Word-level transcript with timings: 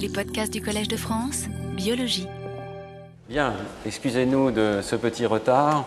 Les 0.00 0.08
podcasts 0.08 0.50
du 0.50 0.62
Collège 0.62 0.88
de 0.88 0.96
France, 0.96 1.44
biologie. 1.76 2.26
Bien, 3.28 3.52
excusez-nous 3.84 4.50
de 4.50 4.80
ce 4.82 4.96
petit 4.96 5.26
retard, 5.26 5.86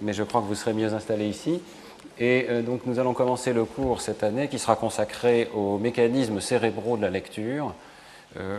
mais 0.00 0.14
je 0.14 0.22
crois 0.22 0.40
que 0.40 0.46
vous 0.46 0.54
serez 0.54 0.72
mieux 0.72 0.94
installés 0.94 1.28
ici. 1.28 1.60
Et 2.18 2.46
euh, 2.48 2.62
donc 2.62 2.86
nous 2.86 2.98
allons 2.98 3.12
commencer 3.12 3.52
le 3.52 3.66
cours 3.66 4.00
cette 4.00 4.22
année 4.22 4.48
qui 4.48 4.58
sera 4.58 4.76
consacré 4.76 5.50
aux 5.54 5.76
mécanismes 5.76 6.40
cérébraux 6.40 6.96
de 6.96 7.02
la 7.02 7.10
lecture. 7.10 7.74
Euh, 8.38 8.58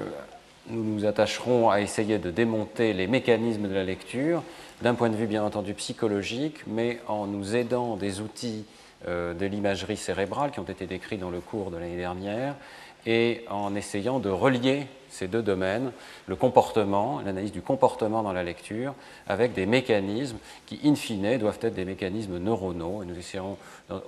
nous 0.70 0.84
nous 0.84 1.06
attacherons 1.08 1.72
à 1.72 1.82
essayer 1.82 2.20
de 2.20 2.30
démonter 2.30 2.94
les 2.94 3.08
mécanismes 3.08 3.68
de 3.68 3.74
la 3.74 3.84
lecture 3.84 4.44
d'un 4.84 4.94
point 4.94 5.10
de 5.10 5.16
vue 5.16 5.28
bien 5.28 5.44
entendu 5.44 5.74
psychologique, 5.74 6.60
mais 6.68 7.00
en 7.08 7.26
nous 7.26 7.56
aidant 7.56 7.96
des 7.96 8.22
outils 8.22 8.66
euh, 9.08 9.34
de 9.34 9.48
l'imagerie 9.48 9.98
cérébrale 9.98 10.52
qui 10.52 10.60
ont 10.60 10.64
été 10.64 10.86
décrits 10.86 11.18
dans 11.18 11.32
le 11.32 11.40
cours 11.40 11.72
de 11.72 11.78
l'année 11.78 11.98
dernière 11.98 12.56
et 13.06 13.46
en 13.50 13.76
essayant 13.76 14.20
de 14.20 14.30
relier 14.30 14.88
ces 15.16 15.28
deux 15.28 15.42
domaines, 15.42 15.91
le 16.27 16.36
comportement, 16.36 17.22
l'analyse 17.26 17.52
du 17.52 17.62
comportement 17.62 18.22
dans 18.22 18.34
la 18.34 18.44
lecture, 18.44 18.94
avec 19.28 19.54
des 19.54 19.66
mécanismes 19.66 20.38
qui, 20.66 20.80
in 20.84 20.95
fine, 20.95 21.38
doivent 21.38 21.59
être 21.62 21.73
des 21.73 21.86
mécanismes 21.86 22.38
neuronaux. 22.38 23.04
Nous 23.05 23.18
essayerons 23.18 23.58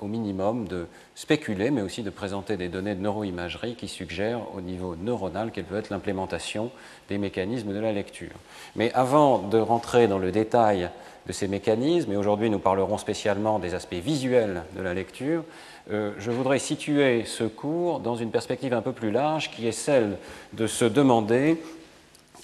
au 0.02 0.08
minimum 0.08 0.68
de 0.68 0.86
spéculer, 1.16 1.72
mais 1.72 1.82
aussi 1.82 2.04
de 2.04 2.10
présenter 2.10 2.58
des 2.58 2.68
données 2.68 2.96
de 2.96 3.02
neuroimagerie 3.02 3.76
qui 3.76 3.88
suggèrent 3.88 4.54
au 4.54 4.62
niveau 4.62 4.96
neuronal 4.96 5.52
quelle 5.52 5.64
peut 5.64 5.78
être 5.78 5.90
l'implémentation 5.90 6.72
des 7.08 7.18
mécanismes 7.18 7.74
de 7.74 7.80
la 7.80 7.94
lecture. 7.94 8.36
Mais 8.76 8.92
avant 8.94 9.40
de 9.40 9.58
rentrer 9.58 10.08
dans 10.08 10.20
le 10.20 10.32
détail 10.32 10.90
de 11.26 11.32
ces 11.32 11.48
mécanismes, 11.48 12.12
et 12.12 12.18
aujourd'hui 12.18 12.50
nous 12.50 12.60
parlerons 12.60 12.98
spécialement 12.98 13.60
des 13.60 13.76
aspects 13.76 13.96
visuels 13.96 14.64
de 14.76 14.82
la 14.82 14.94
lecture, 14.94 15.44
euh, 15.90 16.12
je 16.18 16.32
voudrais 16.32 16.60
situer 16.60 17.24
ce 17.24 17.46
cours 17.46 18.02
dans 18.02 18.18
une 18.18 18.30
perspective 18.30 18.74
un 18.74 18.82
peu 18.82 18.92
plus 18.92 19.10
large 19.10 19.52
qui 19.52 19.68
est 19.68 19.72
celle 19.72 20.18
de 20.52 20.68
se 20.68 20.84
demander 20.84 21.62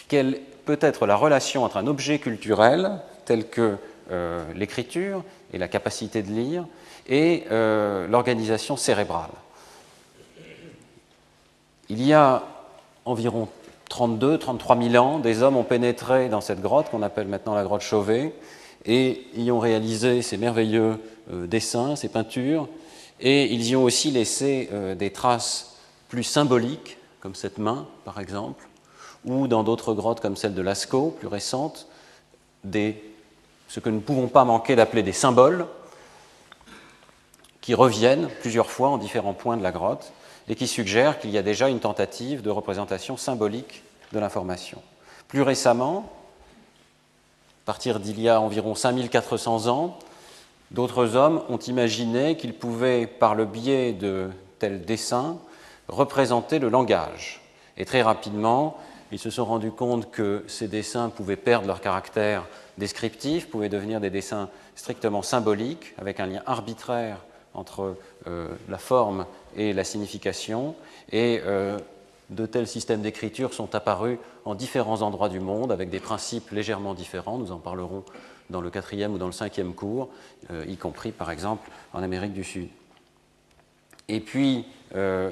quelle 0.07 0.39
peut 0.65 0.77
être 0.79 1.05
la 1.05 1.17
relation 1.17 1.65
entre 1.65 1.75
un 1.75 1.87
objet 1.87 2.19
culturel 2.19 2.99
tel 3.25 3.49
que 3.49 3.75
euh, 4.11 4.45
l'écriture 4.55 5.23
et 5.51 5.57
la 5.57 5.67
capacité 5.67 6.21
de 6.21 6.31
lire 6.31 6.65
et 7.09 7.43
euh, 7.51 8.07
l'organisation 8.07 8.77
cérébrale. 8.77 9.31
Il 11.89 12.01
y 12.01 12.13
a 12.13 12.43
environ 13.03 13.49
32, 13.89 14.37
33 14.37 14.81
000 14.81 15.05
ans, 15.05 15.19
des 15.19 15.43
hommes 15.43 15.57
ont 15.57 15.65
pénétré 15.65 16.29
dans 16.29 16.39
cette 16.39 16.61
grotte 16.61 16.89
qu'on 16.89 17.01
appelle 17.01 17.27
maintenant 17.27 17.55
la 17.55 17.63
grotte 17.63 17.81
Chauvet 17.81 18.33
et 18.85 19.27
y 19.35 19.51
ont 19.51 19.59
réalisé 19.59 20.21
ces 20.21 20.37
merveilleux 20.37 20.97
dessins, 21.29 21.97
ces 21.97 22.07
peintures 22.07 22.69
et 23.19 23.45
ils 23.45 23.67
y 23.67 23.75
ont 23.75 23.83
aussi 23.83 24.11
laissé 24.11 24.69
euh, 24.71 24.95
des 24.95 25.11
traces 25.11 25.77
plus 26.09 26.23
symboliques, 26.23 26.97
comme 27.19 27.35
cette 27.35 27.57
main, 27.57 27.87
par 28.05 28.19
exemple, 28.19 28.67
ou 29.25 29.47
dans 29.47 29.63
d'autres 29.63 29.93
grottes 29.93 30.19
comme 30.19 30.35
celle 30.35 30.53
de 30.53 30.61
Lascaux, 30.61 31.15
plus 31.17 31.27
récente, 31.27 31.87
des, 32.63 33.01
ce 33.67 33.79
que 33.79 33.89
nous 33.89 33.97
ne 33.97 34.01
pouvons 34.01 34.27
pas 34.27 34.43
manquer 34.43 34.75
d'appeler 34.75 35.03
des 35.03 35.13
symboles, 35.13 35.65
qui 37.61 37.73
reviennent 37.73 38.27
plusieurs 38.41 38.69
fois 38.69 38.89
en 38.89 38.97
différents 38.97 39.33
points 39.33 39.55
de 39.55 39.63
la 39.63 39.71
grotte 39.71 40.11
et 40.49 40.55
qui 40.55 40.67
suggèrent 40.67 41.19
qu'il 41.19 41.29
y 41.29 41.37
a 41.37 41.41
déjà 41.41 41.69
une 41.69 41.79
tentative 41.79 42.41
de 42.41 42.49
représentation 42.49 43.15
symbolique 43.15 43.83
de 44.11 44.19
l'information. 44.19 44.81
Plus 45.29 45.41
récemment, 45.41 46.11
à 47.63 47.65
partir 47.65 48.01
d'il 48.01 48.19
y 48.19 48.27
a 48.27 48.41
environ 48.41 48.75
5400 48.75 49.67
ans, 49.67 49.97
D'autres 50.73 51.15
hommes 51.15 51.43
ont 51.49 51.59
imaginé 51.59 52.35
qu'ils 52.35 52.55
pouvaient, 52.55 53.05
par 53.05 53.35
le 53.35 53.45
biais 53.45 53.93
de 53.93 54.29
tels 54.57 54.83
dessins, 54.83 55.37
représenter 55.87 56.57
le 56.59 56.69
langage. 56.69 57.41
Et 57.77 57.85
très 57.85 58.01
rapidement, 58.01 58.77
ils 59.11 59.19
se 59.19 59.29
sont 59.29 59.45
rendus 59.45 59.71
compte 59.71 60.09
que 60.09 60.43
ces 60.47 60.67
dessins 60.67 61.09
pouvaient 61.09 61.35
perdre 61.35 61.67
leur 61.67 61.81
caractère 61.81 62.47
descriptif, 62.79 63.49
pouvaient 63.49 63.69
devenir 63.69 64.01
des 64.01 64.09
dessins 64.09 64.49
strictement 64.75 65.21
symboliques, 65.21 65.93
avec 65.99 66.19
un 66.19 66.25
lien 66.25 66.41
arbitraire 66.47 67.19
entre 67.53 67.95
euh, 68.25 68.47
la 68.67 68.79
forme 68.79 69.27
et 69.55 69.73
la 69.73 69.83
signification. 69.83 70.73
Et 71.11 71.41
euh, 71.45 71.77
de 72.31 72.47
tels 72.47 72.67
systèmes 72.67 73.01
d'écriture 73.01 73.53
sont 73.53 73.75
apparus 73.75 74.17
en 74.45 74.55
différents 74.55 75.03
endroits 75.03 75.29
du 75.29 75.39
monde, 75.39 75.71
avec 75.71 75.91
des 75.91 75.99
principes 75.99 76.49
légèrement 76.49 76.95
différents. 76.95 77.37
Nous 77.37 77.51
en 77.51 77.57
parlerons 77.57 78.03
dans 78.49 78.61
le 78.61 78.69
quatrième 78.69 79.13
ou 79.13 79.17
dans 79.17 79.25
le 79.25 79.31
cinquième 79.31 79.73
cours, 79.73 80.09
euh, 80.51 80.65
y 80.67 80.77
compris 80.77 81.11
par 81.11 81.31
exemple 81.31 81.69
en 81.93 82.03
Amérique 82.03 82.33
du 82.33 82.43
Sud. 82.43 82.67
Et 84.07 84.19
puis, 84.19 84.65
euh, 84.95 85.31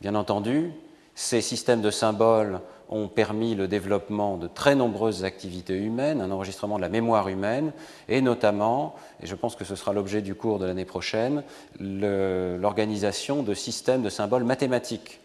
bien 0.00 0.14
entendu, 0.14 0.70
ces 1.14 1.40
systèmes 1.40 1.80
de 1.80 1.90
symboles 1.90 2.60
ont 2.90 3.08
permis 3.08 3.54
le 3.54 3.66
développement 3.66 4.36
de 4.36 4.46
très 4.46 4.74
nombreuses 4.74 5.24
activités 5.24 5.76
humaines, 5.76 6.20
un 6.20 6.30
enregistrement 6.30 6.76
de 6.76 6.82
la 6.82 6.88
mémoire 6.88 7.28
humaine, 7.28 7.72
et 8.08 8.20
notamment, 8.20 8.94
et 9.22 9.26
je 9.26 9.34
pense 9.34 9.56
que 9.56 9.64
ce 9.64 9.74
sera 9.74 9.92
l'objet 9.92 10.20
du 10.20 10.34
cours 10.34 10.58
de 10.58 10.66
l'année 10.66 10.84
prochaine, 10.84 11.42
l'organisation 11.80 13.42
de 13.42 13.54
systèmes 13.54 14.02
de 14.02 14.10
symboles 14.10 14.44
mathématiques. 14.44 15.20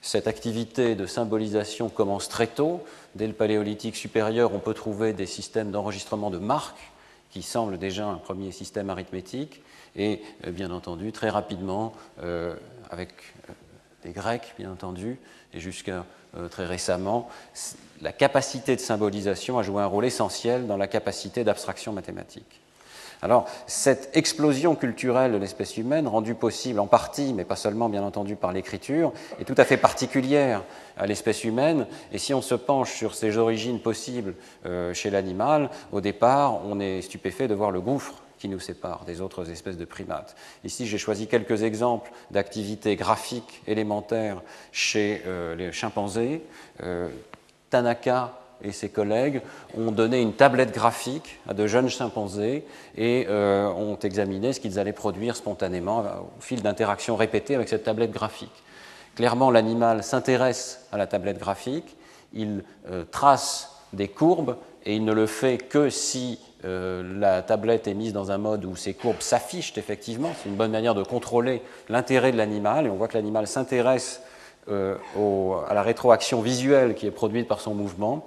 Cette 0.00 0.26
activité 0.26 0.96
de 0.96 1.06
symbolisation 1.06 1.88
commence 1.88 2.28
très 2.28 2.48
tôt. 2.48 2.80
Dès 3.14 3.26
le 3.26 3.34
paléolithique 3.34 3.96
supérieur, 3.96 4.54
on 4.54 4.58
peut 4.58 4.74
trouver 4.74 5.12
des 5.12 5.26
systèmes 5.26 5.70
d'enregistrement 5.70 6.30
de 6.30 6.38
marques 6.38 6.92
qui 7.30 7.42
semblent 7.42 7.78
déjà 7.78 8.06
un 8.06 8.16
premier 8.16 8.52
système 8.52 8.90
arithmétique. 8.90 9.62
Et 9.96 10.22
euh, 10.46 10.50
bien 10.50 10.70
entendu, 10.70 11.12
très 11.12 11.28
rapidement, 11.28 11.92
euh, 12.22 12.54
avec 12.90 13.10
euh, 13.48 13.52
les 14.04 14.12
Grecs, 14.12 14.54
bien 14.58 14.70
entendu, 14.70 15.18
et 15.52 15.60
jusqu'à 15.60 16.04
très 16.50 16.64
récemment, 16.64 17.28
la 18.00 18.10
capacité 18.10 18.74
de 18.74 18.80
symbolisation 18.80 19.58
a 19.58 19.62
joué 19.62 19.82
un 19.82 19.86
rôle 19.86 20.06
essentiel 20.06 20.66
dans 20.66 20.78
la 20.78 20.86
capacité 20.86 21.44
d'abstraction 21.44 21.92
mathématique. 21.92 22.62
Alors, 23.24 23.46
cette 23.68 24.16
explosion 24.16 24.74
culturelle 24.74 25.32
de 25.32 25.36
l'espèce 25.36 25.76
humaine, 25.76 26.08
rendue 26.08 26.34
possible 26.34 26.80
en 26.80 26.88
partie, 26.88 27.32
mais 27.32 27.44
pas 27.44 27.54
seulement 27.54 27.88
bien 27.88 28.02
entendu 28.02 28.34
par 28.34 28.52
l'écriture, 28.52 29.12
est 29.40 29.44
tout 29.44 29.54
à 29.58 29.64
fait 29.64 29.76
particulière 29.76 30.64
à 31.02 31.06
l'espèce 31.06 31.42
humaine. 31.42 31.86
Et 32.12 32.18
si 32.18 32.32
on 32.32 32.42
se 32.42 32.54
penche 32.54 32.92
sur 32.92 33.14
ses 33.14 33.36
origines 33.36 33.80
possibles 33.80 34.34
euh, 34.66 34.94
chez 34.94 35.10
l'animal, 35.10 35.68
au 35.90 36.00
départ, 36.00 36.64
on 36.64 36.78
est 36.78 37.02
stupéfait 37.02 37.48
de 37.48 37.54
voir 37.54 37.72
le 37.72 37.80
gouffre 37.80 38.14
qui 38.38 38.48
nous 38.48 38.60
sépare 38.60 39.04
des 39.04 39.20
autres 39.20 39.50
espèces 39.50 39.76
de 39.76 39.84
primates. 39.84 40.36
Ici, 40.64 40.86
j'ai 40.86 40.98
choisi 40.98 41.26
quelques 41.26 41.64
exemples 41.64 42.12
d'activités 42.30 42.94
graphiques 42.94 43.62
élémentaires 43.66 44.42
chez 44.70 45.22
euh, 45.26 45.56
les 45.56 45.72
chimpanzés. 45.72 46.42
Euh, 46.82 47.08
Tanaka 47.70 48.38
et 48.62 48.70
ses 48.70 48.88
collègues 48.88 49.42
ont 49.76 49.90
donné 49.90 50.20
une 50.20 50.34
tablette 50.34 50.72
graphique 50.72 51.40
à 51.48 51.54
de 51.54 51.66
jeunes 51.66 51.88
chimpanzés 51.88 52.64
et 52.96 53.26
ont 53.28 53.98
examiné 53.98 54.52
ce 54.52 54.60
qu'ils 54.60 54.78
allaient 54.78 54.92
produire 54.92 55.34
spontanément 55.34 56.04
au 56.38 56.40
fil 56.40 56.62
d'interactions 56.62 57.16
répétées 57.16 57.56
avec 57.56 57.68
cette 57.68 57.82
tablette 57.82 58.12
graphique. 58.12 58.62
Clairement, 59.16 59.50
l'animal 59.50 60.02
s'intéresse 60.02 60.86
à 60.92 60.96
la 60.96 61.06
tablette 61.06 61.38
graphique, 61.38 61.96
il 62.32 62.64
euh, 62.90 63.04
trace 63.10 63.76
des 63.92 64.08
courbes 64.08 64.56
et 64.84 64.96
il 64.96 65.04
ne 65.04 65.12
le 65.12 65.26
fait 65.26 65.58
que 65.58 65.90
si 65.90 66.38
euh, 66.64 67.18
la 67.18 67.42
tablette 67.42 67.86
est 67.86 67.94
mise 67.94 68.12
dans 68.12 68.30
un 68.30 68.38
mode 68.38 68.64
où 68.64 68.74
ces 68.74 68.94
courbes 68.94 69.20
s'affichent 69.20 69.76
effectivement. 69.76 70.30
C'est 70.42 70.48
une 70.48 70.56
bonne 70.56 70.70
manière 70.70 70.94
de 70.94 71.02
contrôler 71.02 71.62
l'intérêt 71.88 72.32
de 72.32 72.38
l'animal 72.38 72.86
et 72.86 72.90
on 72.90 72.96
voit 72.96 73.08
que 73.08 73.18
l'animal 73.18 73.46
s'intéresse 73.46 74.22
à 74.68 75.74
la 75.74 75.82
rétroaction 75.82 76.40
visuelle 76.40 76.94
qui 76.94 77.06
est 77.06 77.10
produite 77.10 77.48
par 77.48 77.60
son 77.60 77.74
mouvement 77.74 78.24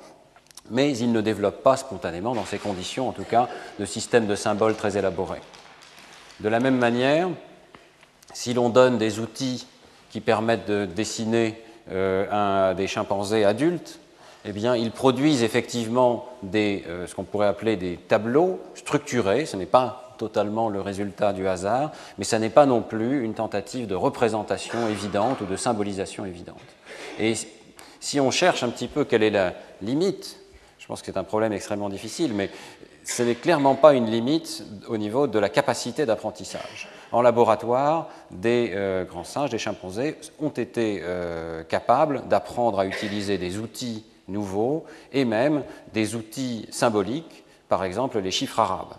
mais 0.70 0.98
il 0.98 1.12
ne 1.12 1.22
développe 1.22 1.64
pas 1.64 1.78
spontanément, 1.78 2.34
dans 2.34 2.46
ces 2.46 2.58
conditions 2.58 3.10
en 3.10 3.12
tout 3.12 3.24
cas, 3.24 3.48
de 3.80 3.86
système 3.86 4.28
de 4.28 4.36
symboles 4.36 4.76
très 4.76 4.98
élaborés. 4.98 5.42
De 6.40 6.50
la 6.50 6.60
même 6.60 6.78
manière, 6.78 7.30
si 8.34 8.54
l'on 8.54 8.70
donne 8.70 8.98
des 8.98 9.20
outils 9.20 9.68
qui 10.16 10.22
permettent 10.22 10.70
de 10.70 10.86
dessiner 10.86 11.62
euh, 11.92 12.74
des 12.74 12.88
chimpanzés 12.88 13.44
adultes, 13.44 14.00
eh 14.46 14.54
bien, 14.54 14.74
ils 14.74 14.92
produisent 14.92 15.44
effectivement 15.44 16.30
euh, 16.56 17.06
ce 17.06 17.14
qu'on 17.14 17.26
pourrait 17.26 17.48
appeler 17.48 17.76
des 17.76 17.98
tableaux 17.98 18.62
structurés. 18.76 19.46
Ce 19.46 19.58
n'est 19.58 19.66
pas 19.66 20.16
totalement 20.18 20.70
le 20.70 20.80
résultat 20.80 21.34
du 21.34 21.50
hasard, 21.50 21.92
mais 22.18 22.24
ce 22.24 22.38
n'est 22.38 22.50
pas 22.50 22.66
non 22.66 22.82
plus 22.82 23.26
une 23.26 23.34
tentative 23.34 23.88
de 23.88 23.96
représentation 23.96 24.88
évidente 24.88 25.42
ou 25.42 25.46
de 25.48 25.58
symbolisation 25.58 26.26
évidente. 26.26 26.62
Et 27.20 27.34
si 28.00 28.22
on 28.22 28.32
cherche 28.32 28.64
un 28.64 28.70
petit 28.70 28.88
peu 28.88 29.04
quelle 29.04 29.22
est 29.22 29.32
la 29.32 29.52
limite 29.82 30.40
je 30.86 30.88
pense 30.88 31.02
que 31.02 31.08
c'est 31.08 31.18
un 31.18 31.24
problème 31.24 31.52
extrêmement 31.52 31.90
difficile, 31.90 32.32
mais 32.36 32.52
ce 33.04 33.24
n'est 33.24 33.34
clairement 33.34 33.74
pas 33.74 33.96
une 33.96 34.06
limite 34.06 34.64
au 34.88 34.98
niveau 34.98 35.26
de 35.26 35.40
la 35.40 35.50
capacité 35.50 36.06
d'apprentissage. 36.06 36.88
En 37.16 37.22
laboratoire, 37.22 38.10
des 38.30 38.74
euh, 38.74 39.06
grands 39.06 39.24
singes, 39.24 39.50
des 39.50 39.58
chimpanzés, 39.58 40.18
ont 40.42 40.50
été 40.50 41.00
euh, 41.02 41.64
capables 41.64 42.28
d'apprendre 42.28 42.78
à 42.78 42.86
utiliser 42.86 43.38
des 43.38 43.58
outils 43.58 44.04
nouveaux 44.28 44.84
et 45.14 45.24
même 45.24 45.64
des 45.94 46.16
outils 46.16 46.68
symboliques, 46.72 47.46
par 47.70 47.86
exemple 47.86 48.20
les 48.20 48.32
chiffres 48.32 48.60
arabes. 48.60 48.96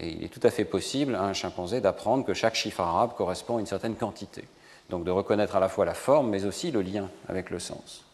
Et 0.00 0.08
il 0.08 0.24
est 0.24 0.28
tout 0.28 0.40
à 0.44 0.50
fait 0.50 0.64
possible 0.64 1.14
à 1.14 1.24
un 1.24 1.34
chimpanzé 1.34 1.82
d'apprendre 1.82 2.24
que 2.24 2.32
chaque 2.32 2.54
chiffre 2.54 2.80
arabe 2.80 3.12
correspond 3.14 3.58
à 3.58 3.60
une 3.60 3.66
certaine 3.66 3.96
quantité. 3.96 4.44
donc 4.88 5.04
de 5.04 5.10
reconnaître 5.10 5.54
à 5.54 5.60
la 5.60 5.68
fois 5.68 5.84
la 5.84 5.92
forme, 5.92 6.30
mais 6.30 6.46
aussi 6.46 6.70
le 6.70 6.80
lien 6.80 7.10
avec 7.28 7.50
le 7.50 7.58
sens. 7.58 8.06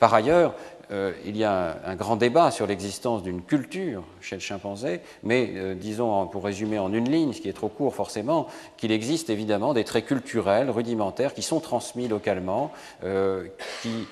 Par 0.00 0.14
ailleurs, 0.14 0.56
euh, 0.92 1.12
il 1.24 1.36
y 1.36 1.44
a 1.44 1.78
un, 1.86 1.94
grand 1.96 2.16
débat 2.16 2.50
sur 2.50 2.66
l'existence 2.66 3.22
d'une 3.22 3.42
culture 3.42 4.02
chez 4.20 4.36
le 4.36 4.40
chimpanzé, 4.40 5.00
mais 5.22 5.50
euh, 5.54 5.74
disons, 5.74 6.26
pour 6.26 6.44
résumer 6.44 6.78
en 6.78 6.92
une 6.92 7.10
ligne, 7.10 7.32
ce 7.32 7.40
qui 7.40 7.48
est 7.48 7.54
trop 7.54 7.68
court 7.68 7.94
forcément, 7.94 8.46
qu'il 8.76 8.92
existe 8.92 9.30
évidemment 9.30 9.72
des 9.72 9.84
traits 9.84 10.06
culturels 10.06 10.68
rudimentaires 10.70 11.32
qui 11.32 11.42
sont 11.42 11.60
transmis 11.60 12.08
localement, 12.08 12.72
euh, 13.04 13.46
qui 13.80 14.06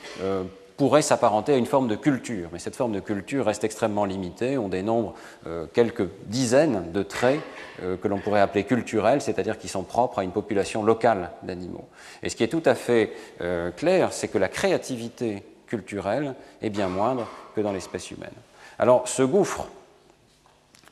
pourraient 0.76 1.02
s'apparenter 1.02 1.52
à 1.52 1.56
une 1.56 1.66
forme 1.66 1.88
de 1.88 1.96
culture. 1.96 2.48
Mais 2.52 2.58
cette 2.58 2.76
forme 2.76 2.92
de 2.92 3.00
culture 3.00 3.44
reste 3.44 3.64
extrêmement 3.64 4.06
limitée. 4.06 4.56
On 4.56 4.68
dénombre 4.68 5.12
quelques 5.74 6.08
dizaines 6.26 6.90
de 6.92 7.02
traits 7.02 7.40
que 7.80 8.08
l'on 8.08 8.18
pourrait 8.18 8.40
appeler 8.40 8.64
culturels, 8.64 9.20
c'est-à-dire 9.20 9.58
qui 9.58 9.68
sont 9.68 9.82
propres 9.82 10.20
à 10.20 10.24
une 10.24 10.30
population 10.30 10.82
locale 10.82 11.32
d'animaux. 11.42 11.84
Et 12.22 12.30
ce 12.30 12.36
qui 12.36 12.44
est 12.44 12.48
tout 12.48 12.62
à 12.64 12.74
fait 12.74 13.12
clair, 13.76 14.14
c'est 14.14 14.28
que 14.28 14.38
la 14.38 14.48
créativité 14.48 15.42
culturelle 15.70 16.34
est 16.60 16.68
bien 16.68 16.88
moindre 16.88 17.26
que 17.54 17.62
dans 17.62 17.72
l'espèce 17.72 18.10
humaine. 18.10 18.30
Alors 18.78 19.08
ce 19.08 19.22
gouffre 19.22 19.68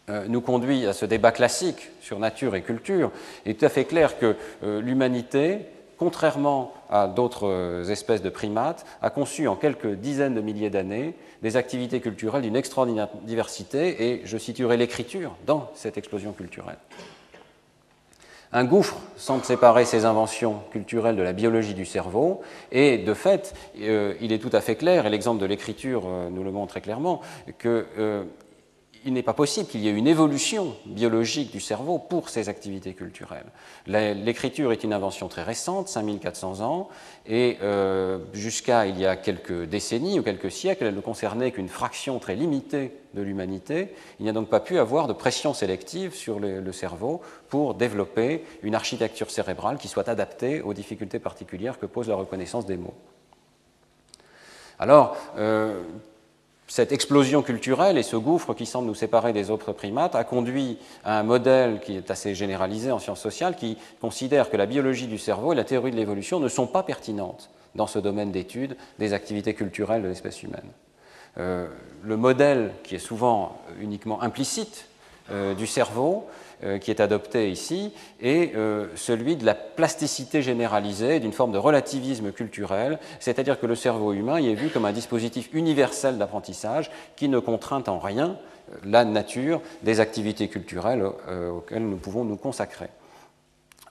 euh, 0.09 0.25
nous 0.29 0.41
conduit 0.41 0.87
à 0.87 0.95
ce 0.95 1.05
débat 1.05 1.33
classique 1.33 1.91
sur 2.01 2.19
nature 2.19 2.55
et 2.55 2.63
culture. 2.63 3.11
Il 3.45 3.51
est 3.51 3.55
tout 3.55 3.67
à 3.67 3.69
fait 3.69 3.85
clair 3.85 4.19
que 4.19 4.37
euh, 4.63 4.81
l'humanité, 4.81 5.59
contrairement 5.99 6.73
à 6.89 7.09
d'autres 7.09 7.47
euh, 7.47 7.85
espèces 7.85 8.23
de 8.23 8.31
primates, 8.31 8.87
a 9.03 9.11
conçu 9.11 9.49
en 9.49 9.57
quelques 9.57 9.95
dizaines 9.95 10.35
de 10.35 10.41
milliers 10.41 10.71
d'années 10.71 11.15
des 11.43 11.57
activités 11.57 12.01
culturelles 12.01 12.43
d'une 12.43 12.57
extraordinaire 12.57 13.09
diversité, 13.23 14.11
et 14.11 14.23
je 14.25 14.39
situerai 14.39 14.77
l'écriture 14.77 15.37
dans 15.47 15.71
cette 15.75 15.99
explosion 15.99 16.33
culturelle. 16.33 16.79
Un 18.53 18.65
gouffre 18.65 18.97
semble 19.17 19.45
séparer 19.45 19.85
ces 19.85 20.07
inventions 20.07 20.61
culturelles 20.71 21.17
de 21.17 21.23
la 21.23 21.35
biologie 21.35 21.75
du 21.75 21.85
cerveau, 21.85 22.41
et 22.73 22.97
de 22.97 23.13
fait, 23.13 23.55
euh, 23.81 24.15
il 24.23 24.33
est 24.33 24.39
tout 24.39 24.51
à 24.53 24.63
fait 24.63 24.77
clair, 24.77 25.05
et 25.05 25.11
l'exemple 25.11 25.41
de 25.41 25.47
l'écriture 25.47 26.05
euh, 26.07 26.31
nous 26.31 26.43
le 26.43 26.51
montre 26.51 26.71
très 26.71 26.81
clairement, 26.81 27.21
que 27.59 27.87
euh, 27.99 28.25
il 29.09 29.15
n'est 29.15 29.23
pas 29.23 29.33
possible 29.33 29.67
qu'il 29.67 29.81
y 29.81 29.89
ait 29.89 29.93
une 29.93 30.07
évolution 30.07 30.77
biologique 30.85 31.51
du 31.51 31.61
cerveau 31.61 31.99
pour 31.99 32.29
ces 32.29 32.51
activités 32.51 32.93
culturelles. 32.93 33.47
L'écriture 33.87 34.71
est 34.71 34.85
une 34.85 34.93
invention 34.93 35.29
très 35.29 35.43
récente, 35.43 35.89
5400 35.89 36.61
ans, 36.61 36.91
et 37.27 37.57
euh, 37.63 38.19
jusqu'à 38.35 38.85
il 38.85 39.01
y 39.01 39.07
a 39.07 39.17
quelques 39.17 39.65
décennies 39.65 40.21
ou 40.21 40.23
quelques 40.23 40.51
siècles, 40.51 40.85
elle 40.85 40.95
ne 40.95 41.01
concernait 41.01 41.53
qu'une 41.53 41.71
fraction 41.71 42.19
très 42.19 42.35
limitée 42.35 42.93
de 43.15 43.23
l'humanité. 43.23 43.95
Il 44.21 44.25
n'y 44.25 44.29
a 44.29 44.35
donc 44.35 44.51
pas 44.51 44.61
pu 44.61 44.79
avoir 44.79 45.07
de 45.09 45.15
pression 45.15 45.55
sélective 45.55 46.15
sur 46.15 46.39
le, 46.39 46.71
cerveau 46.73 47.23
pour 47.49 47.73
développer 47.73 48.45
une 48.63 48.75
architecture 48.75 49.31
cérébrale 49.31 49.79
qui 49.79 49.89
soit 49.89 50.11
adaptée 50.11 50.61
aux 50.61 50.75
difficultés 50.75 51.19
particulières 51.19 51.79
que 51.79 51.87
pose 51.87 52.09
la 52.09 52.15
reconnaissance 52.15 52.67
des 52.67 52.77
mots. 52.77 52.95
Alors, 54.79 55.17
euh, 55.39 55.83
cette 56.69 56.93
explosion 56.93 57.43
culturelle 57.43 57.97
et 57.97 58.03
ce 58.03 58.17
gouffre 58.17 58.53
qui 58.53 58.67
semble 58.67 58.87
nous 58.87 58.95
séparer 58.95 59.33
des 59.33 59.51
autres 59.51 59.73
primates 59.73 60.15
a 60.15 60.23
conduit 60.23 60.79
à 61.03 61.19
un 61.19 61.23
modèle 61.23 61.81
qui 61.81 61.97
est 61.97 62.11
assez 62.11 62.35
généralisé 62.35 62.93
en 62.93 62.99
sciences 62.99 63.23
sociales 63.23 63.57
qui 63.57 63.79
considère 64.01 64.51
que 64.51 64.57
la 64.59 64.67
biologie 64.67 65.07
du 65.07 65.19
cerveau 65.19 65.55
et 65.55 65.57
la 65.57 65.65
théorie 65.65 65.91
de 65.91 65.97
l'évolution 65.97 66.41
ne 66.41 66.49
sont 66.49 66.67
pas 66.67 66.83
pertinentes 66.83 67.51
dans 67.75 67.87
ce 67.87 67.99
domaine 67.99 68.33
d'étude 68.33 68.77
des 68.99 69.15
activités 69.15 69.55
culturelles 69.55 70.03
de 70.03 70.09
l'espèce 70.09 70.43
humaine. 70.43 70.71
Euh, 71.39 71.69
le 72.03 72.17
modèle 72.17 72.73
qui 72.83 72.95
est 72.95 73.01
souvent 73.01 73.59
uniquement 73.81 74.21
implicite 74.23 74.89
euh, 75.31 75.55
du 75.55 75.67
cerveau 75.67 76.27
qui 76.81 76.91
est 76.91 77.01
adopté 77.01 77.51
ici 77.51 77.93
est 78.21 78.55
euh, 78.57 78.89
celui 78.97 79.37
de 79.37 79.47
la 79.47 79.55
plasticité 79.55 80.43
généralisée, 80.43 81.21
d'une 81.21 81.33
forme 81.33 81.53
de 81.53 81.59
relativisme 81.59 82.33
culturel, 82.33 82.99
c'est-à-dire 83.21 83.61
que 83.61 83.67
le 83.67 83.77
cerveau 83.77 84.13
humain 84.13 84.41
y 84.41 84.51
est 84.51 84.55
vu 84.55 84.69
comme 84.69 84.85
un 84.85 84.93
dispositif 84.93 85.51
universel 85.53 86.19
d'apprentissage 86.19 86.91
qui 87.15 87.29
ne 87.29 87.39
contraint 87.39 87.85
en 87.87 87.99
rien 87.99 88.37
euh, 88.73 88.77
la 88.85 89.05
nature 89.05 89.61
des 89.83 90.01
activités 90.01 90.49
culturelles 90.49 91.05
auxquelles 91.05 91.89
nous 91.89 91.97
pouvons 91.97 92.25
nous 92.25 92.37
consacrer. 92.37 92.89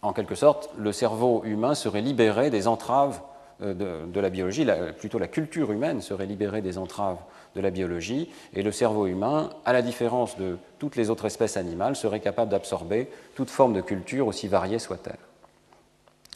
En 0.02 0.14
quelque 0.14 0.36
sorte, 0.36 0.70
le 0.78 0.92
cerveau 0.92 1.44
humain 1.46 1.74
serait 1.74 2.02
libéré 2.02 2.50
des 2.50 2.68
entraves 2.68 3.22
de, 3.60 4.20
la 4.20 4.30
biologie, 4.30 4.68
plutôt 5.00 5.18
la 5.18 5.28
culture 5.28 5.72
humaine 5.72 6.02
serait 6.02 6.28
libérée 6.28 6.62
des 6.62 6.78
entraves 6.78 7.18
de 7.56 7.62
la 7.62 7.72
biologie, 7.72 8.30
et 8.54 8.62
le 8.62 8.72
cerveau 8.72 9.08
humain, 9.08 9.50
à 9.66 9.74
la 9.74 9.82
différence 9.82 10.38
de 10.38 10.58
toutes 10.80 10.96
les 10.96 11.10
autres 11.10 11.26
espèces 11.26 11.58
animales, 11.58 11.96
serait 11.96 12.20
capable 12.20 12.52
d'absorber 12.52 13.10
toute 13.36 13.50
forme 13.50 13.74
de 13.74 13.82
culture, 13.82 14.28
aussi 14.28 14.48
variée 14.48 14.80
soit-elle. 14.80 15.18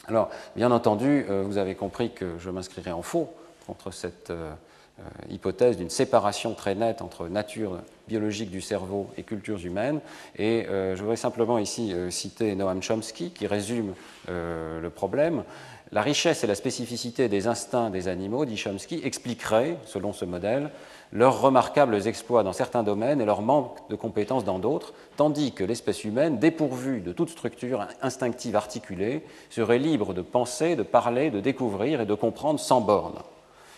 Alors, 0.08 0.30
bien 0.56 0.72
entendu, 0.72 1.26
euh, 1.30 1.42
vous 1.46 1.58
avez 1.58 1.74
compris 1.76 2.10
que 2.10 2.36
je 2.38 2.50
m'inscrirai 2.50 2.90
en 2.90 3.02
faux 3.02 3.32
contre 3.68 3.92
cette 3.92 4.30
euh, 4.30 4.52
euh, 4.98 5.02
hypothèse 5.30 5.76
d'une 5.76 5.90
séparation 5.90 6.54
très 6.54 6.74
nette 6.74 7.02
entre 7.02 7.28
nature 7.28 7.78
biologique 8.08 8.50
du 8.50 8.60
cerveau 8.60 9.08
et 9.16 9.22
cultures 9.22 9.64
humaines. 9.64 10.00
Et 10.36 10.66
je 10.68 11.00
voudrais 11.00 11.16
simplement 11.16 11.56
ici 11.56 11.94
citer 12.10 12.54
Noam 12.56 12.82
Chomsky 12.82 13.30
qui 13.30 13.46
résume 13.46 13.94
le 14.28 14.88
problème. 14.90 15.44
La 15.92 16.02
richesse 16.02 16.44
et 16.44 16.46
la 16.46 16.54
spécificité 16.54 17.28
des 17.28 17.46
instincts 17.46 17.88
des 17.88 18.08
animaux, 18.08 18.44
dit 18.44 18.58
Chomsky, 18.58 19.00
expliqueraient, 19.04 19.78
selon 19.86 20.12
ce 20.12 20.26
modèle, 20.26 20.70
leurs 21.12 21.40
remarquables 21.40 22.06
exploits 22.06 22.42
dans 22.42 22.52
certains 22.52 22.82
domaines 22.82 23.20
et 23.20 23.26
leur 23.26 23.42
manque 23.42 23.76
de 23.90 23.96
compétences 23.96 24.44
dans 24.44 24.58
d'autres, 24.58 24.94
tandis 25.16 25.52
que 25.52 25.64
l'espèce 25.64 26.04
humaine, 26.04 26.38
dépourvue 26.38 27.00
de 27.00 27.12
toute 27.12 27.28
structure 27.28 27.86
instinctive 28.00 28.56
articulée, 28.56 29.22
serait 29.50 29.78
libre 29.78 30.14
de 30.14 30.22
penser, 30.22 30.74
de 30.74 30.82
parler, 30.82 31.30
de 31.30 31.40
découvrir 31.40 32.00
et 32.00 32.06
de 32.06 32.14
comprendre 32.14 32.58
sans 32.58 32.80
bornes. 32.80 33.20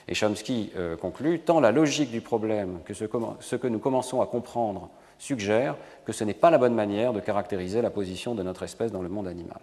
Et 0.07 0.15
Chomsky 0.15 0.71
euh, 0.77 0.97
conclut, 0.97 1.41
tant 1.41 1.61
la 1.61 1.73
logique 1.73 2.11
du 2.11 2.21
problème 2.21 2.79
que 2.85 2.95
ce, 2.95 3.07
ce 3.41 3.57
que 3.57 3.67
nous 3.67 3.79
commençons 3.79 4.21
à 4.21 4.27
comprendre 4.27 4.91
suggère 5.19 5.77
que 6.05 6.13
ce 6.13 6.25
n'est 6.25 6.35
pas 6.35 6.51
la 6.51 6.59
bonne 6.59 6.75
manière 6.75 7.13
de 7.13 7.21
caractériser 7.21 7.83
la 7.83 7.91
position 7.91 8.35
de 8.35 8.43
notre 8.43 8.63
espèce 8.63 8.93
dans 8.93 9.03
le 9.03 9.09
monde 9.09 9.27
animal. 9.27 9.61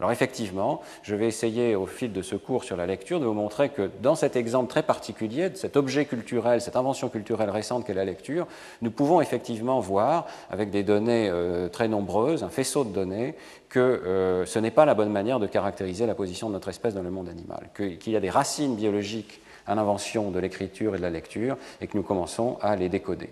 Alors 0.00 0.12
effectivement, 0.12 0.80
je 1.02 1.14
vais 1.14 1.26
essayer 1.26 1.76
au 1.76 1.84
fil 1.84 2.10
de 2.10 2.22
ce 2.22 2.34
cours 2.34 2.64
sur 2.64 2.74
la 2.74 2.86
lecture 2.86 3.20
de 3.20 3.26
vous 3.26 3.34
montrer 3.34 3.68
que 3.68 3.90
dans 4.00 4.14
cet 4.14 4.34
exemple 4.34 4.70
très 4.70 4.82
particulier, 4.82 5.50
de 5.50 5.56
cet 5.56 5.76
objet 5.76 6.06
culturel, 6.06 6.62
cette 6.62 6.76
invention 6.76 7.10
culturelle 7.10 7.50
récente 7.50 7.86
qu'est 7.86 7.92
la 7.92 8.06
lecture, 8.06 8.46
nous 8.80 8.90
pouvons 8.90 9.20
effectivement 9.20 9.78
voir, 9.78 10.26
avec 10.50 10.70
des 10.70 10.84
données 10.84 11.28
euh, 11.28 11.68
très 11.68 11.86
nombreuses, 11.86 12.42
un 12.42 12.48
faisceau 12.48 12.84
de 12.84 12.94
données, 12.94 13.34
que 13.68 13.78
euh, 13.78 14.46
ce 14.46 14.58
n'est 14.58 14.70
pas 14.70 14.86
la 14.86 14.94
bonne 14.94 15.12
manière 15.12 15.38
de 15.38 15.46
caractériser 15.46 16.06
la 16.06 16.14
position 16.14 16.48
de 16.48 16.54
notre 16.54 16.70
espèce 16.70 16.94
dans 16.94 17.02
le 17.02 17.10
monde 17.10 17.28
animal, 17.28 17.68
qu'il 17.76 18.12
y 18.12 18.16
a 18.16 18.20
des 18.20 18.30
racines 18.30 18.76
biologiques 18.76 19.42
à 19.66 19.74
l'invention 19.74 20.30
de 20.30 20.38
l'écriture 20.38 20.94
et 20.94 20.96
de 20.96 21.02
la 21.02 21.10
lecture, 21.10 21.58
et 21.82 21.86
que 21.86 21.98
nous 21.98 22.02
commençons 22.02 22.56
à 22.62 22.74
les 22.74 22.88
décoder. 22.88 23.28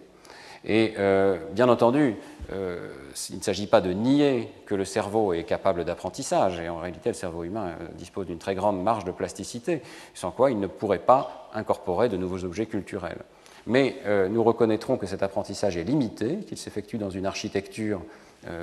Et 0.69 0.95
euh, 0.99 1.39
bien 1.53 1.69
entendu, 1.71 2.17
euh, 2.53 2.93
il 3.31 3.39
ne 3.39 3.43
s'agit 3.43 3.67
pas 3.67 3.81
de 3.81 3.91
nier 3.91 4.53
que 4.67 4.75
le 4.75 4.85
cerveau 4.85 5.33
est 5.33 5.45
capable 5.45 5.87
d'apprentissage, 5.87 6.61
et 6.61 6.69
en 6.69 6.77
réalité 6.77 7.09
le 7.09 7.15
cerveau 7.15 7.45
humain 7.45 7.69
euh, 7.69 7.89
dispose 7.95 8.27
d'une 8.27 8.39
très 8.39 8.55
grande 8.55 8.83
marge 8.83 9.07
de 9.07 9.11
plasticité, 9.11 9.81
sans 10.13 10.31
quoi 10.31 10.51
il 10.51 10.61
ne 10.61 10.67
pourrait 10.67 10.99
pas 10.99 11.49
incorporer 11.55 12.11
de 12.11 12.19
nouveaux 12.19 12.45
objets 12.45 12.67
culturels. 12.67 13.23
Mais 13.67 13.97
nous 14.31 14.43
reconnaîtrons 14.45 14.97
que 14.97 15.05
cet 15.05 15.23
apprentissage 15.23 15.77
est 15.77 15.85
limité, 15.85 16.39
qu'il 16.39 16.57
s'effectue 16.57 16.97
dans 16.97 17.11
une 17.11 17.27
architecture 17.27 18.01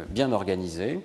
bien 0.10 0.32
organisée, 0.32 1.00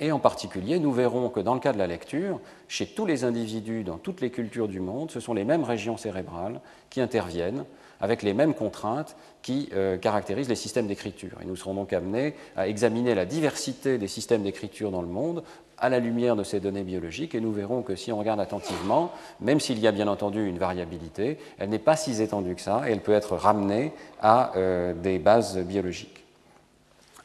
et 0.00 0.10
en 0.10 0.18
particulier, 0.18 0.80
nous 0.80 0.90
verrons 0.90 1.28
que 1.28 1.38
dans 1.38 1.54
le 1.54 1.60
cas 1.60 1.72
de 1.72 1.78
la 1.78 1.86
lecture, 1.86 2.40
chez 2.66 2.86
tous 2.86 3.06
les 3.06 3.22
individus, 3.22 3.84
dans 3.84 3.98
toutes 3.98 4.20
les 4.20 4.30
cultures 4.30 4.66
du 4.66 4.80
monde, 4.80 5.12
ce 5.12 5.20
sont 5.20 5.34
les 5.34 5.44
mêmes 5.44 5.62
régions 5.62 5.96
cérébrales 5.96 6.60
qui 6.88 7.00
interviennent 7.00 7.64
avec 8.00 8.22
les 8.22 8.32
mêmes 8.32 8.54
contraintes 8.54 9.14
qui 9.42 9.68
euh, 9.72 9.96
caractérisent 9.96 10.48
les 10.48 10.54
systèmes 10.54 10.86
d'écriture. 10.86 11.38
Et 11.42 11.46
nous 11.46 11.56
serons 11.56 11.74
donc 11.74 11.92
amenés 11.92 12.34
à 12.56 12.68
examiner 12.68 13.14
la 13.14 13.24
diversité 13.24 13.98
des 13.98 14.08
systèmes 14.08 14.42
d'écriture 14.42 14.90
dans 14.90 15.02
le 15.02 15.08
monde 15.08 15.42
à 15.78 15.88
la 15.88 15.98
lumière 15.98 16.36
de 16.36 16.44
ces 16.44 16.60
données 16.60 16.82
biologiques, 16.82 17.34
et 17.34 17.40
nous 17.40 17.52
verrons 17.52 17.82
que 17.82 17.96
si 17.96 18.12
on 18.12 18.18
regarde 18.18 18.40
attentivement, 18.40 19.12
même 19.40 19.60
s'il 19.60 19.78
y 19.78 19.86
a 19.86 19.92
bien 19.92 20.08
entendu 20.08 20.46
une 20.46 20.58
variabilité, 20.58 21.38
elle 21.58 21.70
n'est 21.70 21.78
pas 21.78 21.96
si 21.96 22.20
étendue 22.20 22.54
que 22.54 22.60
ça, 22.60 22.82
et 22.86 22.92
elle 22.92 23.00
peut 23.00 23.14
être 23.14 23.34
ramenée 23.34 23.92
à 24.20 24.54
euh, 24.56 24.92
des 24.92 25.18
bases 25.18 25.58
biologiques. 25.58 26.20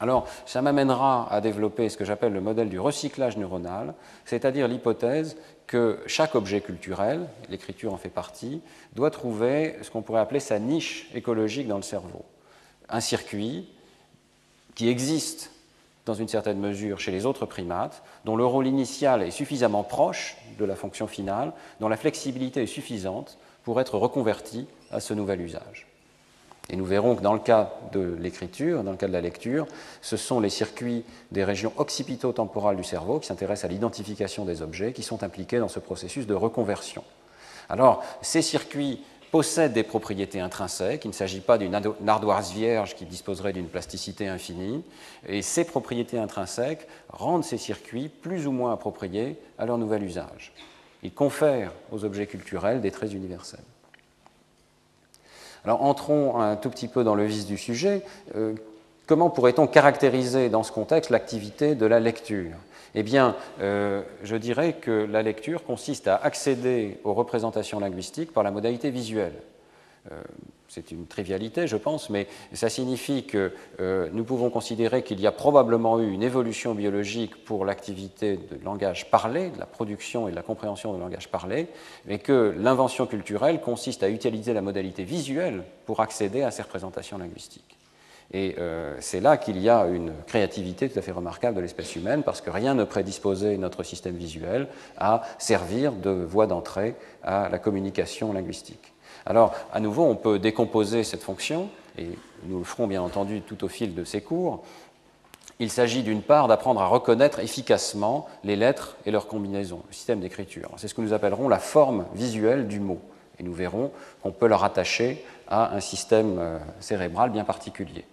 Alors, 0.00 0.26
ça 0.44 0.60
m'amènera 0.60 1.26
à 1.30 1.40
développer 1.40 1.88
ce 1.88 1.96
que 1.96 2.04
j'appelle 2.04 2.32
le 2.32 2.40
modèle 2.40 2.68
du 2.68 2.78
recyclage 2.78 3.36
neuronal, 3.36 3.94
c'est-à-dire 4.24 4.68
l'hypothèse 4.68 5.36
que 5.66 5.98
chaque 6.06 6.34
objet 6.34 6.60
culturel, 6.60 7.26
l'écriture 7.48 7.92
en 7.92 7.96
fait 7.96 8.08
partie, 8.08 8.60
doit 8.94 9.10
trouver 9.10 9.76
ce 9.82 9.90
qu'on 9.90 10.02
pourrait 10.02 10.20
appeler 10.20 10.40
sa 10.40 10.58
niche 10.58 11.08
écologique 11.14 11.68
dans 11.68 11.76
le 11.76 11.82
cerveau. 11.82 12.24
Un 12.88 13.00
circuit 13.00 13.68
qui 14.74 14.88
existe 14.88 15.50
dans 16.04 16.14
une 16.14 16.28
certaine 16.28 16.60
mesure 16.60 17.00
chez 17.00 17.10
les 17.10 17.26
autres 17.26 17.46
primates, 17.46 18.02
dont 18.24 18.36
le 18.36 18.46
rôle 18.46 18.68
initial 18.68 19.22
est 19.22 19.32
suffisamment 19.32 19.82
proche 19.82 20.36
de 20.58 20.64
la 20.64 20.76
fonction 20.76 21.08
finale, 21.08 21.52
dont 21.80 21.88
la 21.88 21.96
flexibilité 21.96 22.62
est 22.62 22.66
suffisante 22.66 23.38
pour 23.64 23.80
être 23.80 23.98
reconverti 23.98 24.68
à 24.92 25.00
ce 25.00 25.14
nouvel 25.14 25.40
usage. 25.40 25.85
Et 26.68 26.76
nous 26.76 26.84
verrons 26.84 27.14
que 27.14 27.22
dans 27.22 27.32
le 27.32 27.38
cas 27.38 27.74
de 27.92 28.16
l'écriture, 28.20 28.82
dans 28.82 28.90
le 28.90 28.96
cas 28.96 29.06
de 29.06 29.12
la 29.12 29.20
lecture, 29.20 29.66
ce 30.02 30.16
sont 30.16 30.40
les 30.40 30.50
circuits 30.50 31.04
des 31.30 31.44
régions 31.44 31.72
occipito-temporales 31.76 32.76
du 32.76 32.84
cerveau 32.84 33.20
qui 33.20 33.28
s'intéressent 33.28 33.70
à 33.70 33.72
l'identification 33.72 34.44
des 34.44 34.62
objets 34.62 34.92
qui 34.92 35.04
sont 35.04 35.22
impliqués 35.22 35.60
dans 35.60 35.68
ce 35.68 35.78
processus 35.78 36.26
de 36.26 36.34
reconversion. 36.34 37.04
Alors, 37.68 38.02
ces 38.20 38.42
circuits 38.42 39.00
possèdent 39.30 39.72
des 39.72 39.82
propriétés 39.82 40.40
intrinsèques, 40.40 41.04
il 41.04 41.08
ne 41.08 41.12
s'agit 41.12 41.40
pas 41.40 41.58
d'une 41.58 41.74
ardoise 42.06 42.52
vierge 42.52 42.94
qui 42.94 43.04
disposerait 43.04 43.52
d'une 43.52 43.68
plasticité 43.68 44.28
infinie, 44.28 44.82
et 45.28 45.42
ces 45.42 45.64
propriétés 45.64 46.18
intrinsèques 46.18 46.86
rendent 47.08 47.44
ces 47.44 47.58
circuits 47.58 48.08
plus 48.08 48.46
ou 48.46 48.52
moins 48.52 48.72
appropriés 48.72 49.38
à 49.58 49.66
leur 49.66 49.78
nouvel 49.78 50.02
usage. 50.04 50.52
Ils 51.02 51.12
confèrent 51.12 51.72
aux 51.92 52.04
objets 52.04 52.26
culturels 52.26 52.80
des 52.80 52.90
traits 52.90 53.12
universels. 53.12 53.60
Alors 55.66 55.82
entrons 55.82 56.38
un 56.40 56.54
tout 56.54 56.70
petit 56.70 56.86
peu 56.86 57.02
dans 57.02 57.16
le 57.16 57.24
vice 57.24 57.44
du 57.44 57.58
sujet. 57.58 58.02
Euh, 58.36 58.54
comment 59.06 59.30
pourrait-on 59.30 59.66
caractériser 59.66 60.48
dans 60.48 60.62
ce 60.62 60.70
contexte 60.70 61.10
l'activité 61.10 61.74
de 61.74 61.86
la 61.86 61.98
lecture? 61.98 62.52
Eh 62.94 63.02
bien, 63.02 63.34
euh, 63.60 64.02
je 64.22 64.36
dirais 64.36 64.74
que 64.74 64.92
la 65.10 65.22
lecture 65.22 65.64
consiste 65.64 66.06
à 66.06 66.14
accéder 66.16 66.98
aux 67.02 67.14
représentations 67.14 67.80
linguistiques 67.80 68.32
par 68.32 68.44
la 68.44 68.52
modalité 68.52 68.90
visuelle. 68.90 69.34
Euh, 70.12 70.14
c'est 70.68 70.90
une 70.90 71.06
trivialité, 71.06 71.66
je 71.66 71.76
pense, 71.76 72.10
mais 72.10 72.26
ça 72.52 72.68
signifie 72.68 73.24
que 73.24 73.52
euh, 73.80 74.08
nous 74.12 74.24
pouvons 74.24 74.50
considérer 74.50 75.02
qu'il 75.02 75.20
y 75.20 75.26
a 75.26 75.32
probablement 75.32 76.00
eu 76.00 76.10
une 76.10 76.22
évolution 76.22 76.74
biologique 76.74 77.44
pour 77.44 77.64
l'activité 77.64 78.36
de 78.36 78.62
langage 78.64 79.10
parlé, 79.10 79.50
de 79.50 79.58
la 79.58 79.66
production 79.66 80.28
et 80.28 80.30
de 80.32 80.36
la 80.36 80.42
compréhension 80.42 80.92
de 80.92 80.98
langage 80.98 81.28
parlé, 81.28 81.68
mais 82.06 82.18
que 82.18 82.54
l'invention 82.58 83.06
culturelle 83.06 83.60
consiste 83.60 84.02
à 84.02 84.08
utiliser 84.08 84.52
la 84.52 84.62
modalité 84.62 85.04
visuelle 85.04 85.64
pour 85.86 86.00
accéder 86.00 86.42
à 86.42 86.50
ces 86.50 86.62
représentations 86.62 87.18
linguistiques. 87.18 87.76
Et 88.32 88.56
euh, 88.58 88.96
c'est 89.00 89.20
là 89.20 89.36
qu'il 89.36 89.60
y 89.60 89.68
a 89.68 89.86
une 89.86 90.12
créativité 90.26 90.88
tout 90.88 90.98
à 90.98 91.02
fait 91.02 91.12
remarquable 91.12 91.56
de 91.56 91.60
l'espèce 91.60 91.94
humaine, 91.94 92.24
parce 92.24 92.40
que 92.40 92.50
rien 92.50 92.74
ne 92.74 92.84
prédisposait 92.84 93.56
notre 93.56 93.84
système 93.84 94.16
visuel 94.16 94.66
à 94.98 95.22
servir 95.38 95.92
de 95.92 96.10
voie 96.10 96.48
d'entrée 96.48 96.96
à 97.22 97.48
la 97.48 97.58
communication 97.58 98.32
linguistique. 98.32 98.92
Alors, 99.26 99.54
à 99.72 99.80
nouveau, 99.80 100.04
on 100.04 100.14
peut 100.14 100.38
décomposer 100.38 101.02
cette 101.02 101.22
fonction, 101.22 101.68
et 101.98 102.08
nous 102.44 102.58
le 102.58 102.64
ferons 102.64 102.86
bien 102.86 103.02
entendu 103.02 103.42
tout 103.42 103.64
au 103.64 103.68
fil 103.68 103.94
de 103.94 104.04
ces 104.04 104.20
cours. 104.20 104.62
Il 105.58 105.70
s'agit 105.70 106.02
d'une 106.02 106.22
part 106.22 106.48
d'apprendre 106.48 106.80
à 106.80 106.86
reconnaître 106.86 107.40
efficacement 107.40 108.28
les 108.44 108.56
lettres 108.56 108.96
et 109.04 109.10
leurs 109.10 109.26
combinaisons, 109.26 109.82
le 109.88 109.94
système 109.94 110.20
d'écriture. 110.20 110.70
C'est 110.76 110.86
ce 110.86 110.94
que 110.94 111.00
nous 111.00 111.12
appellerons 111.12 111.48
la 111.48 111.58
forme 111.58 112.06
visuelle 112.14 112.68
du 112.68 112.78
mot. 112.78 113.00
Et 113.40 113.42
nous 113.42 113.52
verrons 113.52 113.90
qu'on 114.22 114.32
peut 114.32 114.48
le 114.48 114.54
rattacher 114.54 115.24
à 115.48 115.74
un 115.74 115.80
système 115.80 116.38
euh, 116.38 116.58
cérébral 116.80 117.30
bien 117.30 117.44
particulier. 117.44 118.04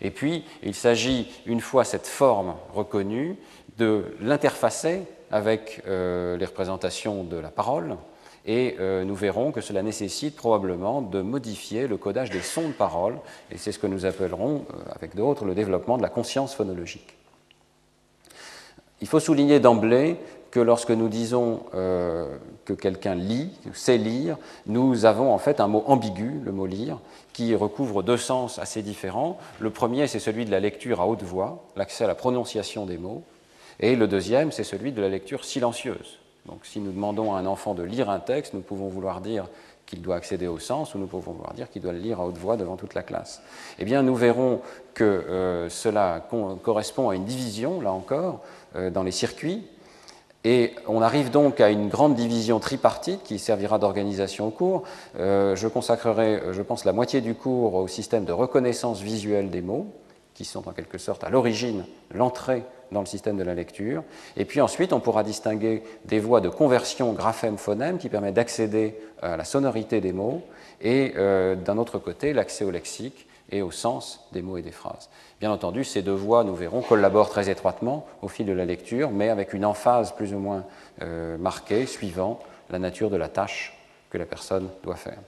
Et 0.00 0.10
puis, 0.10 0.44
il 0.62 0.74
s'agit, 0.74 1.30
une 1.46 1.60
fois 1.60 1.84
cette 1.84 2.06
forme 2.06 2.54
reconnue, 2.72 3.36
de 3.76 4.16
l'interfacer 4.20 5.02
avec 5.30 5.82
euh, 5.86 6.36
les 6.36 6.44
représentations 6.46 7.24
de 7.24 7.36
la 7.36 7.50
parole, 7.50 7.96
et 8.46 8.76
euh, 8.78 9.04
nous 9.04 9.14
verrons 9.14 9.52
que 9.52 9.60
cela 9.60 9.82
nécessite 9.82 10.36
probablement 10.36 11.00
de 11.00 11.22
modifier 11.22 11.86
le 11.86 11.96
codage 11.96 12.30
des 12.30 12.40
sons 12.40 12.68
de 12.68 12.72
parole, 12.72 13.18
et 13.50 13.56
c'est 13.56 13.72
ce 13.72 13.78
que 13.78 13.86
nous 13.86 14.04
appellerons, 14.04 14.66
euh, 14.70 14.92
avec 14.94 15.14
d'autres, 15.14 15.44
le 15.44 15.54
développement 15.54 15.96
de 15.96 16.02
la 16.02 16.10
conscience 16.10 16.54
phonologique. 16.54 17.16
Il 19.00 19.08
faut 19.08 19.20
souligner 19.20 19.60
d'emblée 19.60 20.16
que 20.50 20.60
lorsque 20.60 20.90
nous 20.90 21.08
disons 21.08 21.64
euh, 21.74 22.36
que 22.64 22.74
quelqu'un 22.74 23.14
lit, 23.14 23.50
sait 23.72 23.98
lire, 23.98 24.36
nous 24.66 25.04
avons 25.04 25.32
en 25.32 25.38
fait 25.38 25.58
un 25.58 25.66
mot 25.66 25.82
ambigu, 25.86 26.40
le 26.44 26.52
mot 26.52 26.66
lire, 26.66 26.98
qui 27.32 27.54
recouvre 27.56 28.02
deux 28.02 28.16
sens 28.16 28.58
assez 28.60 28.82
différents. 28.82 29.38
Le 29.58 29.70
premier, 29.70 30.06
c'est 30.06 30.20
celui 30.20 30.44
de 30.44 30.50
la 30.50 30.60
lecture 30.60 31.00
à 31.00 31.08
haute 31.08 31.22
voix, 31.22 31.64
l'accès 31.76 32.04
à 32.04 32.06
la 32.06 32.14
prononciation 32.14 32.86
des 32.86 32.98
mots, 32.98 33.24
et 33.80 33.96
le 33.96 34.06
deuxième, 34.06 34.52
c'est 34.52 34.64
celui 34.64 34.92
de 34.92 35.00
la 35.00 35.08
lecture 35.08 35.44
silencieuse, 35.44 36.20
donc 36.46 36.60
si 36.64 36.80
nous 36.80 36.92
demandons 36.92 37.34
à 37.34 37.38
un 37.38 37.46
enfant 37.46 37.74
de 37.74 37.82
lire 37.82 38.10
un 38.10 38.20
texte, 38.20 38.54
nous 38.54 38.60
pouvons 38.60 38.88
vouloir 38.88 39.20
dire 39.20 39.48
qu'il 39.86 40.02
doit 40.02 40.16
accéder 40.16 40.46
au 40.46 40.58
sens 40.58 40.94
ou 40.94 40.98
nous 40.98 41.06
pouvons 41.06 41.32
vouloir 41.32 41.54
dire 41.54 41.70
qu'il 41.70 41.82
doit 41.82 41.92
le 41.92 41.98
lire 41.98 42.20
à 42.20 42.26
haute 42.26 42.38
voix 42.38 42.56
devant 42.56 42.76
toute 42.76 42.94
la 42.94 43.02
classe. 43.02 43.42
Eh 43.78 43.84
bien, 43.84 44.02
nous 44.02 44.14
verrons 44.14 44.60
que 44.94 45.04
euh, 45.04 45.68
cela 45.68 46.26
correspond 46.62 47.10
à 47.10 47.14
une 47.14 47.24
division, 47.24 47.80
là 47.80 47.92
encore, 47.92 48.40
euh, 48.76 48.90
dans 48.90 49.02
les 49.02 49.10
circuits. 49.10 49.66
Et 50.46 50.74
on 50.86 51.00
arrive 51.00 51.30
donc 51.30 51.60
à 51.60 51.70
une 51.70 51.88
grande 51.88 52.14
division 52.14 52.60
tripartite 52.60 53.22
qui 53.22 53.38
servira 53.38 53.78
d'organisation 53.78 54.48
au 54.48 54.50
cours. 54.50 54.82
Euh, 55.18 55.56
je 55.56 55.68
consacrerai, 55.68 56.42
je 56.52 56.60
pense, 56.60 56.84
la 56.84 56.92
moitié 56.92 57.22
du 57.22 57.34
cours 57.34 57.74
au 57.74 57.88
système 57.88 58.26
de 58.26 58.32
reconnaissance 58.32 59.00
visuelle 59.00 59.48
des 59.48 59.62
mots, 59.62 59.86
qui 60.34 60.44
sont 60.44 60.68
en 60.68 60.72
quelque 60.72 60.98
sorte 60.98 61.24
à 61.24 61.30
l'origine, 61.30 61.84
l'entrée 62.12 62.64
dans 62.92 63.00
le 63.00 63.06
système 63.06 63.36
de 63.36 63.42
la 63.42 63.54
lecture. 63.54 64.02
Et 64.36 64.44
puis 64.44 64.60
ensuite, 64.60 64.92
on 64.92 65.00
pourra 65.00 65.22
distinguer 65.22 65.82
des 66.04 66.18
voies 66.18 66.40
de 66.40 66.48
conversion 66.48 67.12
graphème-phonème 67.12 67.98
qui 67.98 68.08
permettent 68.08 68.34
d'accéder 68.34 68.96
à 69.22 69.36
la 69.36 69.44
sonorité 69.44 70.00
des 70.00 70.12
mots, 70.12 70.42
et 70.80 71.14
euh, 71.16 71.54
d'un 71.54 71.78
autre 71.78 71.98
côté, 71.98 72.32
l'accès 72.32 72.64
au 72.64 72.70
lexique 72.70 73.26
et 73.50 73.62
au 73.62 73.70
sens 73.70 74.26
des 74.32 74.42
mots 74.42 74.56
et 74.56 74.62
des 74.62 74.72
phrases. 74.72 75.08
Bien 75.40 75.52
entendu, 75.52 75.84
ces 75.84 76.02
deux 76.02 76.12
voies, 76.12 76.44
nous 76.44 76.54
verrons, 76.54 76.82
collaborent 76.82 77.30
très 77.30 77.50
étroitement 77.50 78.06
au 78.22 78.28
fil 78.28 78.46
de 78.46 78.52
la 78.52 78.64
lecture, 78.64 79.10
mais 79.10 79.28
avec 79.28 79.52
une 79.52 79.64
emphase 79.64 80.12
plus 80.12 80.34
ou 80.34 80.38
moins 80.38 80.64
euh, 81.02 81.36
marquée, 81.38 81.86
suivant 81.86 82.40
la 82.70 82.78
nature 82.78 83.10
de 83.10 83.16
la 83.16 83.28
tâche 83.28 83.78
que 84.10 84.18
la 84.18 84.26
personne 84.26 84.68
doit 84.82 84.96
faire. 84.96 85.18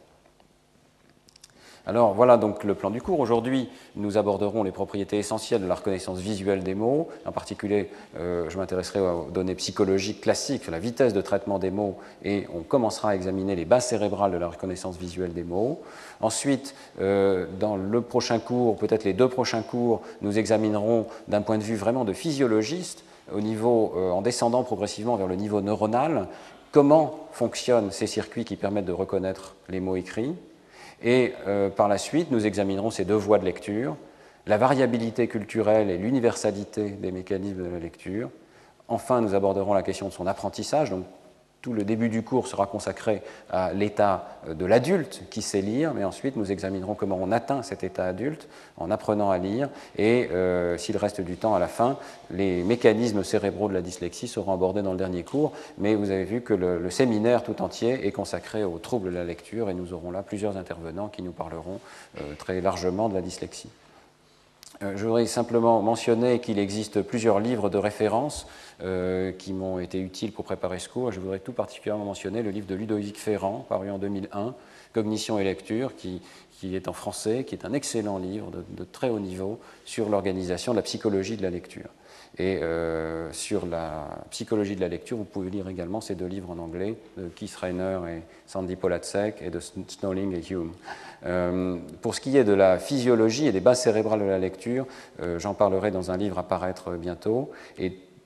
Alors 1.88 2.14
voilà 2.14 2.36
donc 2.36 2.64
le 2.64 2.74
plan 2.74 2.90
du 2.90 3.00
cours. 3.00 3.20
Aujourd'hui, 3.20 3.68
nous 3.94 4.18
aborderons 4.18 4.64
les 4.64 4.72
propriétés 4.72 5.18
essentielles 5.18 5.62
de 5.62 5.68
la 5.68 5.76
reconnaissance 5.76 6.18
visuelle 6.18 6.64
des 6.64 6.74
mots. 6.74 7.06
En 7.24 7.30
particulier, 7.30 7.90
euh, 8.18 8.50
je 8.50 8.58
m'intéresserai 8.58 8.98
aux 8.98 9.30
données 9.30 9.54
psychologiques 9.54 10.20
classiques 10.20 10.66
la 10.66 10.80
vitesse 10.80 11.14
de 11.14 11.20
traitement 11.20 11.60
des 11.60 11.70
mots 11.70 11.96
et 12.24 12.48
on 12.52 12.62
commencera 12.62 13.10
à 13.10 13.14
examiner 13.14 13.54
les 13.54 13.64
bases 13.64 13.86
cérébrales 13.86 14.32
de 14.32 14.36
la 14.36 14.48
reconnaissance 14.48 14.96
visuelle 14.96 15.32
des 15.32 15.44
mots. 15.44 15.80
Ensuite, 16.20 16.74
euh, 17.00 17.46
dans 17.60 17.76
le 17.76 18.00
prochain 18.00 18.40
cours, 18.40 18.76
peut-être 18.78 19.04
les 19.04 19.12
deux 19.12 19.28
prochains 19.28 19.62
cours, 19.62 20.02
nous 20.22 20.40
examinerons 20.40 21.06
d'un 21.28 21.42
point 21.42 21.56
de 21.56 21.62
vue 21.62 21.76
vraiment 21.76 22.04
de 22.04 22.12
physiologiste, 22.12 23.04
au 23.32 23.40
niveau, 23.40 23.92
euh, 23.96 24.10
en 24.10 24.22
descendant 24.22 24.64
progressivement 24.64 25.14
vers 25.14 25.28
le 25.28 25.36
niveau 25.36 25.60
neuronal, 25.60 26.26
comment 26.72 27.28
fonctionnent 27.30 27.92
ces 27.92 28.08
circuits 28.08 28.44
qui 28.44 28.56
permettent 28.56 28.86
de 28.86 28.92
reconnaître 28.92 29.54
les 29.68 29.78
mots 29.78 29.94
écrits 29.94 30.34
et 31.02 31.34
euh, 31.46 31.68
par 31.68 31.88
la 31.88 31.98
suite, 31.98 32.30
nous 32.30 32.46
examinerons 32.46 32.90
ces 32.90 33.04
deux 33.04 33.14
voies 33.14 33.38
de 33.38 33.44
lecture, 33.44 33.96
la 34.46 34.58
variabilité 34.58 35.28
culturelle 35.28 35.90
et 35.90 35.98
l'universalité 35.98 36.90
des 36.90 37.12
mécanismes 37.12 37.64
de 37.64 37.70
la 37.70 37.78
lecture. 37.78 38.30
Enfin, 38.88 39.20
nous 39.20 39.34
aborderons 39.34 39.74
la 39.74 39.82
question 39.82 40.08
de 40.08 40.12
son 40.12 40.26
apprentissage, 40.26 40.92
tout 41.66 41.72
le 41.72 41.82
début 41.82 42.08
du 42.08 42.22
cours 42.22 42.46
sera 42.46 42.68
consacré 42.68 43.22
à 43.50 43.72
l'état 43.72 44.38
de 44.48 44.64
l'adulte 44.64 45.22
qui 45.30 45.42
sait 45.42 45.62
lire, 45.62 45.94
mais 45.94 46.04
ensuite 46.04 46.36
nous 46.36 46.52
examinerons 46.52 46.94
comment 46.94 47.18
on 47.20 47.32
atteint 47.32 47.64
cet 47.64 47.82
état 47.82 48.04
adulte 48.04 48.46
en 48.76 48.88
apprenant 48.92 49.32
à 49.32 49.38
lire, 49.38 49.68
et 49.98 50.28
euh, 50.30 50.78
s'il 50.78 50.96
reste 50.96 51.20
du 51.20 51.36
temps 51.36 51.56
à 51.56 51.58
la 51.58 51.66
fin, 51.66 51.98
les 52.30 52.62
mécanismes 52.62 53.24
cérébraux 53.24 53.68
de 53.68 53.74
la 53.74 53.82
dyslexie 53.82 54.28
seront 54.28 54.52
abordés 54.52 54.82
dans 54.82 54.92
le 54.92 54.96
dernier 54.96 55.24
cours, 55.24 55.50
mais 55.76 55.96
vous 55.96 56.12
avez 56.12 56.22
vu 56.22 56.40
que 56.40 56.54
le, 56.54 56.88
séminaire 56.88 57.42
tout 57.42 57.60
entier 57.60 58.06
est 58.06 58.12
consacré 58.12 58.62
aux 58.62 58.78
troubles 58.78 59.10
de 59.10 59.16
la 59.16 59.24
lecture, 59.24 59.68
et 59.68 59.74
nous 59.74 59.92
aurons 59.92 60.12
là 60.12 60.22
plusieurs 60.22 60.56
intervenants 60.56 61.08
qui 61.08 61.22
nous 61.22 61.32
parleront 61.32 61.80
euh, 62.20 62.34
très 62.38 62.60
largement 62.60 63.08
de 63.08 63.14
la 63.14 63.22
dyslexie. 63.22 63.70
Euh, 64.82 64.92
je 64.96 65.04
voudrais 65.04 65.26
simplement 65.26 65.80
mentionner 65.82 66.38
qu'il 66.38 66.58
existe 66.58 67.02
plusieurs 67.02 67.40
livres 67.40 67.70
de 67.70 67.78
référence 67.78 68.46
euh, 68.82 69.32
qui 69.32 69.54
m'ont 69.54 69.78
été 69.78 69.98
utiles 69.98 70.32
pour 70.32 70.44
préparer 70.44 70.78
ce 70.78 70.90
cours. 70.90 71.10
Je 71.10 71.18
voudrais 71.18 71.38
tout 71.38 71.54
particulièrement 71.54 72.04
mentionner 72.04 72.42
le 72.42 72.50
livre 72.50 72.66
de 72.66 72.74
Ludovic 72.74 73.16
Ferrand, 73.16 73.64
paru 73.70 73.90
en 73.90 73.96
2001, 73.96 74.54
Cognition 74.92 75.38
et 75.38 75.44
lecture, 75.44 75.96
qui, 75.96 76.20
est 76.62 76.86
en 76.86 76.92
français, 76.92 77.44
qui 77.44 77.54
est 77.54 77.64
un 77.64 77.72
excellent 77.72 78.18
livre 78.18 78.50
de, 78.50 78.84
très 78.84 79.08
haut 79.08 79.18
niveau 79.18 79.58
sur 79.86 80.10
l'organisation 80.10 80.72
de 80.72 80.76
la 80.76 80.82
psychologie 80.82 81.38
de 81.38 81.42
la 81.42 81.48
lecture. 81.48 81.88
Et 82.36 82.58
euh, 82.62 83.32
sur 83.32 83.64
la 83.64 84.08
psychologie 84.30 84.76
de 84.76 84.82
la 84.82 84.88
lecture, 84.88 85.16
vous 85.16 85.24
pouvez 85.24 85.48
lire 85.48 85.70
également 85.70 86.02
ces 86.02 86.14
deux 86.14 86.26
livres 86.26 86.50
en 86.50 86.58
anglais, 86.58 86.96
de 87.16 87.28
Keith 87.28 87.56
Rainer 87.56 88.00
et 88.10 88.22
Sandy 88.46 88.76
Polatsek, 88.76 89.40
et 89.40 89.48
de 89.48 89.58
Snowling 89.58 90.34
et 90.34 90.52
Hume. 90.52 90.72
Euh, 91.24 91.78
pour 92.02 92.14
ce 92.14 92.20
qui 92.20 92.36
est 92.36 92.44
de 92.44 92.52
la 92.52 92.78
physiologie 92.78 93.46
et 93.46 93.52
des 93.52 93.60
bases 93.60 93.80
cérébrales 93.80 94.20
de 94.20 94.26
la 94.26 94.38
lecture, 94.38 94.86
j'en 95.38 95.54
parlerai 95.54 95.90
dans 95.90 96.10
un 96.10 96.18
livre 96.18 96.38
à 96.38 96.42
paraître 96.42 96.92
bientôt. 96.92 97.50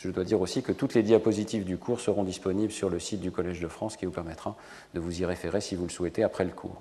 Je 0.02 0.08
dois 0.10 0.24
dire 0.24 0.40
aussi 0.40 0.62
que 0.62 0.72
toutes 0.72 0.94
les 0.94 1.02
diapositives 1.02 1.64
du 1.64 1.76
cours 1.76 2.00
seront 2.00 2.24
disponibles 2.24 2.72
sur 2.72 2.88
le 2.88 2.98
site 2.98 3.20
du 3.20 3.30
Collège 3.30 3.60
de 3.60 3.68
France 3.68 3.96
qui 3.96 4.06
vous 4.06 4.12
permettra 4.12 4.56
de 4.94 5.00
vous 5.00 5.20
y 5.20 5.24
référer 5.24 5.60
si 5.60 5.74
vous 5.74 5.84
le 5.84 5.90
souhaitez 5.90 6.22
après 6.22 6.44
le 6.44 6.50
cours. 6.50 6.80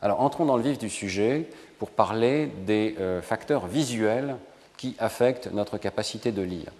Alors 0.00 0.20
entrons 0.20 0.46
dans 0.46 0.56
le 0.56 0.62
vif 0.62 0.78
du 0.78 0.88
sujet 0.88 1.48
pour 1.78 1.90
parler 1.90 2.46
des 2.66 2.94
euh, 3.00 3.20
facteurs 3.20 3.66
visuels 3.66 4.36
qui 4.76 4.94
affectent 4.98 5.52
notre 5.52 5.76
capacité 5.76 6.32
de 6.32 6.42
lire. 6.42 6.70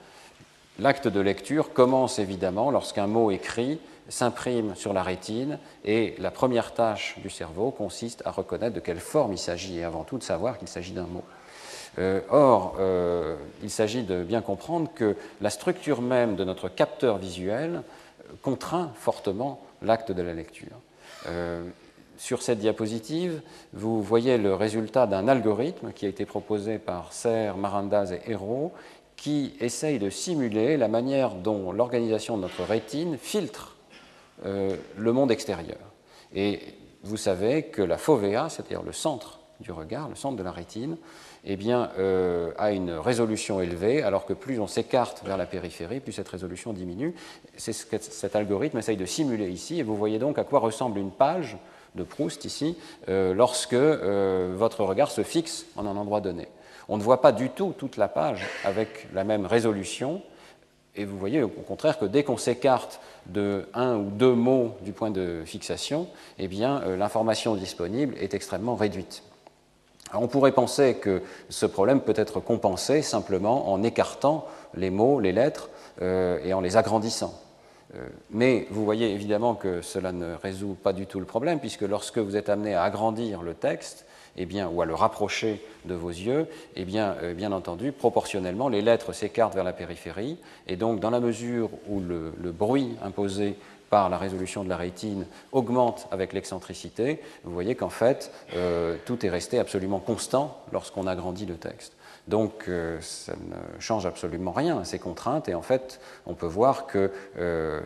l'acte 0.78 1.08
de 1.08 1.20
lecture 1.20 1.72
commence 1.72 2.18
évidemment 2.18 2.70
lorsqu'un 2.70 3.08
mot 3.08 3.30
écrit 3.30 3.80
s'imprime 4.08 4.74
sur 4.74 4.92
la 4.92 5.02
rétine 5.02 5.58
et 5.84 6.14
la 6.18 6.30
première 6.30 6.72
tâche 6.72 7.18
du 7.18 7.28
cerveau 7.28 7.70
consiste 7.70 8.22
à 8.24 8.30
reconnaître 8.30 8.74
de 8.74 8.80
quelle 8.80 9.00
forme 9.00 9.32
il 9.32 9.38
s'agit 9.38 9.78
et 9.78 9.84
avant 9.84 10.04
tout 10.04 10.16
de 10.16 10.22
savoir 10.22 10.58
qu'il 10.58 10.68
s'agit 10.68 10.92
d'un 10.92 11.06
mot. 11.06 11.24
Euh, 11.98 12.20
or, 12.30 12.76
euh, 12.78 13.36
il 13.62 13.70
s'agit 13.70 14.02
de 14.02 14.22
bien 14.22 14.40
comprendre 14.40 14.90
que 14.94 15.16
la 15.40 15.50
structure 15.50 16.00
même 16.00 16.36
de 16.36 16.44
notre 16.44 16.68
capteur 16.68 17.18
visuel 17.18 17.82
contraint 18.42 18.92
fortement 18.94 19.60
l'acte 19.82 20.12
de 20.12 20.22
la 20.22 20.34
lecture. 20.34 20.76
Euh, 21.26 21.64
sur 22.16 22.42
cette 22.42 22.58
diapositive, 22.58 23.40
vous 23.72 24.02
voyez 24.02 24.38
le 24.38 24.54
résultat 24.54 25.06
d'un 25.06 25.28
algorithme 25.28 25.92
qui 25.92 26.06
a 26.06 26.08
été 26.08 26.26
proposé 26.26 26.78
par 26.78 27.12
Serre, 27.12 27.56
Marandaz 27.56 28.12
et 28.12 28.30
Hérault, 28.30 28.72
qui 29.16 29.54
essaye 29.60 29.98
de 29.98 30.10
simuler 30.10 30.76
la 30.76 30.88
manière 30.88 31.34
dont 31.34 31.72
l'organisation 31.72 32.36
de 32.36 32.42
notre 32.42 32.62
rétine 32.62 33.18
filtre 33.18 33.76
euh, 34.46 34.76
le 34.96 35.12
monde 35.12 35.30
extérieur. 35.30 35.78
Et 36.34 36.60
vous 37.02 37.16
savez 37.16 37.64
que 37.64 37.82
la 37.82 37.98
fovea, 37.98 38.48
c'est-à-dire 38.48 38.82
le 38.82 38.92
centre 38.92 39.40
du 39.60 39.72
regard, 39.72 40.08
le 40.08 40.14
centre 40.14 40.36
de 40.36 40.42
la 40.42 40.52
rétine, 40.52 40.96
eh 41.44 41.56
bien, 41.56 41.90
euh, 41.98 42.52
une 42.72 42.90
résolution 42.92 43.60
élevée, 43.60 44.02
alors 44.02 44.26
que 44.26 44.32
plus 44.32 44.60
on 44.60 44.66
s'écarte 44.66 45.22
vers 45.24 45.36
la 45.36 45.46
périphérie, 45.46 46.00
plus 46.00 46.12
cette 46.12 46.28
résolution 46.28 46.72
diminue. 46.72 47.14
C'est 47.56 47.72
ce 47.72 47.86
que 47.86 47.96
cet 48.00 48.36
algorithme 48.36 48.78
essaye 48.78 48.96
de 48.96 49.06
simuler 49.06 49.48
ici, 49.48 49.78
et 49.78 49.82
vous 49.82 49.96
voyez 49.96 50.18
donc 50.18 50.38
à 50.38 50.44
quoi 50.44 50.60
ressemble 50.60 50.98
une 50.98 51.10
page 51.10 51.56
de 51.94 52.02
Proust 52.02 52.44
ici, 52.44 52.76
euh, 53.08 53.34
lorsque 53.34 53.72
euh, 53.72 54.54
votre 54.56 54.84
regard 54.84 55.10
se 55.10 55.22
fixe 55.22 55.66
en 55.76 55.86
un 55.86 55.96
endroit 55.96 56.20
donné. 56.20 56.48
On 56.88 56.96
ne 56.96 57.02
voit 57.02 57.20
pas 57.20 57.32
du 57.32 57.50
tout 57.50 57.74
toute 57.76 57.96
la 57.96 58.08
page 58.08 58.46
avec 58.64 59.08
la 59.12 59.24
même 59.24 59.46
résolution, 59.46 60.22
et 60.96 61.04
vous 61.04 61.18
voyez 61.18 61.42
au 61.42 61.48
contraire 61.48 61.98
que 61.98 62.06
dès 62.06 62.24
qu'on 62.24 62.36
s'écarte 62.36 63.00
de 63.26 63.68
un 63.72 63.96
ou 63.96 64.10
deux 64.10 64.34
mots 64.34 64.74
du 64.82 64.92
point 64.92 65.10
de 65.10 65.42
fixation, 65.44 66.08
eh 66.38 66.48
l'information 66.48 67.54
disponible 67.54 68.16
est 68.18 68.34
extrêmement 68.34 68.74
réduite 68.74 69.22
on 70.14 70.28
pourrait 70.28 70.52
penser 70.52 70.94
que 70.94 71.22
ce 71.48 71.66
problème 71.66 72.00
peut 72.00 72.14
être 72.16 72.40
compensé 72.40 73.02
simplement 73.02 73.72
en 73.72 73.82
écartant 73.82 74.46
les 74.74 74.90
mots, 74.90 75.20
les 75.20 75.32
lettres, 75.32 75.70
euh, 76.02 76.38
et 76.44 76.54
en 76.54 76.60
les 76.60 76.76
agrandissant. 76.76 77.34
Euh, 77.94 78.06
mais 78.30 78.66
vous 78.70 78.84
voyez 78.84 79.12
évidemment 79.12 79.54
que 79.54 79.82
cela 79.82 80.12
ne 80.12 80.34
résout 80.34 80.76
pas 80.82 80.92
du 80.92 81.06
tout 81.06 81.20
le 81.20 81.26
problème, 81.26 81.58
puisque 81.58 81.82
lorsque 81.82 82.18
vous 82.18 82.36
êtes 82.36 82.48
amené 82.48 82.74
à 82.74 82.82
agrandir 82.82 83.42
le 83.42 83.54
texte, 83.54 84.06
eh 84.36 84.46
bien, 84.46 84.68
ou 84.68 84.80
à 84.80 84.86
le 84.86 84.94
rapprocher 84.94 85.60
de 85.86 85.94
vos 85.94 86.10
yeux, 86.10 86.46
eh 86.76 86.84
bien, 86.84 87.16
euh, 87.22 87.34
bien 87.34 87.50
entendu, 87.50 87.90
proportionnellement, 87.92 88.68
les 88.68 88.82
lettres 88.82 89.12
s'écartent 89.12 89.54
vers 89.54 89.64
la 89.64 89.72
périphérie, 89.72 90.38
et 90.68 90.76
donc 90.76 91.00
dans 91.00 91.10
la 91.10 91.20
mesure 91.20 91.70
où 91.88 92.00
le 92.00 92.52
bruit 92.52 92.96
imposé 93.02 93.56
par 93.90 94.08
la 94.08 94.18
résolution 94.18 94.64
de 94.64 94.68
la 94.68 94.76
rétine 94.76 95.26
augmente 95.52 96.08
avec 96.10 96.32
l'excentricité, 96.32 97.20
vous 97.44 97.52
voyez 97.52 97.74
qu'en 97.74 97.88
fait, 97.88 98.32
euh, 98.54 98.96
tout 99.04 99.24
est 99.24 99.30
resté 99.30 99.58
absolument 99.58 99.98
constant 99.98 100.60
lorsqu'on 100.72 101.06
agrandit 101.06 101.46
le 101.46 101.56
texte. 101.56 101.94
Donc 102.26 102.64
euh, 102.68 102.98
ça 103.00 103.32
ne 103.32 103.80
change 103.80 104.06
absolument 104.06 104.52
rien 104.52 104.78
à 104.78 104.84
ces 104.84 104.98
contraintes, 104.98 105.48
et 105.48 105.54
en 105.54 105.62
fait, 105.62 106.00
on 106.26 106.34
peut 106.34 106.46
voir 106.46 106.86
que 106.86 107.10
euh, 107.38 107.80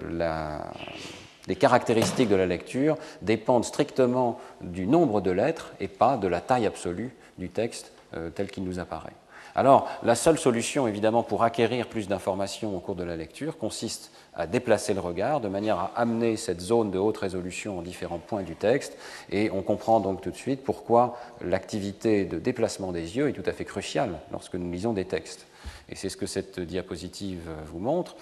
les 1.47 1.56
caractéristiques 1.56 2.28
de 2.28 2.37
la 2.37 2.47
lecture 2.47 2.97
dépendent 3.23 3.64
strictement 3.64 4.40
du 4.61 4.87
nombre 4.87 5.21
de 5.21 5.30
lettres 5.30 5.73
et 5.80 5.88
pas 5.88 6.16
de 6.16 6.28
la 6.28 6.40
taille 6.40 6.66
absolue 6.66 7.14
du 7.38 7.49
texte 7.49 7.92
tel 8.35 8.50
qu'il 8.50 8.64
nous 8.64 8.78
apparaît. 8.78 9.14
Alors, 9.54 9.88
la 10.02 10.14
seule 10.14 10.38
solution, 10.38 10.87
évidemment, 10.88 11.23
pour 11.23 11.42
acquérir 11.42 11.88
plus 11.88 12.09
d'informations 12.09 12.75
au 12.75 12.80
cours 12.80 12.94
de 12.94 13.04
la 13.04 13.16
lecture 13.16 13.59
consiste 13.59 14.11
à 14.35 14.47
déplacer 14.47 14.94
le 14.94 15.00
regard 15.00 15.40
de 15.40 15.49
manière 15.49 15.78
à 15.78 15.92
amener 15.97 16.37
cette 16.37 16.61
zone 16.61 16.90
de 16.90 16.99
haute 16.99 17.18
résolution 17.18 17.78
en 17.78 17.82
différents 17.82 18.18
points 18.18 18.42
du 18.42 18.56
texte. 18.56 18.97
Et 19.30 19.50
on 19.50 19.62
comprend 19.62 20.00
donc 20.00 20.23
tout 20.23 20.30
de 20.30 20.37
suite 20.37 20.64
pourquoi 20.64 21.18
l'activité 21.42 22.25
de 22.25 22.38
déplacement 22.38 22.92
des 22.92 23.16
yeux 23.16 23.28
est 23.28 23.32
tout 23.32 23.42
à 23.44 23.52
fait 23.52 23.66
cruciale 23.66 24.18
lorsque 24.30 24.54
nous 24.54 24.71
lisons 24.71 24.94
des 24.94 25.04
textes. 25.04 25.47
Et 25.90 25.97
c'est 25.97 26.09
ce 26.09 26.16
que 26.16 26.26
cette 26.26 26.59
diapositive 26.59 27.42
vous 27.66 27.78
montre. 27.78 28.16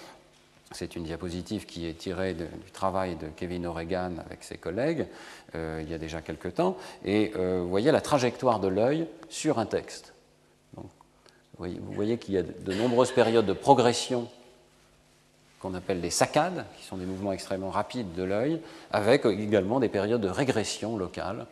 C'est 0.73 0.95
une 0.95 1.03
diapositive 1.03 1.65
qui 1.65 1.87
est 1.87 1.93
tirée 1.93 2.33
du 2.33 2.71
travail 2.71 3.15
de 3.15 3.27
Kevin 3.35 3.67
O'Regan 3.67 4.13
avec 4.25 4.43
ses 4.43 4.57
collègues 4.57 5.05
euh, 5.55 5.81
il 5.83 5.89
y 5.89 5.93
a 5.93 5.97
déjà 5.97 6.21
quelque 6.21 6.47
temps. 6.47 6.77
Et 7.03 7.33
euh, 7.35 7.59
vous 7.61 7.69
voyez 7.69 7.91
la 7.91 8.01
trajectoire 8.01 8.59
de 8.59 8.69
l'œil 8.69 9.07
sur 9.29 9.59
un 9.59 9.65
texte. 9.65 10.10
Vous 11.69 11.93
voyez 11.93 12.17
qu'il 12.17 12.33
y 12.33 12.37
a 12.37 12.43
de 12.43 12.73
nombreuses 12.73 13.11
périodes 13.11 13.45
de 13.45 13.53
progression 13.53 14.27
qu'on 15.59 15.73
appelle 15.75 16.01
les 16.01 16.09
saccades, 16.09 16.65
qui 16.77 16.85
sont 16.85 16.97
des 16.97 17.05
mouvements 17.05 17.31
extrêmement 17.31 17.69
rapides 17.69 18.13
de 18.15 18.23
l'œil, 18.23 18.59
avec 18.91 19.25
également 19.25 19.79
des 19.79 19.89
périodes 19.89 20.21
de 20.21 20.27
régression 20.27 20.97
locale, 20.97 21.45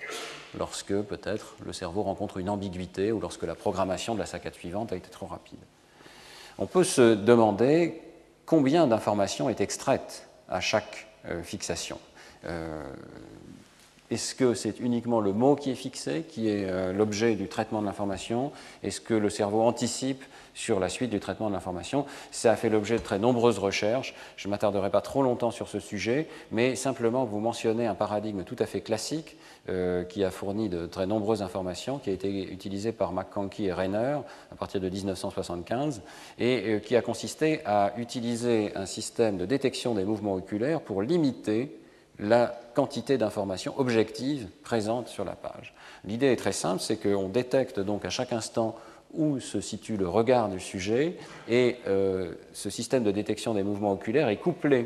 lorsque 0.57 0.93
peut-être 0.93 1.55
le 1.63 1.73
cerveau 1.73 2.01
rencontre 2.01 2.37
une 2.37 2.49
ambiguïté 2.49 3.11
ou 3.11 3.19
lorsque 3.19 3.43
la 3.43 3.53
programmation 3.53 4.15
de 4.15 4.19
la 4.19 4.25
saccade 4.25 4.55
suivante 4.55 4.91
a 4.91 4.95
été 4.95 5.09
trop 5.09 5.27
rapide. 5.27 5.59
On 6.57 6.65
peut 6.65 6.83
se 6.83 7.13
demander 7.13 8.01
combien 8.47 8.87
d'informations 8.87 9.47
est 9.47 9.61
extraite 9.61 10.27
à 10.49 10.59
chaque 10.59 11.07
euh, 11.25 11.43
fixation. 11.43 11.99
Euh, 12.45 12.83
est-ce 14.11 14.33
que 14.33 14.55
c'est 14.55 14.79
uniquement 14.79 15.21
le 15.21 15.33
mot 15.33 15.55
qui 15.55 15.69
est 15.69 15.75
fixé, 15.75 16.23
qui 16.27 16.49
est 16.49 16.65
euh, 16.65 16.93
l'objet 16.93 17.35
du 17.35 17.47
traitement 17.47 17.81
de 17.81 17.85
l'information? 17.85 18.51
Est-ce 18.83 19.01
que 19.01 19.13
le 19.13 19.29
cerveau 19.29 19.61
anticipe 19.61 20.23
sur 20.55 20.79
la 20.79 20.89
suite 20.89 21.11
du 21.11 21.19
traitement 21.19 21.47
de 21.49 21.53
l'information? 21.53 22.05
Ça 22.31 22.51
a 22.51 22.55
fait 22.55 22.69
l'objet 22.69 22.95
de 22.95 23.03
très 23.03 23.19
nombreuses 23.19 23.59
recherches. 23.59 24.15
Je 24.35 24.47
ne 24.47 24.51
m'attarderai 24.51 24.89
pas 24.89 25.01
trop 25.01 25.21
longtemps 25.21 25.51
sur 25.51 25.67
ce 25.67 25.79
sujet, 25.79 26.27
mais 26.51 26.75
simplement 26.75 27.23
vous 27.23 27.39
mentionner 27.39 27.85
un 27.85 27.93
paradigme 27.93 28.43
tout 28.43 28.55
à 28.57 28.65
fait 28.65 28.81
classique 28.81 29.37
euh, 29.69 30.03
qui 30.03 30.23
a 30.23 30.31
fourni 30.31 30.69
de 30.69 30.87
très 30.87 31.05
nombreuses 31.05 31.43
informations, 31.43 31.99
qui 31.99 32.09
a 32.09 32.13
été 32.13 32.51
utilisé 32.51 32.91
par 32.91 33.13
McConkie 33.13 33.65
et 33.65 33.73
Renner 33.73 34.21
à 34.51 34.55
partir 34.57 34.81
de 34.81 34.89
1975, 34.89 36.01
et 36.39 36.63
euh, 36.65 36.79
qui 36.79 36.95
a 36.95 37.03
consisté 37.03 37.61
à 37.65 37.93
utiliser 37.97 38.71
un 38.75 38.87
système 38.87 39.37
de 39.37 39.45
détection 39.45 39.93
des 39.93 40.03
mouvements 40.03 40.33
oculaires 40.33 40.81
pour 40.81 41.03
limiter 41.03 41.79
la 42.19 42.59
quantité 42.75 43.17
d'informations 43.17 43.73
objectives 43.77 44.47
présentes 44.63 45.07
sur 45.07 45.25
la 45.25 45.33
page. 45.33 45.73
L'idée 46.05 46.27
est 46.27 46.35
très 46.35 46.51
simple, 46.51 46.81
c'est 46.81 46.97
qu'on 46.97 47.29
détecte 47.29 47.79
donc 47.79 48.05
à 48.05 48.09
chaque 48.09 48.33
instant 48.33 48.75
où 49.13 49.39
se 49.39 49.59
situe 49.61 49.97
le 49.97 50.07
regard 50.07 50.49
du 50.49 50.59
sujet 50.59 51.17
et 51.47 51.77
euh, 51.87 52.33
ce 52.53 52.69
système 52.69 53.03
de 53.03 53.11
détection 53.11 53.53
des 53.53 53.63
mouvements 53.63 53.93
oculaires 53.93 54.29
est 54.29 54.37
couplé, 54.37 54.85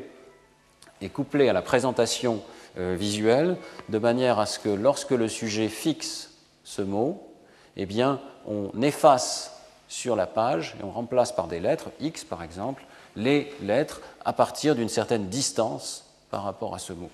à 1.50 1.54
la 1.54 1.62
présentation 1.62 2.42
euh, 2.78 2.96
visuelle 2.98 3.58
de 3.90 3.98
manière 3.98 4.40
à 4.40 4.46
ce 4.46 4.60
que 4.60 4.70
lorsque 4.70 5.12
le 5.12 5.28
sujet 5.28 5.68
fixe 5.68 6.32
ce 6.64 6.82
mot, 6.82 7.28
eh 7.76 7.86
bien, 7.86 8.22
on 8.48 8.70
efface 8.82 9.60
sur 9.90 10.16
la 10.16 10.28
page 10.28 10.76
et 10.80 10.84
on 10.84 10.92
remplace 10.92 11.34
par 11.34 11.48
des 11.48 11.60
lettres, 11.60 11.90
X 12.00 12.24
par 12.24 12.44
exemple, 12.44 12.86
les 13.16 13.52
lettres 13.62 14.02
à 14.24 14.34
partir 14.34 14.76
d'une 14.76 14.90
certaine 14.90 15.28
distance 15.28 16.06
par 16.32 16.44
rapport 16.44 16.74
à 16.74 16.80
ce 16.80 16.94
mot. 16.94 17.10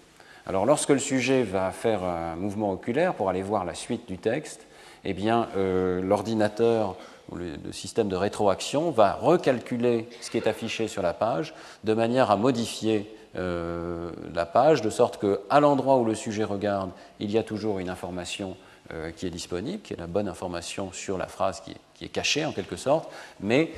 Alors 0.49 0.65
lorsque 0.65 0.89
le 0.89 0.97
sujet 0.97 1.43
va 1.43 1.69
faire 1.69 2.03
un 2.03 2.35
mouvement 2.35 2.71
oculaire 2.71 3.13
pour 3.13 3.29
aller 3.29 3.43
voir 3.43 3.65
la 3.65 3.75
suite 3.75 4.07
du 4.07 4.17
texte, 4.17 4.65
eh 5.05 5.13
bien 5.13 5.47
euh, 5.55 6.01
l'ordinateur 6.01 6.95
ou 7.29 7.35
le, 7.35 7.51
système 7.71 8.09
de 8.09 8.15
rétroaction 8.15 8.89
va 8.89 9.13
recalculer 9.13 10.09
ce 10.21 10.31
qui 10.31 10.37
est 10.37 10.47
affiché 10.47 10.87
sur 10.87 11.03
la 11.03 11.13
page 11.13 11.53
de 11.83 11.93
manière 11.93 12.31
à 12.31 12.35
modifier 12.35 13.15
euh, 13.35 14.09
la 14.33 14.47
page 14.47 14.81
de 14.81 14.89
sorte 14.89 15.21
qu'à 15.21 15.59
l'endroit 15.59 15.97
où 15.97 16.03
le 16.03 16.15
sujet 16.15 16.45
regarde, 16.45 16.89
il 17.19 17.29
y 17.29 17.37
a 17.37 17.43
toujours 17.43 17.77
une 17.77 17.89
information 17.89 18.57
euh, 18.91 19.11
qui 19.11 19.27
est 19.27 19.29
disponible, 19.29 19.83
qui 19.83 19.93
est 19.93 19.97
la 19.97 20.07
bonne 20.07 20.27
information 20.27 20.91
sur 20.91 21.19
la 21.19 21.27
phrase 21.27 21.61
qui 21.61 21.75
est, 22.03 22.09
cachée 22.09 22.43
en 22.43 22.53
quelque 22.53 22.75
sorte, 22.75 23.07
mais 23.39 23.69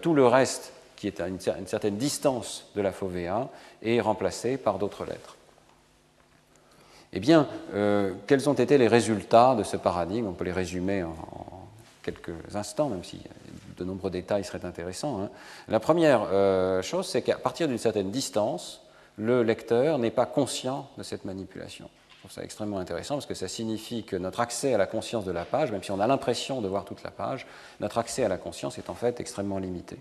tout 0.00 0.14
le 0.14 0.26
reste 0.26 0.72
qui 0.96 1.06
est 1.06 1.20
à 1.20 1.28
une, 1.28 1.38
certaine 1.38 1.98
distance 1.98 2.70
de 2.74 2.80
la 2.80 2.92
fovea 2.92 3.50
est 3.82 4.00
remplacé 4.00 4.56
par 4.56 4.78
d'autres 4.78 5.04
lettres. 5.04 5.37
Eh 7.12 7.20
bien, 7.20 7.48
euh, 7.74 8.12
quels 8.26 8.48
ont 8.48 8.54
été 8.54 8.76
les 8.76 8.88
résultats 8.88 9.54
de 9.54 9.62
ce 9.62 9.76
paradigme? 9.76 10.26
On 10.26 10.32
peut 10.32 10.44
les 10.44 10.52
résumer 10.52 11.02
en, 11.02 11.14
quelques 12.02 12.54
instants, 12.54 12.88
même 12.88 13.04
si 13.04 13.20
de 13.76 13.84
nombreux 13.84 14.10
détails 14.10 14.44
seraient 14.44 14.64
intéressants. 14.64 15.22
Hein. 15.22 15.30
La 15.68 15.80
première 15.80 16.26
euh, 16.32 16.82
chose, 16.82 17.06
c'est 17.06 17.22
qu'à 17.22 17.36
partir 17.36 17.68
d'une 17.68 17.78
certaine 17.78 18.10
distance, 18.10 18.82
le 19.16 19.42
lecteur 19.42 19.98
n'est 19.98 20.10
pas 20.10 20.26
conscient 20.26 20.88
de 20.98 21.02
cette 21.02 21.24
manipulation. 21.24 21.88
Je 22.10 22.18
trouve 22.20 22.30
ça 22.32 22.42
extrêmement 22.42 22.78
intéressant 22.78 23.14
parce 23.14 23.26
que 23.26 23.34
ça 23.34 23.48
signifie 23.48 24.04
que 24.04 24.16
notre 24.16 24.40
accès 24.40 24.74
à 24.74 24.78
la 24.78 24.86
conscience 24.86 25.24
de 25.24 25.30
la 25.32 25.44
page, 25.44 25.70
même 25.70 25.82
si 25.82 25.90
on 25.90 26.00
a 26.00 26.06
l'impression 26.06 26.60
de 26.60 26.68
voir 26.68 26.84
toute 26.84 27.02
la 27.02 27.10
page, 27.10 27.46
notre 27.80 27.98
accès 27.98 28.24
à 28.24 28.28
la 28.28 28.38
conscience 28.38 28.76
est 28.78 28.90
en 28.90 28.94
fait 28.94 29.20
extrêmement 29.20 29.58
limité. 29.58 29.98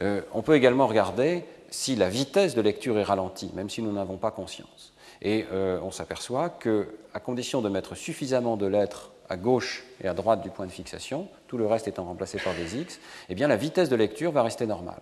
Euh, 0.00 0.22
on 0.32 0.42
peut 0.42 0.54
également 0.54 0.86
regarder 0.86 1.44
si 1.70 1.96
la 1.96 2.08
vitesse 2.08 2.54
de 2.54 2.60
lecture 2.60 2.98
est 2.98 3.04
ralentie, 3.04 3.50
même 3.54 3.70
si 3.70 3.82
nous 3.82 3.92
n'avons 3.92 4.16
pas 4.16 4.30
conscience. 4.30 4.93
Et 5.22 5.46
euh, 5.52 5.78
on 5.82 5.90
s'aperçoit 5.90 6.50
qu'à 6.50 7.20
condition 7.20 7.62
de 7.62 7.68
mettre 7.68 7.94
suffisamment 7.94 8.56
de 8.56 8.66
lettres 8.66 9.12
à 9.28 9.36
gauche 9.36 9.84
et 10.02 10.08
à 10.08 10.14
droite 10.14 10.42
du 10.42 10.50
point 10.50 10.66
de 10.66 10.70
fixation, 10.70 11.28
tout 11.48 11.56
le 11.56 11.66
reste 11.66 11.88
étant 11.88 12.04
remplacé 12.04 12.38
par 12.38 12.54
des 12.54 12.76
X, 12.76 13.00
eh 13.28 13.34
bien 13.34 13.48
la 13.48 13.56
vitesse 13.56 13.88
de 13.88 13.96
lecture 13.96 14.32
va 14.32 14.42
rester 14.42 14.66
normale. 14.66 15.00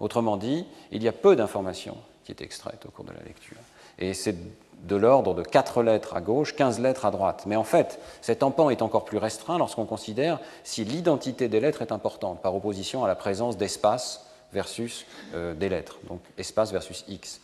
Autrement 0.00 0.36
dit, 0.36 0.66
il 0.92 1.02
y 1.02 1.08
a 1.08 1.12
peu 1.12 1.36
d'informations 1.36 1.96
qui 2.24 2.32
est 2.32 2.42
extraite 2.42 2.84
au 2.86 2.90
cours 2.90 3.04
de 3.04 3.12
la 3.12 3.22
lecture. 3.22 3.56
Et 3.98 4.14
c'est 4.14 4.36
de 4.82 4.96
l'ordre 4.96 5.34
de 5.34 5.42
4 5.42 5.82
lettres 5.82 6.14
à 6.14 6.20
gauche, 6.20 6.54
15 6.56 6.80
lettres 6.80 7.06
à 7.06 7.10
droite. 7.10 7.44
Mais 7.46 7.56
en 7.56 7.64
fait, 7.64 7.98
cet 8.20 8.42
empan 8.42 8.70
est 8.70 8.82
encore 8.82 9.04
plus 9.04 9.18
restreint 9.18 9.58
lorsqu'on 9.58 9.86
considère 9.86 10.40
si 10.62 10.84
l'identité 10.84 11.48
des 11.48 11.60
lettres 11.60 11.82
est 11.82 11.92
importante, 11.92 12.42
par 12.42 12.54
opposition 12.54 13.04
à 13.04 13.08
la 13.08 13.14
présence 13.14 13.56
d'espace 13.56 14.26
versus 14.52 15.06
euh, 15.34 15.54
des 15.54 15.68
lettres, 15.68 15.98
donc 16.08 16.20
espace 16.38 16.70
versus 16.72 17.04
x. 17.08 17.40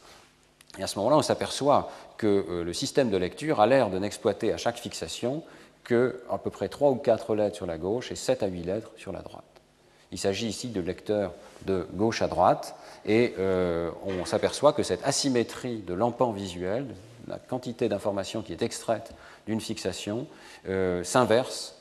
Et 0.79 0.83
à 0.83 0.87
ce 0.87 0.99
moment-là, 0.99 1.17
on 1.17 1.23
s'aperçoit 1.23 1.91
que 2.17 2.27
euh, 2.27 2.65
le 2.65 2.73
système 2.73 3.11
de 3.11 3.17
lecture 3.17 3.61
a 3.61 3.67
l'air 3.67 3.91
de 3.91 3.99
n'exploiter 3.99 4.53
à 4.53 4.57
chaque 4.57 4.79
fixation 4.79 5.43
que 5.85 6.23
à 6.31 6.39
peu 6.39 6.51
près 6.51 6.69
3 6.69 6.91
ou 6.91 6.97
4 6.97 7.35
lettres 7.35 7.57
sur 7.57 7.67
la 7.67 7.79
gauche 7.79 8.13
et 8.13 8.17
7 8.17 8.43
à 8.43 8.47
8 8.47 8.63
lettres 8.65 8.91
sur 8.97 9.13
la 9.13 9.23
droite. 9.23 9.45
Il 10.13 10.19
s'agit 10.19 10.49
ici 10.49 10.69
de 10.69 10.81
lecteurs 10.81 11.33
de 11.67 11.87
gauche 11.95 12.23
à 12.23 12.29
droite, 12.29 12.75
et 13.07 13.35
euh, 13.39 13.91
on 14.05 14.25
s'aperçoit 14.25 14.73
que 14.73 14.83
cette 14.83 15.05
asymétrie 15.05 15.79
de 15.79 15.95
l'empan 15.95 16.33
visuel, 16.33 16.87
la 17.29 17.39
quantité 17.39 17.89
d'informations 17.89 18.43
qui 18.43 18.53
est 18.53 18.63
extraite 18.63 19.13
d'une 19.47 19.61
fixation, 19.61 20.27
euh, 20.69 21.05
s'inverse 21.05 21.77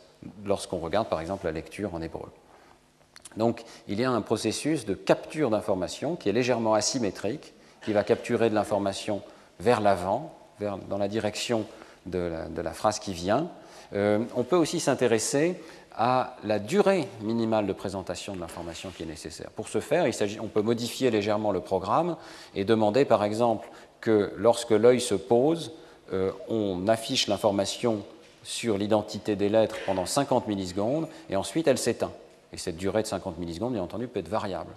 lorsqu'on 0.46 0.80
regarde 0.80 1.08
par 1.08 1.22
exemple 1.22 1.46
la 1.46 1.52
lecture 1.52 1.96
en 1.96 2.02
hébreu. 2.02 2.30
Donc 3.38 3.64
il 3.88 4.00
y 4.00 4.04
a 4.04 4.12
un 4.12 4.22
processus 4.22 4.86
de 4.86 4.94
capture 4.94 5.50
d'informations 5.50 6.16
qui 6.16 6.30
est 6.30 6.34
légèrement 6.34 6.74
asymétrique, 6.74 7.54
qui 7.84 7.94
va 7.94 8.04
capturer 8.04 8.50
de 8.50 8.56
l'information 8.56 9.22
vers 9.60 9.82
l'avant, 9.82 10.34
dans 10.60 10.98
la 10.98 11.08
direction 11.08 11.66
de 12.06 12.32
la, 12.56 12.74
phrase 12.74 13.00
qui 13.00 13.14
vient. 13.14 13.50
Euh, 13.94 14.24
on 14.36 14.44
peut 14.44 14.56
aussi 14.56 14.80
s'intéresser 14.80 15.62
à 15.96 16.38
la 16.44 16.60
durée 16.60 17.08
minimale 17.22 17.68
de 17.68 17.74
présentation 17.74 18.36
de 18.36 18.40
l'information 18.40 18.90
qui 18.96 19.04
est 19.04 19.08
nécessaire. 19.08 19.50
Pour 19.52 19.68
ce 19.68 19.80
faire, 19.80 20.06
on 20.42 20.48
peut 20.48 20.62
modifier 20.62 21.12
légèrement 21.12 21.52
le 21.52 21.60
programme 21.60 22.16
et 22.56 22.64
demander 22.64 23.06
par 23.06 23.24
exemple 23.24 23.70
que 24.00 24.32
lorsque 24.38 24.72
l'œil 24.72 25.02
se 25.02 25.16
pose, 25.16 25.74
euh, 26.14 26.32
on 26.48 26.88
affiche 26.88 27.28
l'information 27.28 28.04
sur 28.44 28.78
l'identité 28.78 29.36
des 29.36 29.50
lettres 29.50 29.76
pendant 29.86 30.06
50 30.06 30.48
millisecondes 30.48 31.08
et 31.30 31.36
ensuite 31.36 31.68
elle 31.68 31.78
s'éteint. 31.78 32.12
Et 32.54 32.58
cette 32.58 32.78
durée 32.78 33.02
de 33.02 33.08
50 33.08 33.38
millisecondes, 33.38 33.74
bien 33.74 33.84
entendu, 33.84 34.08
peut 34.08 34.20
être 34.20 34.30
variable. 34.30 34.72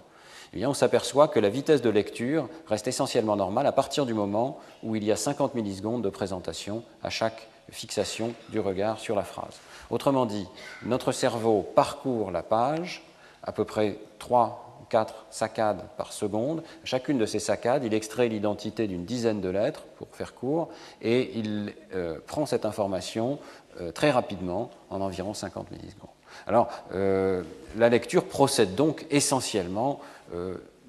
Eh 0.55 0.65
on 0.67 0.73
s'aperçoit 0.73 1.27
que 1.27 1.39
la 1.39 1.49
vitesse 1.49 1.81
de 1.81 1.89
lecture 1.89 2.47
reste 2.67 2.87
essentiellement 2.87 3.35
normale 3.35 3.65
à 3.65 3.71
partir 3.71 4.05
du 4.05 4.13
moment 4.13 4.59
où 4.83 4.95
il 4.95 5.03
y 5.03 5.11
a 5.11 5.15
50 5.15 5.55
millisecondes 5.55 6.03
de 6.03 6.09
présentation 6.09 6.83
à 7.01 7.09
chaque 7.09 7.47
fixation 7.71 8.33
du 8.49 8.59
regard 8.59 8.99
sur 8.99 9.15
la 9.15 9.23
phrase. 9.23 9.59
Autrement 9.89 10.25
dit, 10.25 10.47
notre 10.85 11.11
cerveau 11.11 11.61
parcourt 11.75 12.29
la 12.29 12.43
page, 12.43 13.03
à 13.41 13.51
peu 13.51 13.65
près 13.65 13.97
3 14.19 14.79
ou 14.81 14.85
4 14.85 15.25
saccades 15.31 15.81
par 15.97 16.13
seconde. 16.13 16.61
Chacune 16.83 17.17
de 17.17 17.25
ces 17.25 17.39
saccades, 17.39 17.83
il 17.83 17.93
extrait 17.93 18.27
l'identité 18.27 18.87
d'une 18.87 19.05
dizaine 19.05 19.41
de 19.41 19.49
lettres, 19.49 19.83
pour 19.97 20.07
faire 20.11 20.35
court, 20.35 20.69
et 21.01 21.37
il 21.37 21.73
euh, 21.95 22.19
prend 22.27 22.45
cette 22.45 22.65
information 22.65 23.39
euh, 23.81 23.91
très 23.91 24.11
rapidement, 24.11 24.69
en 24.91 25.01
environ 25.01 25.33
50 25.33 25.71
millisecondes. 25.71 26.09
Alors, 26.47 26.69
euh, 26.93 27.43
la 27.77 27.89
lecture 27.89 28.25
procède 28.25 28.75
donc 28.75 29.05
essentiellement 29.09 29.99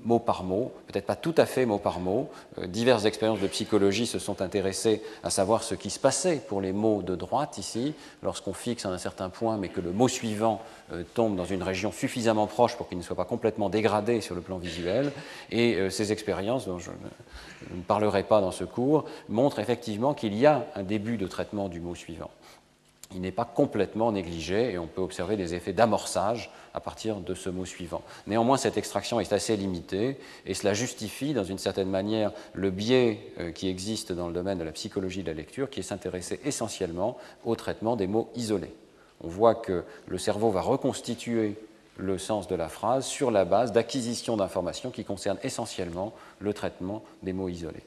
mot 0.04 0.18
par 0.18 0.44
mot, 0.44 0.72
peut-être 0.86 1.06
pas 1.06 1.16
tout 1.16 1.34
à 1.36 1.46
fait 1.46 1.66
mot 1.66 1.78
par 1.78 1.98
mot. 1.98 2.28
Euh, 2.58 2.66
diverses 2.66 3.04
expériences 3.04 3.40
de 3.40 3.46
psychologie 3.46 4.06
se 4.06 4.18
sont 4.18 4.42
intéressées 4.42 5.02
à 5.22 5.30
savoir 5.30 5.62
ce 5.62 5.74
qui 5.74 5.90
se 5.90 5.98
passait 5.98 6.36
pour 6.46 6.60
les 6.60 6.72
mots 6.72 7.02
de 7.02 7.16
droite 7.16 7.58
ici, 7.58 7.94
lorsqu'on 8.22 8.52
fixe 8.52 8.84
un 8.84 8.98
certain 8.98 9.30
point, 9.30 9.56
mais 9.56 9.68
que 9.68 9.80
le 9.80 9.92
mot 9.92 10.08
suivant 10.08 10.60
euh, 10.92 11.02
tombe 11.14 11.36
dans 11.36 11.44
une 11.44 11.62
région 11.62 11.90
suffisamment 11.90 12.46
proche 12.46 12.76
pour 12.76 12.88
qu'il 12.88 12.98
ne 12.98 13.02
soit 13.02 13.16
pas 13.16 13.24
complètement 13.24 13.70
dégradé 13.70 14.20
sur 14.20 14.34
le 14.34 14.40
plan 14.40 14.58
visuel. 14.58 15.10
Et 15.50 15.76
euh, 15.76 15.90
ces 15.90 16.12
expériences, 16.12 16.66
dont 16.66 16.78
je 16.78 16.90
ne 17.74 17.82
parlerai 17.82 18.24
pas 18.24 18.40
dans 18.40 18.52
ce 18.52 18.64
cours, 18.64 19.06
montrent 19.28 19.58
effectivement 19.58 20.14
qu'il 20.14 20.34
y 20.34 20.46
a 20.46 20.66
un 20.74 20.82
début 20.82 21.16
de 21.16 21.26
traitement 21.26 21.68
du 21.68 21.80
mot 21.80 21.94
suivant 21.94 22.30
il 23.14 23.20
n'est 23.20 23.32
pas 23.32 23.44
complètement 23.44 24.12
négligé 24.12 24.72
et 24.72 24.78
on 24.78 24.86
peut 24.86 25.00
observer 25.00 25.36
des 25.36 25.54
effets 25.54 25.72
d'amorçage 25.72 26.50
à 26.74 26.80
partir 26.80 27.20
de 27.20 27.34
ce 27.34 27.48
mot 27.48 27.64
suivant. 27.64 28.02
Néanmoins, 28.26 28.56
cette 28.56 28.76
extraction 28.76 29.20
est 29.20 29.32
assez 29.32 29.56
limitée 29.56 30.18
et 30.44 30.54
cela 30.54 30.74
justifie, 30.74 31.32
dans 31.32 31.44
une 31.44 31.58
certaine 31.58 31.88
manière, 31.88 32.32
le 32.52 32.70
biais 32.70 33.32
euh, 33.38 33.52
qui 33.52 33.68
existe 33.68 34.12
dans 34.12 34.26
le 34.26 34.34
domaine 34.34 34.58
de 34.58 34.64
la 34.64 34.72
psychologie 34.72 35.22
de 35.22 35.28
la 35.28 35.34
lecture, 35.34 35.70
qui 35.70 35.80
est 35.80 35.84
s'intéresser 35.84 36.40
essentiellement 36.44 37.16
au 37.44 37.54
traitement 37.54 37.94
des 37.94 38.08
mots 38.08 38.28
isolés. 38.34 38.74
On 39.22 39.28
voit 39.28 39.54
que 39.54 39.84
le 40.08 40.18
cerveau 40.18 40.50
va 40.50 40.60
reconstituer 40.60 41.56
le 41.96 42.18
sens 42.18 42.48
de 42.48 42.56
la 42.56 42.68
phrase 42.68 43.06
sur 43.06 43.30
la 43.30 43.44
base 43.44 43.70
d'acquisition 43.70 44.36
d'informations 44.36 44.90
qui 44.90 45.04
concernent 45.04 45.38
essentiellement 45.44 46.12
le 46.40 46.52
traitement 46.52 47.04
des 47.22 47.32
mots 47.32 47.48
isolés. 47.48 47.84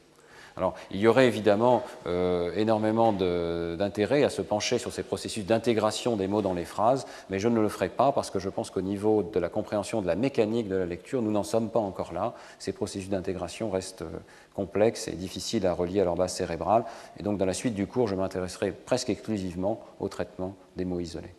Alors, 0.57 0.73
il 0.89 0.99
y 0.99 1.07
aurait 1.07 1.27
évidemment 1.27 1.83
euh, 2.07 2.51
énormément 2.55 3.13
d'intérêt 3.13 4.23
à 4.23 4.29
se 4.29 4.41
pencher 4.41 4.79
sur 4.79 4.91
ces 4.91 5.03
processus 5.03 5.45
d'intégration 5.45 6.15
des 6.15 6.27
mots 6.27 6.41
dans 6.41 6.55
les 6.55 6.65
phrases, 6.65 7.05
mais 7.29 7.37
je 7.37 7.47
ne 7.47 7.61
le 7.61 7.69
ferai 7.69 7.89
pas 7.89 8.11
parce 8.11 8.31
que 8.31 8.39
je 8.39 8.49
pense 8.49 8.71
qu'au 8.71 8.81
niveau 8.81 9.21
de 9.21 9.39
la 9.39 9.49
compréhension 9.49 10.01
de 10.01 10.07
la 10.07 10.15
mécanique 10.15 10.67
de 10.67 10.75
la 10.75 10.87
lecture, 10.87 11.21
nous 11.21 11.31
n'en 11.31 11.43
sommes 11.43 11.69
pas 11.69 11.79
encore 11.79 12.11
là. 12.11 12.33
Ces 12.57 12.73
processus 12.73 13.09
d'intégration 13.09 13.69
restent 13.69 14.01
euh, 14.01 14.19
complexes 14.55 15.07
et 15.07 15.11
difficiles 15.11 15.67
à 15.67 15.73
relier 15.73 16.01
à 16.01 16.05
leur 16.05 16.15
base 16.15 16.33
cérébrale. 16.33 16.85
Et 17.19 17.23
donc, 17.23 17.37
dans 17.37 17.45
la 17.45 17.53
suite 17.53 17.75
du 17.75 17.85
cours, 17.85 18.07
je 18.07 18.15
m'intéresserai 18.15 18.71
presque 18.71 19.11
exclusivement 19.11 19.79
au 19.99 20.07
traitement 20.07 20.55
des 20.75 20.85
mots 20.85 20.99
isolés. 20.99 21.35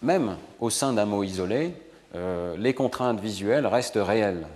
Même 0.00 0.38
au 0.60 0.70
sein 0.70 0.94
d'un 0.94 1.04
mot 1.04 1.22
isolé, 1.22 1.74
euh, 2.14 2.56
les 2.56 2.72
contraintes 2.72 3.20
visuelles 3.20 3.66
restent 3.66 4.00
réelles 4.00 4.46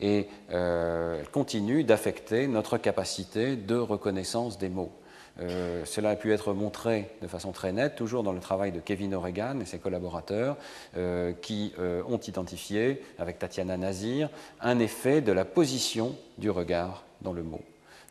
et 0.00 0.28
euh, 0.52 1.20
elle 1.20 1.28
continue 1.28 1.84
d'affecter 1.84 2.46
notre 2.46 2.78
capacité 2.78 3.56
de 3.56 3.76
reconnaissance 3.76 4.58
des 4.58 4.68
mots. 4.68 4.92
Euh, 5.38 5.84
cela 5.84 6.10
a 6.10 6.16
pu 6.16 6.32
être 6.32 6.54
montré 6.54 7.10
de 7.20 7.26
façon 7.26 7.52
très 7.52 7.72
nette, 7.72 7.94
toujours 7.94 8.22
dans 8.22 8.32
le 8.32 8.40
travail 8.40 8.72
de 8.72 8.80
Kevin 8.80 9.14
O'Regan 9.14 9.60
et 9.60 9.66
ses 9.66 9.78
collaborateurs, 9.78 10.56
euh, 10.96 11.32
qui 11.42 11.74
ont 11.78 12.18
identifié, 12.18 13.02
avec 13.18 13.38
Tatiana 13.38 13.76
Nazir, 13.76 14.30
un 14.60 14.78
effet 14.78 15.20
de 15.20 15.32
la 15.32 15.44
position 15.44 16.16
du 16.38 16.50
regard 16.50 17.04
dans 17.20 17.34
le 17.34 17.42
mot. 17.42 17.60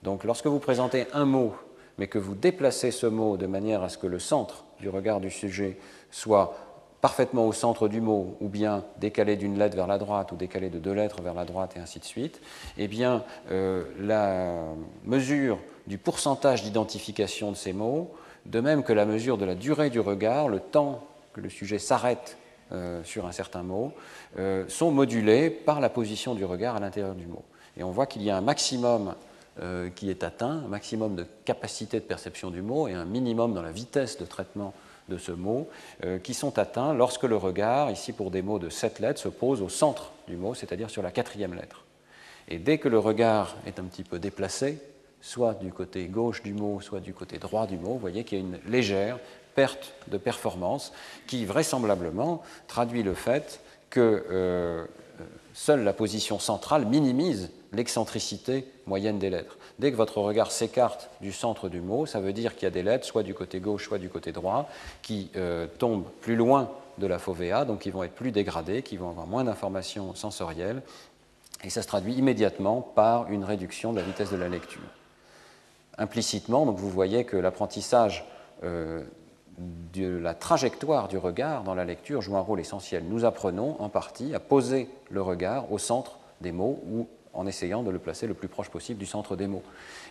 Donc 0.04 0.24
lorsque 0.24 0.46
vous 0.46 0.60
présentez 0.60 1.08
un 1.14 1.26
mot, 1.26 1.56
mais 1.98 2.08
que 2.08 2.20
vous 2.20 2.36
déplacez 2.36 2.92
ce 2.92 3.08
mot 3.08 3.38
de 3.38 3.48
manière 3.48 3.82
à 3.82 3.90
ce 3.90 3.98
que 3.98 4.08
le 4.08 4.20
centre 4.20 4.66
du 4.80 4.90
regard 4.90 5.20
du 5.20 5.32
sujet 5.32 5.78
soit 6.12 6.56
parfaitement 7.06 7.46
au 7.46 7.54
centre 7.54 7.88
du 7.88 8.02
mot, 8.02 8.36
ou 8.42 8.50
bien 8.50 8.84
décalé 8.98 9.36
d'une 9.36 9.60
lettre 9.60 9.76
vers 9.76 9.86
la 9.86 10.00
droite, 10.00 10.32
ou 10.32 10.36
décalé 10.36 10.72
de 10.72 10.80
deux 10.80 10.92
lettres 10.92 11.22
vers 11.22 11.36
la 11.36 11.46
droite, 11.46 11.74
et 11.76 11.80
ainsi 11.80 12.00
de 12.00 12.04
suite, 12.04 12.42
eh 12.80 12.88
bien, 12.88 13.24
euh, 13.52 13.84
la 14.00 14.74
mesure 15.04 15.60
du 15.86 16.00
pourcentage 16.00 16.64
d'identification 16.64 17.52
de 17.52 17.56
ces 17.56 17.74
mots, 17.74 18.12
de 18.48 18.60
même 18.60 18.82
que 18.82 18.92
la 18.92 19.06
mesure 19.06 19.38
de 19.38 19.46
la 19.46 19.54
durée 19.54 19.92
du 19.92 20.00
regard, 20.00 20.50
le 20.50 20.60
temps 20.60 21.06
que 21.34 21.42
le 21.42 21.50
sujet 21.50 21.78
s'arrête 21.78 22.40
euh, 22.72 23.04
sur 23.04 23.28
un 23.28 23.32
certain 23.32 23.62
mot, 23.62 23.92
euh, 24.40 24.66
sont 24.68 24.90
modulés 24.90 25.52
par 25.52 25.82
la 25.82 25.90
position 25.90 26.34
du 26.34 26.44
regard 26.44 26.76
à 26.76 26.80
l'intérieur 26.80 27.14
du 27.14 27.28
mot. 27.28 27.44
Et 27.78 27.84
on 27.84 27.92
voit 27.92 28.08
qu'il 28.08 28.24
y 28.24 28.32
a 28.32 28.38
un 28.38 28.42
maximum 28.42 29.14
qui 29.96 30.10
est 30.10 30.24
atteint, 30.24 30.64
un 30.66 30.68
maximum 30.68 31.16
de 31.16 31.26
capacité 31.46 32.02
de 32.02 32.04
perception 32.04 32.50
du 32.50 32.62
mot 32.62 32.90
et 32.90 32.94
un 32.94 33.06
minimum 33.06 33.54
dans 33.54 33.62
la 33.62 33.72
vitesse 33.72 34.18
de 34.18 34.26
traitement 34.26 34.74
de 35.10 35.18
ce 35.18 35.32
mot, 35.32 35.70
euh, 36.04 36.20
qui 36.20 36.34
sont 36.34 36.58
atteints 36.58 36.94
lorsque 36.94 37.24
le 37.24 37.38
regard, 37.38 37.92
ici 37.92 38.12
pour 38.12 38.32
des 38.32 38.42
mots 38.42 38.60
de 38.60 38.70
sept 38.70 39.00
lettres, 39.00 39.20
se 39.20 39.30
pose 39.30 39.62
au 39.62 39.70
centre 39.70 40.12
du 40.28 40.36
mot, 40.36 40.54
c'est-à-dire 40.54 40.90
sur 40.90 41.02
la 41.02 41.12
quatrième 41.12 41.54
lettre. 41.54 41.84
Et 42.48 42.58
dès 42.58 42.78
que 42.78 42.90
le 42.90 43.00
regard 43.00 43.56
est 43.66 43.80
un 43.80 43.84
petit 43.84 44.04
peu 44.04 44.20
déplacé, 44.20 44.80
soit 45.22 45.56
du 45.56 45.72
côté 45.72 46.06
gauche 46.06 46.44
du 46.44 46.54
mot, 46.54 46.82
soit 46.82 47.00
du 47.00 47.14
côté 47.14 47.38
droit 47.38 47.66
du 47.66 47.78
mot, 47.78 47.94
vous 47.94 48.00
voyez 48.00 48.24
qu'il 48.24 48.38
y 48.38 48.42
a 48.42 48.46
une 48.46 48.60
légère 48.68 49.20
perte 49.56 49.94
de 50.08 50.18
performance 50.18 50.94
qui 51.28 51.46
vraisemblablement 51.46 52.44
traduit 52.68 53.04
le 53.04 53.14
fait 53.14 53.62
que 53.90 54.26
euh, 54.30 54.86
seule 55.54 55.84
la 55.84 55.94
position 55.94 56.38
centrale 56.38 56.86
minimise 56.86 57.50
l'excentricité 57.72 58.68
moyenne 58.86 59.18
des 59.18 59.30
lettres. 59.30 59.58
Dès 59.78 59.92
que 59.92 59.98
votre 59.98 60.20
regard 60.20 60.52
s'écarte 60.52 61.10
du 61.22 61.32
centre 61.34 61.68
du 61.68 61.82
mot, 61.82 62.06
ça 62.06 62.22
veut 62.22 62.34
dire 62.34 62.56
qu'il 62.56 62.64
y 62.64 62.68
a 62.68 62.72
des 62.72 62.84
lettres, 62.84 63.06
soit 63.06 63.24
du 63.24 63.34
côté 63.34 63.60
gauche, 63.60 63.86
soit 63.86 63.98
du 63.98 64.10
côté 64.10 64.32
droit, 64.32 64.70
qui 65.02 65.30
euh, 65.36 65.68
tombent 65.68 66.08
plus 66.22 66.36
loin 66.36 66.72
de 66.98 67.08
la 67.08 67.20
fovéa, 67.20 67.66
donc 67.66 67.80
qui 67.80 67.90
vont 67.90 68.04
être 68.04 68.16
plus 68.16 68.32
dégradées, 68.32 68.84
qui 68.84 68.96
vont 68.96 69.10
avoir 69.10 69.28
moins 69.28 69.44
d'informations 69.44 70.16
sensorielles, 70.16 70.82
et 71.64 71.70
ça 71.70 71.82
se 71.82 71.88
traduit 71.88 72.14
immédiatement 72.14 72.82
par 72.82 73.30
une 73.30 73.44
réduction 73.44 73.92
de 73.92 74.00
la 74.00 74.06
vitesse 74.06 74.32
de 74.32 74.38
la 74.38 74.48
lecture. 74.48 74.82
Implicitement, 75.98 76.66
donc 76.66 76.78
vous 76.78 76.90
voyez 76.90 77.26
que 77.26 77.36
l'apprentissage 77.36 78.26
euh, 78.64 79.04
de 79.58 80.18
la 80.18 80.34
trajectoire 80.34 81.08
du 81.08 81.18
regard 81.18 81.64
dans 81.64 81.76
la 81.76 81.86
lecture 81.86 82.22
joue 82.22 82.36
un 82.38 82.42
rôle 82.42 82.60
essentiel. 82.60 83.04
Nous 83.08 83.26
apprenons 83.26 83.76
en 83.80 83.90
partie 83.90 84.36
à 84.36 84.40
poser 84.40 84.90
le 85.10 85.22
regard 85.22 85.72
au 85.72 85.78
centre 85.78 86.18
des 86.42 86.52
mots 86.52 86.82
ou 86.90 87.08
en 87.36 87.48
essayant 87.48 87.84
de 87.84 87.92
le 87.92 88.00
placer 88.00 88.28
le 88.28 88.34
plus 88.34 88.48
proche 88.48 88.70
possible 88.70 89.00
du 89.00 89.06
centre 89.06 89.36
des 89.36 89.48
mots. 89.48 89.64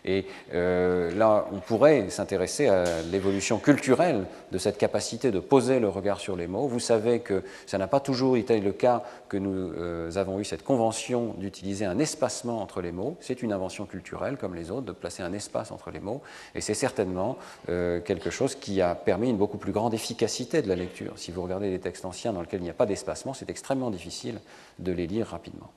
Et 0.05 0.27
euh, 0.53 1.11
là, 1.15 1.47
on 1.53 1.59
pourrait 1.59 2.11
s'intéresser 2.11 2.69
à 2.69 3.03
l'évolution 3.11 3.59
culturelle 3.59 4.27
de 4.53 4.59
cette 4.59 4.79
capacité 4.79 5.31
de 5.31 5.41
poser 5.41 5.81
le 5.81 5.89
regard 5.89 6.21
sur 6.21 6.37
les 6.37 6.47
mots. 6.47 6.67
Vous 6.67 6.81
savez 6.81 7.21
que 7.21 7.43
ça 7.67 7.79
n'a 7.79 7.87
pas 7.87 8.01
toujours 8.01 8.37
été 8.37 8.61
le 8.61 8.73
cas 8.73 9.03
que 9.29 9.37
nous 9.37 9.73
euh, 9.73 10.11
avons 10.17 10.39
eu 10.39 10.45
cette 10.45 10.63
convention 10.63 11.35
d'utiliser 11.39 11.85
un 11.87 11.99
espacement 11.99 12.61
entre 12.61 12.83
les 12.83 12.93
mots. 12.93 13.17
C'est 13.21 13.43
une 13.43 13.53
invention 13.53 13.87
culturelle, 13.87 14.37
comme 14.37 14.55
les 14.55 14.71
autres, 14.71 14.87
de 14.87 14.93
placer 14.93 15.23
un 15.23 15.33
espace 15.33 15.73
entre 15.73 15.91
les 15.91 16.01
mots. 16.01 16.23
Et 16.55 16.61
c'est 16.61 16.75
certainement 16.75 17.39
euh, 17.69 18.01
quelque 18.01 18.31
chose 18.31 18.55
qui 18.55 18.81
a 18.81 18.95
permis 18.95 19.31
une 19.31 19.39
beaucoup 19.39 19.59
plus 19.59 19.73
grande 19.73 19.95
efficacité 19.95 20.61
de 20.61 20.69
la 20.69 20.77
lecture. 20.77 21.15
Si 21.17 21.33
vous 21.33 21.43
regardez 21.43 21.71
les 21.71 21.81
textes 21.81 22.05
anciens 22.05 22.33
dans 22.33 22.43
lesquels 22.43 22.61
il 22.61 22.65
n'y 22.65 22.71
a 22.71 22.75
pas 22.75 22.87
d'espacement, 22.87 23.35
c'est 23.35 23.51
extrêmement 23.51 23.91
difficile 23.91 24.41
de 24.79 24.93
les 24.93 25.07
lire 25.07 25.29
rapidement. 25.29 25.71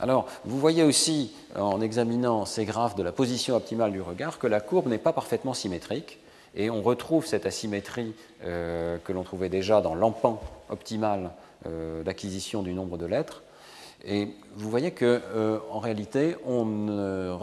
Alors, 0.00 0.26
vous 0.44 0.58
voyez 0.58 0.82
aussi, 0.82 1.32
en 1.54 1.80
examinant 1.80 2.46
ces 2.46 2.64
graphes 2.64 2.96
de 2.96 3.02
la 3.02 3.12
position 3.12 3.56
optimale 3.56 3.92
du 3.92 4.00
regard, 4.00 4.38
que 4.38 4.46
la 4.46 4.60
courbe 4.60 4.88
n'est 4.88 4.98
pas 4.98 5.12
parfaitement 5.12 5.52
symétrique, 5.52 6.18
et 6.54 6.70
on 6.70 6.82
retrouve 6.82 7.26
cette 7.26 7.46
asymétrie 7.46 8.14
euh, 8.44 8.98
que 9.04 9.12
l'on 9.12 9.22
trouvait 9.22 9.48
déjà 9.48 9.80
dans 9.80 9.94
l'empan 9.94 10.40
optimal 10.68 11.30
euh, 11.66 12.02
d'acquisition 12.02 12.62
du 12.62 12.72
nombre 12.72 12.96
de 12.96 13.06
lettres. 13.06 13.42
Et 14.04 14.28
vous 14.56 14.70
voyez 14.70 14.92
qu'en 14.92 15.04
euh, 15.04 15.58
réalité, 15.74 16.36
on, 16.46 17.38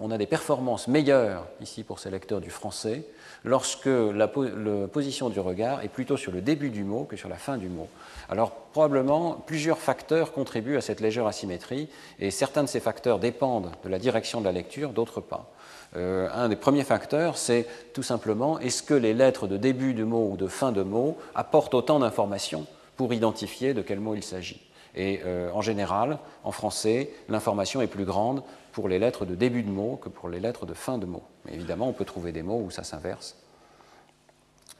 on 0.00 0.10
a 0.10 0.18
des 0.18 0.26
performances 0.26 0.86
meilleures 0.86 1.46
ici 1.60 1.82
pour 1.82 1.98
ces 1.98 2.10
lecteurs 2.10 2.40
du 2.40 2.50
français 2.50 3.04
lorsque 3.44 3.86
la, 3.86 4.28
position 4.28 5.28
du 5.28 5.40
regard 5.40 5.82
est 5.82 5.88
plutôt 5.88 6.16
sur 6.16 6.32
le 6.32 6.40
début 6.40 6.70
du 6.70 6.84
mot 6.84 7.04
que 7.04 7.16
sur 7.16 7.28
la 7.28 7.36
fin 7.36 7.56
du 7.56 7.68
mot. 7.68 7.88
Alors 8.28 8.52
probablement, 8.52 9.42
plusieurs 9.46 9.78
facteurs 9.78 10.32
contribuent 10.32 10.76
à 10.76 10.80
cette 10.80 11.00
légère 11.00 11.26
asymétrie, 11.26 11.88
et 12.18 12.30
certains 12.30 12.62
de 12.62 12.68
ces 12.68 12.80
facteurs 12.80 13.18
dépendent 13.18 13.70
de 13.84 13.88
la 13.88 13.98
direction 13.98 14.40
de 14.40 14.44
la 14.44 14.52
lecture, 14.52 14.90
d'autres 14.90 15.20
pas. 15.20 15.50
Euh, 15.96 16.28
un 16.34 16.48
des 16.48 16.56
premiers 16.56 16.84
facteurs, 16.84 17.38
c'est 17.38 17.66
tout 17.94 18.02
simplement 18.02 18.58
est-ce 18.58 18.82
que 18.82 18.94
les 18.94 19.14
lettres 19.14 19.46
de 19.46 19.56
début 19.56 19.94
de 19.94 20.04
mot 20.04 20.30
ou 20.32 20.36
de 20.36 20.46
fin 20.46 20.72
de 20.72 20.82
mot 20.82 21.16
apportent 21.34 21.74
autant 21.74 21.98
d'informations 21.98 22.66
pour 22.96 23.14
identifier 23.14 23.72
de 23.72 23.80
quel 23.80 24.00
mot 24.00 24.14
il 24.14 24.22
s'agit? 24.22 24.60
Et 24.94 25.20
euh, 25.24 25.50
en 25.52 25.62
général, 25.62 26.18
en 26.44 26.52
français, 26.52 27.10
l'information 27.28 27.80
est 27.80 27.86
plus 27.86 28.04
grande 28.04 28.42
pour 28.78 28.88
les 28.88 29.00
lettres 29.00 29.24
de 29.24 29.34
début 29.34 29.64
de 29.64 29.70
mot 29.70 29.96
que 29.96 30.08
pour 30.08 30.28
les 30.28 30.38
lettres 30.38 30.64
de 30.64 30.72
fin 30.72 30.98
de 30.98 31.04
mot. 31.04 31.24
Mais 31.44 31.52
évidemment, 31.52 31.88
on 31.88 31.92
peut 31.92 32.04
trouver 32.04 32.30
des 32.30 32.44
mots 32.44 32.62
où 32.64 32.70
ça 32.70 32.84
s'inverse. 32.84 33.34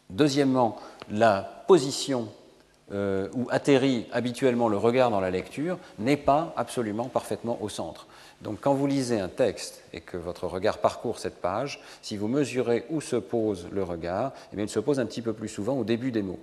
Deuxièmement, 0.09 0.77
la 1.11 1.65
position 1.67 2.29
euh, 2.93 3.29
où 3.35 3.49
atterrit 3.51 4.07
habituellement 4.13 4.69
le 4.69 4.77
regard 4.77 5.11
dans 5.11 5.19
la 5.19 5.33
lecture 5.33 5.79
n'est 5.99 6.17
pas 6.17 6.55
absolument 6.57 7.07
parfaitement 7.07 7.59
au 7.61 7.69
centre. 7.69 8.07
Donc 8.41 8.61
quand 8.61 8.73
vous 8.73 8.87
lisez 8.87 9.19
un 9.19 9.27
texte 9.27 9.83
et 9.93 10.01
que 10.01 10.17
votre 10.17 10.47
regard 10.47 10.79
parcourt 10.79 11.19
cette 11.19 11.41
page, 11.41 11.81
si 12.01 12.17
vous 12.17 12.29
mesurez 12.29 12.87
où 12.91 13.01
se 13.01 13.17
pose 13.17 13.67
le 13.73 13.83
regard, 13.83 14.31
eh 14.57 14.63
il 14.63 14.69
se 14.69 14.79
pose 14.79 15.01
un 15.01 15.07
petit 15.07 15.23
peu 15.23 15.33
plus 15.33 15.49
souvent 15.49 15.77
au 15.77 15.83
début 15.83 16.13
des 16.13 16.23
mots. 16.23 16.39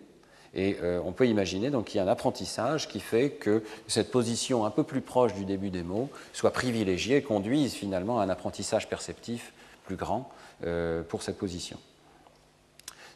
Et 0.56 0.78
euh, 0.82 1.02
on 1.06 1.12
peut 1.12 1.28
imaginer 1.28 1.70
qu'il 1.86 1.98
y 1.98 2.00
a 2.00 2.04
un 2.04 2.08
apprentissage 2.08 2.88
qui 2.88 3.00
fait 3.00 3.32
que 3.32 3.64
cette 3.88 4.10
position 4.10 4.66
un 4.66 4.72
peu 4.72 4.84
plus 4.84 5.02
proche 5.02 5.34
du 5.34 5.46
début 5.46 5.70
des 5.70 5.84
mots 5.84 6.10
soit 6.34 6.52
privilégiée 6.52 7.18
et 7.18 7.22
conduise 7.22 7.74
finalement 7.74 8.20
à 8.20 8.24
un 8.24 8.30
apprentissage 8.30 8.88
perceptif 8.88 9.52
plus 9.86 9.98
grand 9.98 10.32
euh, 10.66 11.04
pour 11.04 11.22
cette 11.24 11.38
position. 11.38 11.78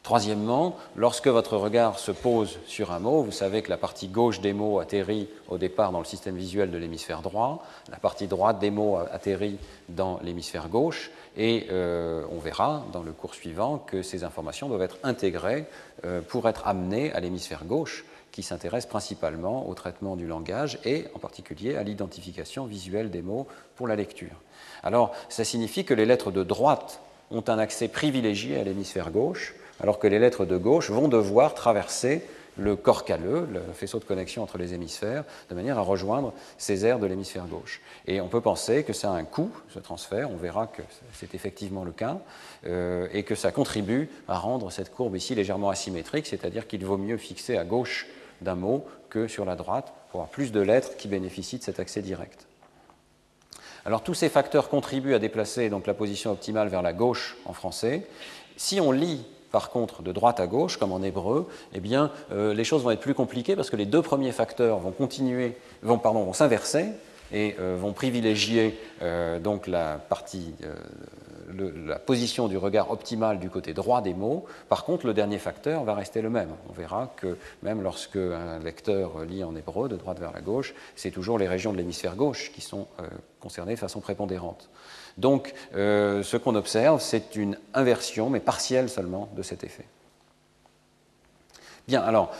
Troisièmement, 0.09 0.75
lorsque 0.95 1.27
votre 1.27 1.55
regard 1.55 1.99
se 1.99 2.11
pose 2.11 2.57
sur 2.65 2.91
un 2.91 2.97
mot, 2.97 3.21
vous 3.21 3.31
savez 3.31 3.61
que 3.61 3.69
la 3.69 3.77
partie 3.77 4.07
gauche 4.07 4.41
des 4.41 4.53
mots 4.53 4.79
atterrit 4.79 5.29
au 5.49 5.59
départ 5.59 5.91
dans 5.91 5.99
le 5.99 6.05
système 6.05 6.35
visuel 6.35 6.71
de 6.71 6.79
l'hémisphère 6.79 7.21
droit, 7.21 7.63
la 7.91 7.97
partie 7.97 8.25
droite 8.25 8.57
des 8.57 8.71
mots 8.71 8.97
atterrit 8.97 9.59
dans 9.87 10.19
l'hémisphère 10.23 10.67
gauche, 10.67 11.11
et 11.37 11.67
euh, 11.69 12.25
on 12.31 12.39
verra 12.39 12.87
dans 12.91 13.03
le 13.03 13.11
cours 13.11 13.35
suivant 13.35 13.77
que 13.77 14.01
ces 14.01 14.23
informations 14.23 14.67
doivent 14.67 14.81
être 14.81 14.97
intégrées 15.03 15.65
euh, 16.05 16.21
pour 16.21 16.49
être 16.49 16.67
amenées 16.67 17.13
à 17.13 17.19
l'hémisphère 17.19 17.65
gauche, 17.65 18.03
qui 18.31 18.41
s'intéresse 18.41 18.87
principalement 18.87 19.69
au 19.69 19.75
traitement 19.75 20.15
du 20.15 20.25
langage 20.25 20.79
et 20.85 21.05
en 21.13 21.19
particulier 21.19 21.75
à 21.75 21.83
l'identification 21.83 22.65
visuelle 22.65 23.11
des 23.11 23.21
mots 23.21 23.45
pour 23.75 23.87
la 23.87 23.95
lecture. 23.95 24.41
Alors, 24.81 25.11
ça 25.29 25.43
signifie 25.43 25.85
que 25.85 25.93
les 25.93 26.07
lettres 26.07 26.31
de 26.31 26.43
droite 26.43 26.99
ont 27.29 27.43
un 27.47 27.59
accès 27.59 27.89
privilégié 27.89 28.59
à 28.59 28.63
l'hémisphère 28.63 29.11
gauche, 29.11 29.53
alors 29.79 29.99
que 29.99 30.07
les 30.07 30.19
lettres 30.19 30.45
de 30.45 30.57
gauche 30.57 30.89
vont 30.89 31.07
devoir 31.07 31.53
traverser 31.53 32.23
le 32.59 32.75
corps 32.75 33.05
calleux, 33.05 33.47
le 33.51 33.61
faisceau 33.73 33.99
de 33.99 34.03
connexion 34.03 34.43
entre 34.43 34.57
les 34.57 34.73
hémisphères, 34.73 35.23
de 35.49 35.55
manière 35.55 35.77
à 35.77 35.81
rejoindre 35.81 36.33
ces 36.57 36.85
aires 36.85 36.99
de 36.99 37.07
l'hémisphère 37.07 37.45
gauche. 37.45 37.81
Et 38.05 38.21
on 38.21 38.27
peut 38.27 38.41
penser 38.41 38.83
que 38.83 38.93
ça 38.93 39.11
a 39.11 39.15
un 39.15 39.23
coût, 39.23 39.51
ce 39.69 39.79
transfert, 39.79 40.29
on 40.29 40.35
verra 40.35 40.67
que 40.67 40.81
c'est 41.13 41.33
effectivement 41.33 41.83
le 41.83 41.91
cas, 41.91 42.19
euh, 42.65 43.07
et 43.13 43.23
que 43.23 43.35
ça 43.35 43.51
contribue 43.51 44.09
à 44.27 44.37
rendre 44.37 44.71
cette 44.71 44.93
courbe 44.93 45.15
ici 45.15 45.35
légèrement 45.35 45.69
asymétrique, 45.69 46.27
c'est-à-dire 46.27 46.67
qu'il 46.67 46.85
vaut 46.85 46.97
mieux 46.97 47.17
fixer 47.17 47.57
à 47.57 47.63
gauche 47.63 48.07
d'un 48.41 48.55
mot 48.55 48.85
que 49.09 49.27
sur 49.27 49.45
la 49.45 49.55
droite 49.55 49.93
pour 50.11 50.21
avoir 50.21 50.29
plus 50.29 50.51
de 50.51 50.59
lettres 50.59 50.97
qui 50.97 51.07
bénéficient 51.07 51.59
de 51.59 51.63
cet 51.63 51.79
accès 51.79 52.01
direct. 52.01 52.45
Alors 53.85 54.03
tous 54.03 54.13
ces 54.13 54.29
facteurs 54.29 54.69
contribuent 54.69 55.13
à 55.13 55.19
déplacer 55.19 55.69
donc 55.69 55.87
la 55.87 55.93
position 55.93 56.31
optimale 56.31 56.67
vers 56.67 56.81
la 56.81 56.93
gauche 56.93 57.37
en 57.45 57.53
français. 57.53 58.07
Si 58.57 58.81
on 58.81 58.91
lit 58.91 59.25
par 59.51 59.69
contre, 59.69 60.03
de 60.03 60.11
droite 60.11 60.39
à 60.39 60.47
gauche, 60.47 60.77
comme 60.77 60.91
en 60.91 61.01
hébreu, 61.01 61.47
eh 61.73 61.79
bien, 61.79 62.11
euh, 62.31 62.53
les 62.53 62.63
choses 62.63 62.83
vont 62.83 62.91
être 62.91 62.99
plus 62.99 63.13
compliquées 63.13 63.55
parce 63.55 63.69
que 63.69 63.75
les 63.75 63.85
deux 63.85 64.01
premiers 64.01 64.31
facteurs 64.31 64.79
vont 64.79 64.91
continuer, 64.91 65.57
vont, 65.81 65.97
pardon, 65.97 66.23
vont 66.23 66.33
s'inverser 66.33 66.87
et 67.31 67.55
euh, 67.59 67.77
vont 67.79 67.93
privilégier 67.93 68.79
euh, 69.01 69.39
donc 69.39 69.67
la 69.67 69.95
partie, 69.97 70.53
la 71.85 71.99
position 71.99 72.47
du 72.47 72.57
regard 72.57 72.91
optimal 72.91 73.39
du 73.39 73.49
côté 73.49 73.73
droit 73.73 74.01
des 74.01 74.13
mots. 74.13 74.45
Par 74.67 74.83
contre, 74.83 75.07
le 75.07 75.13
dernier 75.13 75.39
facteur 75.39 75.83
va 75.83 75.95
rester 75.95 76.21
le 76.21 76.29
même. 76.29 76.49
On 76.69 76.73
verra 76.73 77.11
que 77.17 77.37
même 77.63 77.81
lorsque 77.81 78.17
un 78.17 78.59
lecteur 78.59 79.25
lit 79.25 79.43
en 79.43 79.55
hébreu 79.55 79.89
de 79.89 79.95
droite 79.95 80.19
vers 80.19 80.31
la 80.31 80.41
gauche, 80.41 80.75
c'est 80.95 81.11
toujours 81.11 81.39
les 81.39 81.47
régions 81.47 81.71
de 81.71 81.77
l'hémisphère 81.77 82.15
gauche 82.15 82.51
qui 82.53 82.61
sont 82.61 82.87
concernées 83.39 83.73
de 83.73 83.79
façon 83.79 83.99
prépondérante. 83.99 84.69
Donc, 85.19 85.53
euh, 85.75 86.23
ce 86.23 86.37
qu'on 86.37 86.55
observe, 86.55 87.01
c'est 87.01 87.35
une 87.35 87.57
inversion, 87.73 88.29
mais 88.29 88.39
partielle 88.39 88.89
seulement, 88.89 89.27
de 89.35 89.43
cet 89.43 89.65
effet. 89.65 89.85
Bien, 91.89 92.01
alors, 92.01 92.31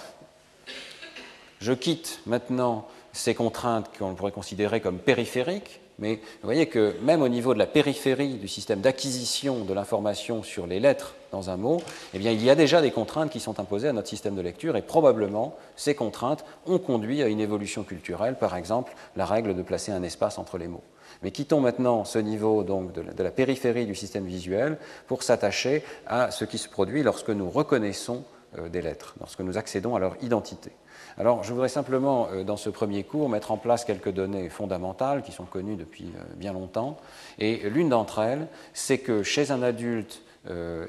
je 1.60 1.74
quitte 1.74 2.22
maintenant 2.26 2.88
ces 3.12 3.36
contraintes 3.36 3.90
qu'on 3.98 4.16
pourrait 4.16 4.32
considérer 4.32 4.80
comme 4.80 4.98
périphériques, 4.98 5.82
mais 5.98 6.16
vous 6.16 6.46
voyez 6.46 6.68
que 6.68 6.96
même 7.02 7.22
au 7.22 7.28
niveau 7.28 7.54
de 7.54 7.60
la 7.60 7.66
périphérie 7.68 8.36
du 8.36 8.48
système 8.48 8.80
d'acquisition 8.80 9.66
de 9.66 9.74
l'information 9.74 10.42
sur 10.42 10.66
les 10.66 10.80
lettres 10.80 11.16
dans 11.34 11.50
un 11.50 11.58
mot, 11.58 11.82
eh 12.14 12.20
bien, 12.20 12.32
il 12.32 12.42
y 12.42 12.50
a 12.50 12.56
déjà 12.56 12.82
des 12.82 12.92
contraintes 12.92 13.30
qui 13.30 13.42
sont 13.42 13.60
imposées 13.60 13.90
à 13.90 13.94
notre 13.94 14.08
système 14.08 14.36
de 14.36 14.42
lecture 14.42 14.78
et 14.78 14.82
probablement 14.82 15.58
ces 15.76 15.96
contraintes 15.96 16.46
ont 16.66 16.80
conduit 16.80 17.22
à 17.22 17.28
une 17.28 17.42
évolution 17.42 17.84
culturelle, 17.84 18.38
par 18.38 18.56
exemple 18.56 18.96
la 19.18 19.26
règle 19.26 19.54
de 19.54 19.64
placer 19.64 19.92
un 19.92 20.04
espace 20.04 20.38
entre 20.38 20.58
les 20.58 20.70
mots. 20.70 20.84
Mais 21.24 21.32
quittons 21.32 21.60
maintenant 21.60 22.06
ce 22.06 22.20
niveau 22.20 22.64
donc, 22.64 22.92
de, 22.94 23.24
la, 23.24 23.32
périphérie 23.32 23.86
du 23.86 23.96
système 23.96 24.26
visuel 24.26 24.78
pour 25.08 25.24
s'attacher 25.24 25.84
à 26.08 26.32
ce 26.32 26.46
qui 26.46 26.58
se 26.58 26.70
produit 26.70 27.04
lorsque 27.04 27.30
nous 27.30 27.50
reconnaissons 27.50 28.24
euh, 28.58 28.68
des 28.68 28.82
lettres, 28.82 29.14
lorsque 29.20 29.42
nous 29.42 29.60
accédons 29.60 29.96
à 29.96 30.00
leur 30.00 30.16
identité. 30.24 30.72
Alors, 31.20 31.44
je 31.44 31.54
voudrais 31.54 31.70
simplement, 31.70 32.30
euh, 32.32 32.44
dans 32.44 32.58
ce 32.58 32.72
premier 32.72 33.04
cours, 33.04 33.30
mettre 33.30 33.52
en 33.52 33.58
place 33.58 33.86
quelques 33.86 34.10
données 34.10 34.50
fondamentales 34.50 35.22
qui 35.22 35.32
sont 35.32 35.46
connues 35.46 35.76
depuis 35.76 36.12
euh, 36.16 36.24
bien 36.36 36.54
longtemps. 36.54 36.98
Et 37.38 37.70
l'une 37.70 37.90
d'entre 37.90 38.18
elles, 38.18 38.48
c'est 38.74 38.98
que 38.98 39.22
chez 39.22 39.52
un 39.52 39.62
adulte 39.62 40.24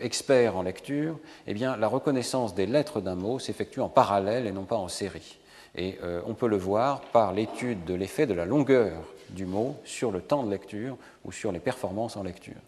expert 0.01 0.57
en 0.57 0.63
lecture, 0.63 1.19
eh 1.47 1.53
la 1.53 1.89
reconnaissance 1.89 2.55
des 2.55 2.65
lettres 2.65 3.03
d'un 3.03 3.17
mot 3.17 3.39
s'effectue 3.39 3.81
en 3.81 3.91
parallèle 3.91 4.47
et 4.47 4.53
non 4.53 4.63
pas 4.63 4.77
en 4.77 4.89
série. 4.89 5.39
Et 5.77 5.99
on 6.25 6.35
peut 6.35 6.47
le 6.47 6.57
voir 6.57 7.01
par 7.13 7.33
l'étude 7.35 7.85
de 7.85 7.93
l'effet 7.93 8.27
de 8.27 8.33
la 8.33 8.47
longueur 8.47 9.03
du 9.35 9.47
mot 9.47 9.77
sur 9.85 10.11
le 10.11 10.21
temps 10.21 10.43
de 10.43 10.51
lecture 10.51 10.97
ou 11.25 11.33
sur 11.33 11.53
les 11.53 11.61
performances 11.61 12.17
en 12.17 12.23
lecture. 12.23 12.61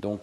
Donc, 0.00 0.20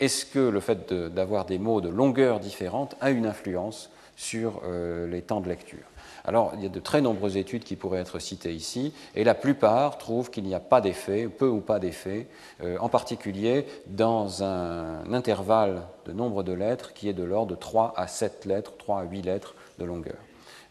est-ce 0.00 0.26
que 0.26 0.38
le 0.38 0.60
fait 0.60 0.92
d'avoir 0.92 1.44
des 1.44 1.58
mots 1.58 1.80
de 1.80 1.88
longueur 1.88 2.40
différente 2.40 2.96
a 3.00 3.10
une 3.10 3.26
influence 3.26 3.90
sur 4.16 4.60
euh, 4.64 5.06
les 5.06 5.22
temps 5.22 5.40
de 5.40 5.48
lecture? 5.48 5.84
Alors, 6.24 6.52
il 6.56 6.62
y 6.62 6.66
a 6.66 6.70
de 6.70 6.80
très 6.80 7.00
nombreuses 7.02 7.36
études 7.36 7.64
qui 7.64 7.76
pourraient 7.76 8.00
être 8.00 8.18
citées 8.18 8.54
ici, 8.54 8.94
et 9.14 9.24
la 9.24 9.34
plupart 9.34 9.98
trouvent 9.98 10.30
qu'il 10.30 10.44
n'y 10.44 10.54
a 10.54 10.60
pas 10.60 10.80
d'effet, 10.80 11.28
peu 11.28 11.48
ou 11.48 11.60
pas 11.60 11.78
d'effet, 11.78 12.26
euh, 12.62 12.78
en 12.80 12.88
particulier 12.88 13.66
dans 13.86 14.42
un 14.42 15.12
intervalle 15.12 15.82
de 16.06 16.12
nombre 16.12 16.42
de 16.42 16.52
lettres 16.52 16.94
qui 16.94 17.08
est 17.08 17.12
de 17.12 17.24
l'ordre 17.24 17.50
de 17.50 17.56
3 17.56 17.92
à 17.96 18.06
7 18.06 18.46
lettres, 18.46 18.72
3 18.78 19.00
à 19.00 19.04
8 19.04 19.22
lettres 19.22 19.54
de 19.78 19.84
longueur. 19.84 20.16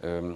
Euh, 0.04 0.34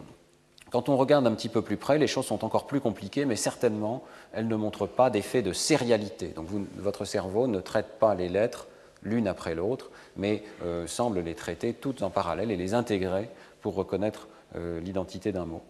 quand 0.78 0.90
on 0.90 0.98
regarde 0.98 1.26
un 1.26 1.34
petit 1.34 1.50
peu 1.50 1.64
plus 1.64 1.76
près, 1.76 1.98
les 1.98 2.06
choses 2.06 2.28
sont 2.28 2.46
encore 2.46 2.68
plus 2.68 2.80
compliquées, 2.80 3.26
mais 3.26 3.36
certainement, 3.36 4.04
elles 4.32 4.48
ne 4.48 4.56
montrent 4.56 4.86
pas 4.86 5.10
d'effet 5.10 5.42
de 5.42 5.52
sérialité. 5.52 6.28
Donc 6.28 6.50
votre 6.78 7.04
cerveau 7.04 7.48
ne 7.48 7.60
traite 7.60 7.98
pas 7.98 8.14
les 8.14 8.30
lettres 8.30 8.68
l'une 9.02 9.28
après 9.28 9.56
l'autre, 9.56 9.90
mais 10.18 10.44
euh, 10.64 10.86
semble 10.86 11.22
les 11.22 11.34
traiter 11.34 11.74
toutes 11.74 12.04
en 12.04 12.12
parallèle 12.12 12.52
et 12.52 12.56
les 12.56 12.76
intégrer 12.76 13.28
pour 13.62 13.74
reconnaître 13.74 14.28
euh, 14.56 14.80
l'identité 14.80 15.32
d'un 15.32 15.48
mot. 15.48 15.64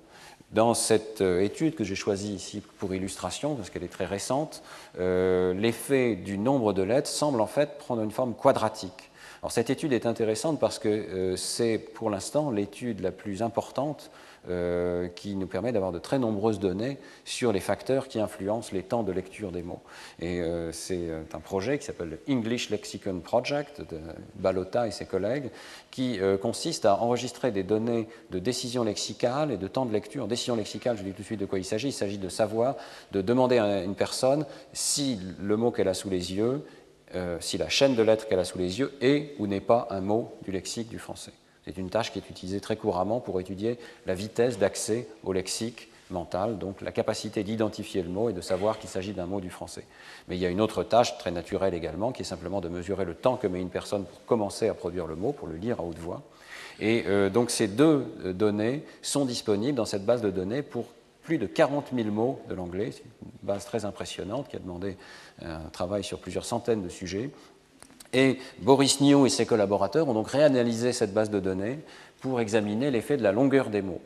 Dans 0.52 0.74
cette 0.74 1.22
euh, 1.22 1.40
étude 1.40 1.76
que 1.76 1.86
j'ai 1.86 1.96
choisie 1.96 2.34
ici 2.34 2.62
pour 2.78 2.94
illustration, 2.94 3.56
parce 3.56 3.70
qu'elle 3.70 3.86
est 3.86 3.88
très 3.88 4.06
récente, 4.06 4.62
l'effet 5.00 6.18
du 6.18 6.38
nombre 6.38 6.74
de 6.74 6.82
lettres 6.82 7.08
semble 7.08 7.40
en 7.40 7.48
fait 7.48 7.78
prendre 7.78 8.02
une 8.02 8.12
forme 8.12 8.34
quadratique. 8.34 9.10
Alors 9.42 9.54
cette 9.54 9.70
étude 9.70 9.94
est 9.94 10.06
intéressante 10.06 10.60
parce 10.60 10.80
que 10.80 11.36
c'est 11.38 11.78
pour 11.78 12.10
l'instant 12.10 12.52
l'étude 12.52 13.00
la 13.00 13.12
plus 13.12 13.42
importante 13.42 14.12
euh, 14.50 15.08
qui 15.08 15.36
nous 15.36 15.48
permet 15.48 15.72
d'avoir 15.72 15.92
de 15.92 16.00
très 16.00 16.20
nombreuses 16.20 16.60
données 16.60 16.98
sur 17.26 17.52
les 17.52 17.60
facteurs 17.60 18.08
qui 18.08 18.20
influencent 18.20 18.72
les 18.74 18.84
temps 18.84 19.04
de 19.04 19.12
lecture 19.12 19.52
des 19.52 19.64
mots. 19.64 19.82
Et 20.20 20.42
euh, 20.42 20.72
c'est 20.72 21.10
un 21.34 21.40
projet 21.40 21.78
qui 21.78 21.86
s'appelle 21.86 22.10
le 22.10 22.20
English 22.30 22.70
Lexicon 22.70 23.20
Project 23.20 23.82
de 23.82 24.00
Balota 24.36 24.88
et 24.88 24.92
ses 24.92 25.06
collègues, 25.06 25.50
qui 25.92 26.20
consiste 26.42 26.86
à 26.86 27.02
enregistrer 27.02 27.52
des 27.52 27.64
données 27.64 28.08
de 28.32 28.40
décision 28.40 28.84
lexicale 28.84 29.52
et 29.52 29.58
de 29.58 29.68
temps 29.68 29.86
de 29.86 29.94
lecture. 29.94 30.28
Décision 30.28 30.56
lexicale, 30.56 30.98
je 30.98 31.04
dis 31.04 31.12
tout 31.12 31.22
de 31.22 31.26
suite 31.26 31.40
de 31.40 31.46
quoi 31.46 31.60
il 31.60 31.66
s'agit. 31.66 31.90
Il 31.90 31.94
s'agit 31.94 32.18
de 32.18 32.30
savoir, 32.30 32.76
de 33.12 33.22
demander 33.22 33.58
à 33.58 33.84
une 33.84 33.96
personne 33.96 34.46
si 34.74 35.20
le 35.40 35.58
mot 35.58 35.72
qu'elle 35.72 35.88
a 35.88 35.94
sous 35.94 36.10
les 36.10 36.34
yeux 36.34 36.64
euh, 37.16 37.38
si 37.40 37.58
la 37.58 37.70
chaîne 37.70 37.96
de 37.96 38.04
lettres 38.04 38.28
qu'elle 38.28 38.40
a 38.40 38.44
sous 38.44 38.58
les 38.58 38.80
yeux 38.80 38.94
est 39.00 39.34
ou 39.40 39.48
n'est 39.48 39.62
pas 39.62 39.88
un 39.92 40.02
mot 40.02 40.34
du 40.44 40.52
lexique 40.52 40.90
du 40.90 41.00
français. 41.00 41.32
C'est 41.68 41.78
une 41.78 41.90
tâche 41.90 42.14
qui 42.14 42.20
est 42.20 42.30
utilisée 42.30 42.62
très 42.62 42.78
couramment 42.78 43.20
pour 43.20 43.42
étudier 43.42 43.78
la 44.06 44.14
vitesse 44.14 44.58
d'accès 44.58 45.08
au 45.24 45.34
lexique 45.34 45.90
mental, 46.10 46.58
donc 46.58 46.80
la 46.80 46.94
capacité 46.94 47.44
d'identifier 47.44 48.02
le 48.02 48.08
mot 48.08 48.30
et 48.30 48.34
de 48.34 48.40
savoir 48.40 48.80
qu'il 48.80 48.90
s'agit 48.90 49.12
d'un 49.12 49.26
mot 49.26 49.42
du 49.42 49.50
français. 49.50 49.84
Mais 50.30 50.38
il 50.38 50.40
y 50.40 50.46
a 50.46 50.50
une 50.50 50.62
autre 50.62 50.84
tâche 50.84 51.18
très 51.18 51.32
naturelle 51.32 51.74
également, 51.74 52.14
qui 52.14 52.22
est 52.22 52.26
simplement 52.26 52.62
de 52.62 52.70
mesurer 52.70 53.04
le 53.04 53.14
temps 53.16 53.36
que 53.36 53.48
met 53.48 53.60
une 53.60 53.70
personne 53.70 54.06
pour 54.06 54.24
commencer 54.26 54.70
à 54.70 54.74
produire 54.74 55.08
le 55.08 55.18
mot, 55.18 55.34
pour 55.34 55.50
le 55.50 55.58
lire 55.58 55.82
à 55.82 55.84
haute 55.84 56.00
voix. 56.00 56.22
Et 56.80 57.04
euh, 57.08 57.30
donc 57.30 57.50
ces 57.50 57.68
deux 57.68 58.06
euh, 58.24 58.32
données 58.32 58.84
sont 59.02 59.26
disponibles 59.26 59.76
dans 59.76 59.86
cette 59.86 60.06
base 60.06 60.22
de 60.22 60.30
données 60.30 60.62
pour 60.62 60.86
plus 61.24 61.38
de 61.38 61.48
40 61.48 61.88
000 61.94 62.10
mots 62.10 62.40
de 62.48 62.56
l'anglais. 62.56 62.92
C'est 62.94 63.04
une 63.04 63.32
base 63.44 63.66
très 63.66 63.84
impressionnante 63.84 64.48
qui 64.48 64.56
a 64.56 64.60
demandé 64.60 64.96
un 65.42 65.70
travail 65.74 66.02
sur 66.06 66.20
plusieurs 66.20 66.46
centaines 66.46 66.82
de 66.82 66.88
sujets. 66.88 67.32
Et 68.14 68.38
Boris 68.60 69.02
New 69.02 69.26
et 69.26 69.30
ses 69.30 69.46
collaborateurs 69.46 70.08
ont 70.08 70.14
donc 70.14 70.30
réanalysé 70.30 70.94
cette 70.94 71.14
base 71.14 71.30
de 71.30 71.40
données 71.40 71.80
pour 72.22 72.40
examiner 72.40 72.92
l'effet 72.92 73.18
de 73.18 73.24
la 73.24 73.32
longueur 73.32 73.70
des 73.70 73.82
mots. 73.82 74.02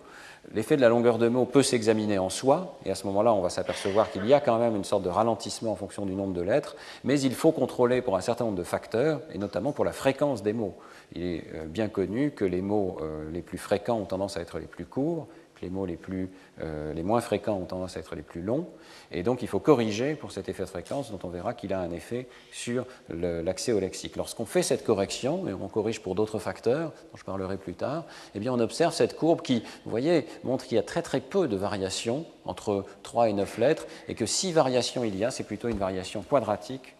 L'effet 0.53 0.75
de 0.75 0.81
la 0.81 0.89
longueur 0.89 1.19
de 1.19 1.27
mots 1.27 1.45
peut 1.45 1.61
s'examiner 1.61 2.17
en 2.17 2.29
soi, 2.29 2.77
et 2.83 2.91
à 2.91 2.95
ce 2.95 3.05
moment-là, 3.07 3.31
on 3.33 3.41
va 3.41 3.49
s'apercevoir 3.49 4.11
qu'il 4.11 4.25
y 4.25 4.33
a 4.33 4.39
quand 4.39 4.57
même 4.57 4.75
une 4.75 4.83
sorte 4.83 5.03
de 5.03 5.09
ralentissement 5.09 5.71
en 5.71 5.75
fonction 5.75 6.05
du 6.05 6.13
nombre 6.13 6.33
de 6.33 6.41
lettres, 6.41 6.75
mais 7.03 7.19
il 7.21 7.35
faut 7.35 7.51
contrôler 7.51 8.01
pour 8.01 8.17
un 8.17 8.21
certain 8.21 8.45
nombre 8.45 8.57
de 8.57 8.63
facteurs, 8.63 9.21
et 9.33 9.37
notamment 9.37 9.71
pour 9.71 9.85
la 9.85 9.91
fréquence 9.91 10.41
des 10.41 10.53
mots. 10.53 10.75
Il 11.13 11.23
est 11.23 11.43
euh, 11.53 11.65
bien 11.67 11.89
connu 11.89 12.31
que 12.31 12.43
les 12.43 12.61
mots 12.61 12.97
euh, 13.01 13.29
les 13.31 13.41
plus 13.41 13.59
fréquents 13.59 13.99
ont 13.99 14.05
tendance 14.05 14.35
à 14.35 14.41
être 14.41 14.57
les 14.57 14.65
plus 14.65 14.85
courts, 14.85 15.27
les 15.61 15.69
mots 15.69 15.85
les, 15.85 15.97
plus, 15.97 16.29
euh, 16.61 16.93
les 16.93 17.03
moins 17.03 17.21
fréquents 17.21 17.57
ont 17.57 17.65
tendance 17.65 17.97
à 17.97 17.99
être 17.99 18.15
les 18.15 18.21
plus 18.21 18.41
longs. 18.41 18.67
Et 19.11 19.23
donc 19.23 19.41
il 19.41 19.47
faut 19.47 19.59
corriger 19.59 20.15
pour 20.15 20.31
cet 20.31 20.49
effet 20.49 20.63
de 20.63 20.69
fréquence 20.69 21.11
dont 21.11 21.19
on 21.23 21.29
verra 21.29 21.53
qu'il 21.53 21.73
a 21.73 21.79
un 21.79 21.91
effet 21.91 22.27
sur 22.51 22.85
l'accès 23.09 23.71
au 23.71 23.79
lexique. 23.79 24.15
Lorsqu'on 24.15 24.45
fait 24.45 24.63
cette 24.63 24.83
correction, 24.83 25.47
et 25.47 25.53
on 25.53 25.67
corrige 25.67 26.01
pour 26.01 26.15
d'autres 26.15 26.39
facteurs, 26.39 26.91
dont 27.11 27.17
je 27.17 27.23
parlerai 27.23 27.57
plus 27.57 27.73
tard, 27.73 28.05
eh 28.35 28.39
bien 28.39 28.53
on 28.53 28.59
observe 28.59 28.93
cette 28.93 29.15
courbe 29.15 29.41
qui, 29.41 29.63
vous 29.85 29.91
voyez, 29.91 30.25
montre 30.43 30.65
qu'il 30.65 30.75
y 30.75 30.79
a 30.79 30.83
très 30.83 31.01
très 31.01 31.21
peu 31.21 31.47
de 31.47 31.55
variations 31.55 32.25
entre 32.45 32.85
3 33.03 33.29
et 33.29 33.33
9 33.33 33.57
lettres, 33.57 33.85
et 34.07 34.15
que 34.15 34.25
si 34.25 34.51
variations 34.51 35.03
il 35.03 35.15
y 35.15 35.23
a, 35.23 35.31
c'est 35.31 35.43
plutôt 35.43 35.67
une 35.67 35.77
variation 35.77 36.23
quadratique 36.23 36.95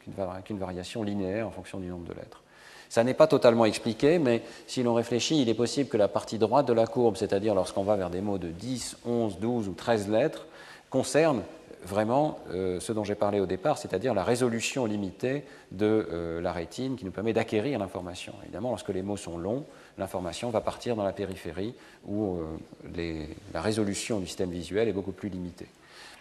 qu'une 0.45 0.59
variation 0.59 1.03
linéaire 1.03 1.47
en 1.47 1.51
fonction 1.51 1.79
du 1.79 1.87
nombre 1.87 2.07
de 2.07 2.13
lettres. 2.13 2.43
Ça 2.91 3.05
n'est 3.05 3.13
pas 3.13 3.27
totalement 3.27 3.63
expliqué, 3.63 4.19
mais 4.19 4.41
si 4.67 4.83
l'on 4.83 4.93
réfléchit, 4.93 5.41
il 5.41 5.47
est 5.47 5.53
possible 5.53 5.87
que 5.87 5.95
la 5.95 6.09
partie 6.09 6.37
droite 6.37 6.67
de 6.67 6.73
la 6.73 6.85
courbe, 6.85 7.15
c'est-à-dire 7.15 7.55
lorsqu'on 7.55 7.83
va 7.83 7.95
vers 7.95 8.09
des 8.09 8.19
mots 8.19 8.37
de 8.37 8.49
10, 8.49 8.97
11, 9.05 9.39
12 9.39 9.69
ou 9.69 9.73
13 9.73 10.09
lettres, 10.09 10.45
concerne 10.89 11.41
vraiment 11.85 12.39
euh, 12.49 12.81
ce 12.81 12.91
dont 12.91 13.05
j'ai 13.05 13.15
parlé 13.15 13.39
au 13.39 13.45
départ, 13.45 13.77
c'est-à-dire 13.77 14.13
la 14.13 14.25
résolution 14.25 14.85
limitée 14.85 15.45
de 15.71 16.05
euh, 16.11 16.41
la 16.41 16.51
rétine 16.51 16.97
qui 16.97 17.05
nous 17.05 17.11
permet 17.11 17.31
d'acquérir 17.31 17.79
l'information. 17.79 18.33
Évidemment, 18.43 18.71
lorsque 18.71 18.89
les 18.89 19.03
mots 19.03 19.15
sont 19.15 19.37
longs, 19.37 19.63
l'information 19.97 20.49
va 20.49 20.59
partir 20.59 20.97
dans 20.97 21.05
la 21.05 21.13
périphérie 21.13 21.73
où 22.05 22.39
euh, 22.95 23.25
la 23.53 23.61
résolution 23.61 24.19
du 24.19 24.27
système 24.27 24.51
visuel 24.51 24.89
est 24.89 24.93
beaucoup 24.93 25.13
plus 25.13 25.29
limitée. 25.29 25.67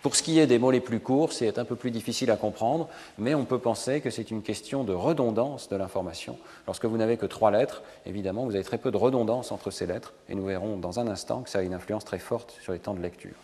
Pour 0.03 0.17
ce 0.17 0.23
qui 0.23 0.39
est 0.39 0.47
des 0.47 0.59
mots 0.59 0.71
les 0.71 0.81
plus 0.81 0.99
courts, 0.99 1.35
c'est 1.35 1.59
un 1.59 1.67
peu 1.67 1.77
plus 1.77 1.91
difficile 1.91 2.31
à 2.31 2.37
comprendre, 2.37 2.89
mais 3.19 3.35
on 3.35 3.45
peut 3.45 3.59
penser 3.59 4.01
que 4.01 4.09
c'est 4.09 4.31
une 4.31 4.41
question 4.41 4.83
de 4.83 4.95
redondance 4.95 5.69
de 5.69 5.77
l'information. 5.77 6.39
Lorsque 6.67 6.87
vous 6.87 6.97
n'avez 6.97 7.19
que 7.19 7.27
trois 7.27 7.51
lettres, 7.51 7.83
évidemment, 8.07 8.47
vous 8.47 8.55
avez 8.55 8.65
très 8.65 8.79
peu 8.79 8.91
de 8.91 8.97
redondance 8.97 9.53
entre 9.53 9.71
ces 9.71 9.85
lettres, 9.85 10.15
et 10.31 10.35
nous 10.35 10.47
verrons 10.47 10.79
dans 10.79 11.01
un 11.01 11.07
instant 11.07 11.43
que 11.43 11.51
ça 11.51 11.59
a 11.59 11.63
une 11.63 11.75
influence 11.75 12.07
très 12.07 12.19
forte 12.19 12.57
sur 12.63 12.73
les 12.73 12.79
temps 12.79 12.95
de 12.95 13.03
lecture. 13.03 13.35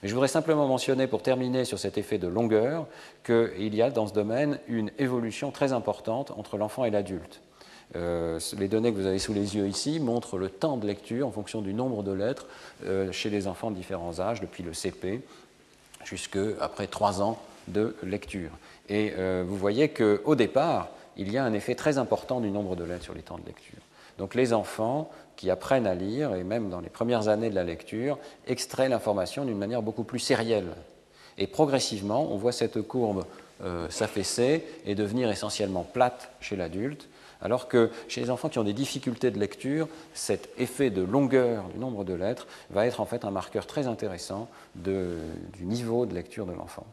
Mais 0.00 0.08
je 0.08 0.14
voudrais 0.14 0.28
simplement 0.28 0.68
mentionner, 0.68 1.08
pour 1.08 1.20
terminer 1.20 1.64
sur 1.64 1.80
cet 1.80 1.98
effet 1.98 2.18
de 2.18 2.28
longueur, 2.28 2.86
qu'il 3.24 3.74
y 3.74 3.82
a 3.82 3.90
dans 3.90 4.06
ce 4.06 4.14
domaine 4.14 4.60
une 4.68 4.92
évolution 5.00 5.50
très 5.50 5.72
importante 5.72 6.30
entre 6.36 6.58
l'enfant 6.58 6.84
et 6.84 6.90
l'adulte. 6.90 7.40
Euh, 7.96 8.38
les 8.56 8.68
données 8.68 8.92
que 8.92 8.98
vous 8.98 9.06
avez 9.06 9.18
sous 9.18 9.32
les 9.32 9.56
yeux 9.56 9.66
ici 9.66 9.98
montrent 9.98 10.38
le 10.38 10.50
temps 10.50 10.76
de 10.76 10.86
lecture 10.86 11.26
en 11.26 11.30
fonction 11.32 11.62
du 11.62 11.74
nombre 11.74 12.04
de 12.04 12.12
lettres 12.12 12.46
euh, 12.84 13.10
chez 13.10 13.30
les 13.30 13.48
enfants 13.48 13.72
de 13.72 13.76
différents 13.76 14.20
âges, 14.20 14.40
depuis 14.40 14.62
le 14.62 14.74
CP 14.74 15.22
jusque 16.04 16.38
après 16.60 16.86
trois 16.86 17.22
ans 17.22 17.38
de 17.68 17.96
lecture. 18.02 18.50
Et 18.88 19.12
euh, 19.16 19.44
vous 19.46 19.56
voyez 19.56 19.90
qu'au 19.90 20.34
départ, 20.34 20.88
il 21.16 21.30
y 21.30 21.36
a 21.38 21.44
un 21.44 21.52
effet 21.52 21.74
très 21.74 21.98
important 21.98 22.40
du 22.40 22.50
nombre 22.50 22.76
de 22.76 22.84
lettres 22.84 23.04
sur 23.04 23.14
les 23.14 23.22
temps 23.22 23.38
de 23.38 23.46
lecture. 23.46 23.78
Donc 24.18 24.34
les 24.34 24.52
enfants 24.52 25.10
qui 25.36 25.50
apprennent 25.50 25.86
à 25.86 25.94
lire, 25.94 26.34
et 26.34 26.42
même 26.42 26.68
dans 26.70 26.80
les 26.80 26.88
premières 26.88 27.28
années 27.28 27.50
de 27.50 27.54
la 27.54 27.64
lecture, 27.64 28.18
extraient 28.46 28.88
l'information 28.88 29.44
d'une 29.44 29.58
manière 29.58 29.82
beaucoup 29.82 30.04
plus 30.04 30.18
sérielle. 30.18 30.72
Et 31.36 31.46
progressivement, 31.46 32.32
on 32.32 32.36
voit 32.36 32.52
cette 32.52 32.82
courbe 32.82 33.24
euh, 33.62 33.88
s'affaisser 33.90 34.64
et 34.84 34.94
devenir 34.94 35.30
essentiellement 35.30 35.84
plate 35.84 36.30
chez 36.40 36.56
l'adulte, 36.56 37.08
alors 37.40 37.68
que 37.68 37.90
chez 38.08 38.20
les 38.20 38.30
enfants 38.30 38.48
qui 38.48 38.58
ont 38.58 38.64
des 38.64 38.72
difficultés 38.72 39.30
de 39.30 39.38
lecture, 39.38 39.88
cet 40.14 40.50
effet 40.58 40.90
de 40.90 41.02
longueur 41.02 41.64
du 41.72 41.78
nombre 41.78 42.04
de 42.04 42.14
lettres 42.14 42.46
va 42.70 42.86
être 42.86 43.00
en 43.00 43.06
fait 43.06 43.24
un 43.24 43.30
marqueur 43.30 43.66
très 43.66 43.86
intéressant 43.86 44.48
du 44.74 45.64
niveau 45.64 46.06
de 46.06 46.14
lecture 46.14 46.46
de 46.46 46.52
l'enfant. 46.52 46.86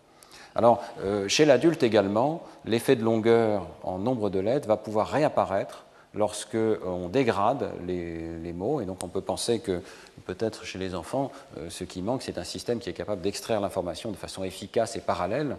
Alors, 0.55 0.81
euh, 1.03 1.27
chez 1.27 1.43
l'adulte 1.43 1.84
également, 1.84 2.43
l'effet 2.63 2.95
de 2.95 3.03
longueur 3.03 3.67
en 3.84 3.97
nombre 3.97 4.29
de 4.29 4.39
lettres 4.39 4.67
va 4.67 4.77
pouvoir 4.77 5.10
réapparaître 5.10 5.86
lorsque 6.13 6.58
on 6.86 7.10
dégrade 7.10 7.71
les, 7.86 8.53
mots, 8.53 8.79
et 8.79 8.86
donc 8.86 9.03
on 9.03 9.10
peut 9.10 9.21
penser 9.21 9.60
que 9.60 9.81
peut-être 10.25 10.65
chez 10.65 10.79
les 10.79 10.95
enfants, 10.95 11.31
euh, 11.57 11.69
ce 11.69 11.83
qui 11.83 12.01
manque, 12.01 12.21
c'est 12.21 12.38
un 12.38 12.43
système 12.43 12.79
qui 12.79 12.89
est 12.89 12.93
capable 12.93 13.21
d'extraire 13.21 13.61
l'information 13.61 14.11
de 14.11 14.17
façon 14.17 14.43
efficace 14.43 14.95
et 14.95 15.01
parallèle. 15.01 15.57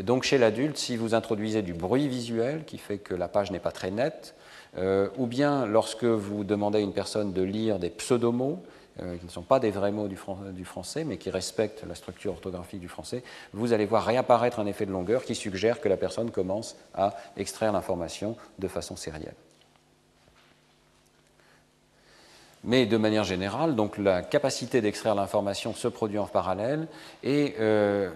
Donc 0.00 0.24
chez 0.24 0.38
l'adulte, 0.38 0.76
si 0.76 0.96
vous 0.96 1.14
introduisez 1.14 1.62
du 1.62 1.74
bruit 1.74 2.08
visuel 2.08 2.64
qui 2.64 2.78
fait 2.78 2.98
que 2.98 3.14
la 3.14 3.28
page 3.28 3.50
n'est 3.50 3.58
pas 3.60 3.72
très 3.72 3.90
nette, 3.90 4.34
euh, 4.78 5.08
ou 5.16 5.26
bien 5.26 5.66
lorsque 5.66 6.04
vous 6.04 6.44
demandez 6.44 6.78
à 6.78 6.80
une 6.82 6.92
personne 6.92 7.32
de 7.32 7.42
lire 7.42 7.78
des 7.78 7.90
pseudomots, 7.90 8.62
euh, 9.02 9.16
qui 9.18 9.26
ne 9.26 9.30
sont 9.30 9.42
pas 9.42 9.60
des 9.60 9.70
vrais 9.70 9.92
mots 9.92 10.08
du, 10.08 10.16
du, 10.52 10.64
français, 10.64 11.04
mais 11.04 11.18
qui 11.18 11.28
respectent 11.28 11.84
la 11.86 11.94
structure 11.94 12.32
orthographique 12.32 12.80
du 12.80 12.88
français, 12.88 13.22
vous 13.52 13.74
allez 13.74 13.84
voir 13.84 14.04
réapparaître 14.04 14.58
un 14.58 14.66
effet 14.66 14.86
de 14.86 14.92
longueur 14.92 15.24
qui 15.24 15.34
suggère 15.34 15.82
que 15.82 15.88
la 15.88 15.98
personne 15.98 16.30
commence 16.30 16.76
à 16.94 17.14
extraire 17.36 17.72
l'information 17.72 18.36
de 18.58 18.68
façon 18.68 18.96
sérielle. 18.96 19.34
Mais 22.66 22.84
de 22.84 22.96
manière 22.96 23.22
générale, 23.22 23.76
donc 23.76 23.96
la 23.96 24.22
capacité 24.22 24.80
d'extraire 24.80 25.14
l'information 25.14 25.72
se 25.72 25.86
produit 25.86 26.18
en 26.18 26.26
parallèle 26.26 26.88
et 27.22 27.54
euh, 27.60 28.10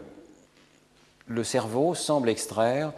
le 1.29 1.45
cerveau 1.45 1.95
semble 1.95 2.29
extraire 2.29 2.93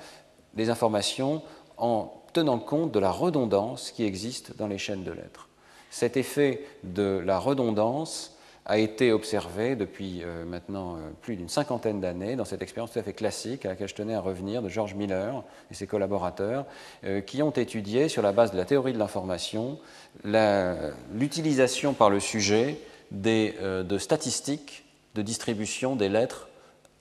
des 0.54 0.70
informations 0.70 1.42
en 1.76 2.22
tenant 2.32 2.58
compte 2.58 2.90
de 2.90 2.98
la 2.98 3.10
redondance 3.10 3.90
qui 3.90 4.04
existe 4.04 4.56
dans 4.56 4.66
les 4.66 4.78
chaînes 4.78 5.04
de 5.04 5.12
lettres. 5.12 5.48
Cet 5.90 6.16
effet 6.16 6.64
de 6.84 7.22
la 7.22 7.38
redondance 7.38 8.34
a 8.64 8.78
été 8.78 9.12
observé 9.12 9.74
depuis 9.74 10.22
euh, 10.22 10.44
maintenant 10.44 10.94
euh, 10.94 11.10
plus 11.20 11.36
d'une 11.36 11.48
cinquantaine 11.48 12.00
d'années 12.00 12.36
dans 12.36 12.44
cette 12.44 12.62
expérience 12.62 12.92
tout 12.92 12.98
à 12.98 13.02
fait 13.02 13.12
classique 13.12 13.66
à 13.66 13.70
laquelle 13.70 13.88
je 13.88 13.94
tenais 13.94 14.14
à 14.14 14.20
revenir 14.20 14.62
de 14.62 14.68
George 14.68 14.94
Miller 14.94 15.42
et 15.70 15.74
ses 15.74 15.86
collaborateurs, 15.86 16.64
euh, 17.04 17.20
qui 17.20 17.42
ont 17.42 17.50
étudié 17.50 18.08
sur 18.08 18.22
la 18.22 18.32
base 18.32 18.52
de 18.52 18.56
la 18.56 18.64
théorie 18.64 18.92
de 18.92 18.98
l'information 18.98 19.78
l'utilisation 20.24 21.94
par 21.94 22.10
le 22.10 22.20
sujet 22.20 22.76
des, 23.10 23.54
de 23.62 23.98
statistiques 23.98 24.84
de 25.14 25.22
distribution 25.22 25.96
des 25.96 26.08
lettres 26.08 26.48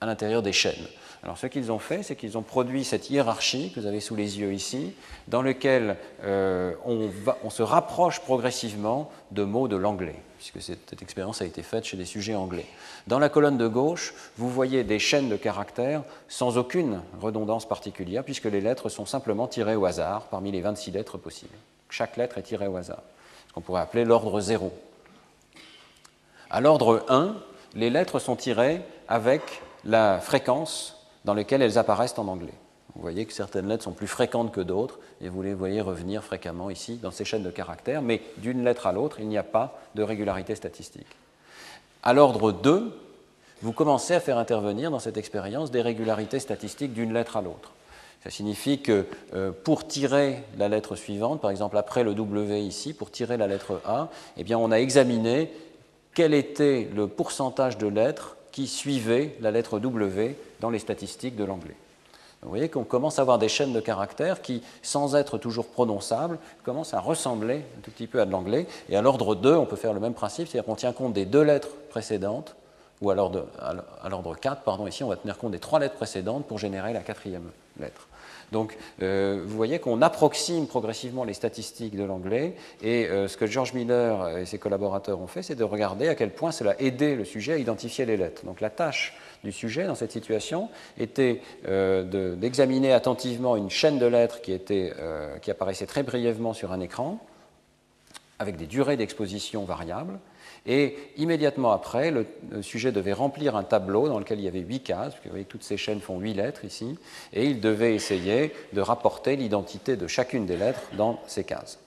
à 0.00 0.06
l'intérieur 0.06 0.42
des 0.42 0.52
chaînes. 0.52 0.86
Alors 1.22 1.38
ce 1.38 1.46
qu'ils 1.46 1.70
ont 1.70 1.78
fait, 1.78 2.02
c'est 2.02 2.16
qu'ils 2.16 2.36
ont 2.36 2.42
produit 2.42 2.84
cette 2.84 3.10
hiérarchie 3.10 3.72
que 3.72 3.80
vous 3.80 3.86
avez 3.86 4.00
sous 4.00 4.16
les 4.16 4.40
yeux 4.40 4.52
ici, 4.52 4.92
dans 5.28 5.42
laquelle 5.42 5.96
on, 6.24 7.10
on 7.44 7.50
se 7.50 7.62
rapproche 7.62 8.20
progressivement 8.20 9.10
de 9.30 9.44
mots 9.44 9.68
de 9.68 9.76
l'anglais 9.76 10.20
puisque 10.50 10.60
cette 10.60 11.02
expérience 11.02 11.40
a 11.40 11.44
été 11.44 11.62
faite 11.62 11.84
chez 11.84 11.96
des 11.96 12.04
sujets 12.04 12.34
anglais. 12.34 12.66
Dans 13.06 13.20
la 13.20 13.28
colonne 13.28 13.58
de 13.58 13.68
gauche, 13.68 14.12
vous 14.36 14.50
voyez 14.50 14.82
des 14.82 14.98
chaînes 14.98 15.28
de 15.28 15.36
caractères 15.36 16.02
sans 16.28 16.58
aucune 16.58 17.00
redondance 17.20 17.68
particulière, 17.68 18.24
puisque 18.24 18.46
les 18.46 18.60
lettres 18.60 18.88
sont 18.88 19.06
simplement 19.06 19.46
tirées 19.46 19.76
au 19.76 19.84
hasard 19.84 20.26
parmi 20.30 20.50
les 20.50 20.60
26 20.60 20.90
lettres 20.90 21.18
possibles. 21.18 21.54
Chaque 21.90 22.16
lettre 22.16 22.38
est 22.38 22.42
tirée 22.42 22.66
au 22.66 22.76
hasard, 22.76 23.02
ce 23.46 23.52
qu'on 23.52 23.60
pourrait 23.60 23.82
appeler 23.82 24.04
l'ordre 24.04 24.40
0. 24.40 24.72
À 26.50 26.60
l'ordre 26.60 27.04
1, 27.08 27.36
les 27.76 27.90
lettres 27.90 28.18
sont 28.18 28.34
tirées 28.34 28.82
avec 29.06 29.62
la 29.84 30.18
fréquence 30.18 31.01
dans 31.24 31.34
laquelle 31.34 31.62
elles 31.62 31.78
apparaissent 31.78 32.18
en 32.18 32.28
anglais. 32.28 32.54
Vous 32.94 33.00
voyez 33.00 33.24
que 33.24 33.32
certaines 33.32 33.68
lettres 33.68 33.84
sont 33.84 33.92
plus 33.92 34.06
fréquentes 34.06 34.52
que 34.52 34.60
d'autres, 34.60 34.98
et 35.20 35.28
vous 35.28 35.42
les 35.42 35.54
voyez 35.54 35.80
revenir 35.80 36.22
fréquemment 36.22 36.68
ici 36.68 36.98
dans 37.02 37.10
ces 37.10 37.24
chaînes 37.24 37.42
de 37.42 37.50
caractères, 37.50 38.02
mais 38.02 38.20
d'une 38.38 38.64
lettre 38.64 38.86
à 38.86 38.92
l'autre, 38.92 39.18
il 39.18 39.28
n'y 39.28 39.38
a 39.38 39.42
pas 39.42 39.80
de 39.94 40.02
régularité 40.02 40.54
statistique. 40.54 41.06
À 42.02 42.12
l'ordre 42.12 42.52
2, 42.52 42.98
vous 43.62 43.72
commencez 43.72 44.14
à 44.14 44.20
faire 44.20 44.38
intervenir 44.38 44.90
dans 44.90 44.98
cette 44.98 45.16
expérience 45.16 45.70
des 45.70 45.80
régularités 45.80 46.40
statistiques 46.40 46.92
d'une 46.92 47.14
lettre 47.14 47.36
à 47.36 47.42
l'autre. 47.42 47.72
Ça 48.24 48.30
signifie 48.30 48.80
que 48.80 49.06
euh, 49.34 49.52
pour 49.52 49.86
tirer 49.86 50.42
la 50.58 50.68
lettre 50.68 50.94
suivante, 50.96 51.40
par 51.40 51.50
exemple 51.50 51.76
après 51.76 52.04
le 52.04 52.14
W 52.14 52.60
ici, 52.60 52.92
pour 52.92 53.10
tirer 53.10 53.36
la 53.36 53.46
lettre 53.46 53.80
A, 53.84 54.10
eh 54.36 54.44
bien 54.44 54.58
on 54.58 54.70
a 54.70 54.76
examiné 54.76 55.50
quel 56.14 56.34
était 56.34 56.88
le 56.94 57.08
pourcentage 57.08 57.78
de 57.78 57.86
lettres 57.86 58.36
qui 58.52 58.66
suivaient 58.66 59.36
la 59.40 59.50
lettre 59.50 59.78
W 59.78 60.36
dans 60.62 60.70
les 60.70 60.78
statistiques 60.78 61.36
de 61.36 61.44
l'anglais. 61.44 61.76
Vous 62.42 62.48
voyez 62.48 62.68
qu'on 62.68 62.82
commence 62.82 63.18
à 63.18 63.22
avoir 63.22 63.38
des 63.38 63.48
chaînes 63.48 63.72
de 63.72 63.80
caractères 63.80 64.42
qui, 64.42 64.62
sans 64.82 65.14
être 65.14 65.38
toujours 65.38 65.66
prononçables, 65.66 66.38
commencent 66.64 66.94
à 66.94 66.98
ressembler 66.98 67.64
un 67.78 67.80
tout 67.82 67.92
petit 67.92 68.08
peu 68.08 68.20
à 68.20 68.26
de 68.26 68.32
l'anglais. 68.32 68.66
Et 68.88 68.96
à 68.96 69.02
l'ordre 69.02 69.36
2, 69.36 69.54
on 69.54 69.66
peut 69.66 69.76
faire 69.76 69.92
le 69.92 70.00
même 70.00 70.14
principe, 70.14 70.48
c'est-à-dire 70.48 70.66
qu'on 70.66 70.74
tient 70.74 70.92
compte 70.92 71.12
des 71.12 71.24
deux 71.24 71.42
lettres 71.42 71.68
précédentes, 71.90 72.56
ou 73.00 73.10
à 73.10 73.14
l'ordre 73.14 73.46
4, 74.40 74.62
pardon, 74.62 74.86
ici 74.86 75.04
on 75.04 75.08
va 75.08 75.16
tenir 75.16 75.36
compte 75.38 75.52
des 75.52 75.58
trois 75.58 75.78
lettres 75.78 75.96
précédentes 75.96 76.46
pour 76.46 76.58
générer 76.58 76.92
la 76.92 77.00
quatrième 77.00 77.50
lettre. 77.78 78.08
Donc, 78.52 78.76
euh, 79.02 79.42
vous 79.44 79.56
voyez 79.56 79.78
qu'on 79.78 80.02
approxime 80.02 80.66
progressivement 80.66 81.24
les 81.24 81.32
statistiques 81.32 81.96
de 81.96 82.04
l'anglais, 82.04 82.54
et 82.82 83.06
euh, 83.06 83.26
ce 83.26 83.36
que 83.36 83.46
George 83.46 83.72
Miller 83.72 84.38
et 84.38 84.46
ses 84.46 84.58
collaborateurs 84.58 85.20
ont 85.20 85.26
fait, 85.26 85.42
c'est 85.42 85.54
de 85.54 85.64
regarder 85.64 86.08
à 86.08 86.14
quel 86.14 86.30
point 86.30 86.52
cela 86.52 86.80
aidait 86.80 87.16
le 87.16 87.24
sujet 87.24 87.54
à 87.54 87.56
identifier 87.56 88.04
les 88.04 88.16
lettres. 88.16 88.44
Donc, 88.44 88.60
la 88.60 88.70
tâche 88.70 89.16
du 89.44 89.52
sujet 89.52 89.86
dans 89.86 89.94
cette 89.94 90.12
situation 90.12 90.68
était 90.98 91.40
euh, 91.66 92.34
d'examiner 92.34 92.92
attentivement 92.92 93.56
une 93.56 93.70
chaîne 93.70 93.98
de 93.98 94.06
lettres 94.06 94.40
qui, 94.40 94.52
était, 94.52 94.92
qui 95.40 95.50
apparaissait 95.50 95.86
très 95.86 96.02
brièvement 96.02 96.52
sur 96.52 96.72
un 96.72 96.80
écran, 96.80 97.18
avec 98.38 98.56
des 98.56 98.66
durées 98.66 98.96
d'exposition 98.96 99.64
variables, 99.64 100.18
et 100.64 100.96
immédiatement 101.16 101.72
après, 101.72 102.12
le, 102.12 102.26
sujet 102.62 102.92
devait 102.92 103.12
remplir 103.12 103.56
un 103.56 103.64
tableau 103.64 104.08
dans 104.08 104.18
lequel 104.18 104.38
il 104.38 104.44
y 104.44 104.48
avait 104.48 104.60
huit 104.60 104.80
cases, 104.80 105.14
vous 105.24 105.30
voyez 105.30 105.44
que 105.44 105.50
toutes 105.50 105.64
ces 105.64 105.76
chaînes 105.76 106.00
font 106.00 106.20
huit 106.20 106.34
lettres 106.34 106.64
ici, 106.64 106.98
et 107.32 107.46
il 107.46 107.60
devait 107.60 107.94
essayer 107.94 108.52
de 108.72 108.80
rapporter 108.80 109.34
l'identité 109.34 109.96
de 109.96 110.06
chacune 110.06 110.46
des 110.46 110.56
lettres 110.56 110.82
dans 110.96 111.20
ces 111.26 111.42
cases. 111.42 111.78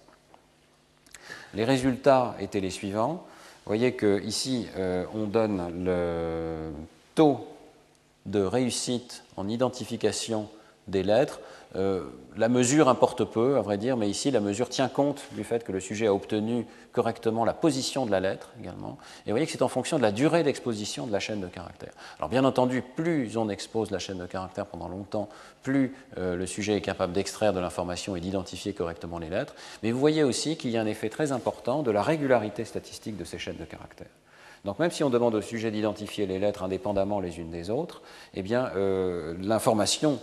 Les 1.53 1.63
résultats 1.63 2.35
étaient 2.41 2.59
les 2.59 2.69
suivants. 2.69 3.25
Vous 3.65 3.69
voyez 3.69 3.95
qu'ici, 3.95 4.67
euh, 4.75 5.05
on 5.13 5.25
donne 5.25 5.85
le 5.85 6.71
taux 7.15 7.47
de 8.25 8.41
réussite 8.41 9.23
en 9.37 9.47
identification 9.47 10.49
des 10.87 11.03
lettres 11.03 11.39
euh, 11.75 12.03
la 12.37 12.47
mesure 12.47 12.87
importe 12.87 13.25
peu, 13.25 13.57
à 13.57 13.61
vrai 13.61 13.77
dire, 13.77 13.97
mais 13.97 14.09
ici, 14.09 14.31
la 14.31 14.39
mesure 14.39 14.69
tient 14.69 14.87
compte 14.87 15.23
du 15.33 15.43
fait 15.43 15.63
que 15.63 15.71
le 15.71 15.79
sujet 15.79 16.07
a 16.07 16.13
obtenu 16.13 16.65
correctement 16.93 17.43
la 17.43 17.53
position 17.53 18.05
de 18.05 18.11
la 18.11 18.19
lettre 18.19 18.51
également. 18.61 18.97
Et 19.25 19.29
vous 19.29 19.31
voyez 19.31 19.45
que 19.45 19.51
c'est 19.51 19.61
en 19.61 19.67
fonction 19.67 19.97
de 19.97 20.01
la 20.01 20.11
durée 20.11 20.43
d'exposition 20.43 21.05
de 21.05 21.11
la 21.11 21.19
chaîne 21.19 21.41
de 21.41 21.47
caractères. 21.47 21.93
Alors, 22.17 22.29
bien 22.29 22.45
entendu, 22.45 22.81
plus 22.81 23.35
on 23.35 23.49
expose 23.49 23.91
la 23.91 23.99
chaîne 23.99 24.19
de 24.19 24.25
caractères 24.25 24.65
pendant 24.65 24.87
longtemps, 24.87 25.27
plus 25.63 25.95
euh, 26.17 26.35
le 26.35 26.45
sujet 26.45 26.77
est 26.77 26.81
capable 26.81 27.13
d'extraire 27.13 27.51
de 27.51 27.59
l'information 27.59 28.15
et 28.15 28.21
d'identifier 28.21 28.73
correctement 28.73 29.19
les 29.19 29.29
lettres. 29.29 29.55
Mais 29.83 29.91
vous 29.91 29.99
voyez 29.99 30.23
aussi 30.23 30.57
qu'il 30.57 30.71
y 30.71 30.77
a 30.77 30.81
un 30.81 30.85
effet 30.85 31.09
très 31.09 31.31
important 31.31 31.83
de 31.83 31.91
la 31.91 32.03
régularité 32.03 32.63
statistique 32.63 33.17
de 33.17 33.25
ces 33.25 33.37
chaînes 33.37 33.57
de 33.57 33.65
caractères. 33.65 34.07
Donc 34.65 34.79
même 34.79 34.91
si 34.91 35.03
on 35.03 35.11
demande 35.11 35.35
au 35.35 35.41
sujet 35.41 35.69
d'identifier 35.69 36.25
les 36.25 36.39
lettres 36.39 36.63
indépendamment 36.63 37.19
les 37.19 37.37
unes 37.39 37.51
des 37.51 37.69
autres, 37.69 38.01
eh 38.33 38.41
bien 38.41 38.71
euh, 38.75 39.35
l'information 39.39 40.19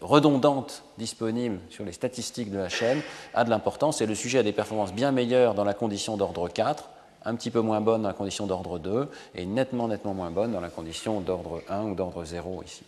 redondante 0.00 0.82
disponible 0.98 1.60
sur 1.70 1.84
les 1.84 1.92
statistiques 1.92 2.50
de 2.50 2.58
la 2.58 2.68
chaîne 2.68 3.00
a 3.32 3.44
de 3.44 3.50
l'importance 3.50 4.00
et 4.00 4.06
le 4.06 4.16
sujet 4.16 4.40
a 4.40 4.42
des 4.42 4.52
performances 4.52 4.92
bien 4.92 5.12
meilleures 5.12 5.54
dans 5.54 5.64
la 5.64 5.72
condition 5.72 6.16
d'ordre 6.16 6.48
4, 6.48 6.90
un 7.24 7.34
petit 7.36 7.50
peu 7.50 7.60
moins 7.60 7.80
bonnes 7.80 8.02
dans 8.02 8.08
la 8.08 8.14
condition 8.14 8.46
d'ordre 8.46 8.80
2 8.80 9.08
et 9.36 9.46
nettement, 9.46 9.86
nettement 9.86 10.14
moins 10.14 10.32
bonnes 10.32 10.52
dans 10.52 10.60
la 10.60 10.68
condition 10.68 11.20
d'ordre 11.20 11.62
1 11.68 11.84
ou 11.84 11.94
d'ordre 11.94 12.24
0 12.24 12.64
ici. 12.64 12.82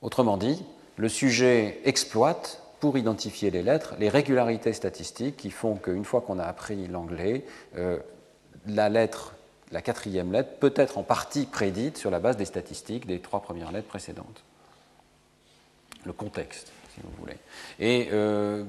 Autrement 0.00 0.38
dit, 0.38 0.64
le 0.96 1.10
sujet 1.10 1.80
exploite 1.84 2.62
pour 2.80 2.96
identifier 2.96 3.50
les 3.50 3.62
lettres 3.62 3.94
les 3.98 4.08
régularités 4.08 4.72
statistiques 4.72 5.36
qui 5.36 5.50
font 5.50 5.76
qu'une 5.76 6.06
fois 6.06 6.22
qu'on 6.22 6.38
a 6.38 6.44
appris 6.44 6.86
l'anglais, 6.86 7.44
euh, 7.76 7.98
la 8.66 8.88
lettre, 8.88 9.34
la 9.72 9.82
quatrième 9.82 10.32
lettre 10.32 10.58
peut 10.58 10.74
être 10.76 10.98
en 10.98 11.02
partie 11.02 11.46
prédite 11.46 11.98
sur 11.98 12.10
la 12.10 12.20
base 12.20 12.36
des 12.36 12.44
statistiques 12.44 13.06
des 13.06 13.20
trois 13.20 13.40
premières 13.40 13.72
lettres 13.72 13.88
précédentes 13.88 14.42
le 16.04 16.12
contexte, 16.12 16.72
si 16.94 17.00
vous 17.02 17.10
voulez. 17.18 17.36
Et 17.78 18.08
euh, 18.12 18.64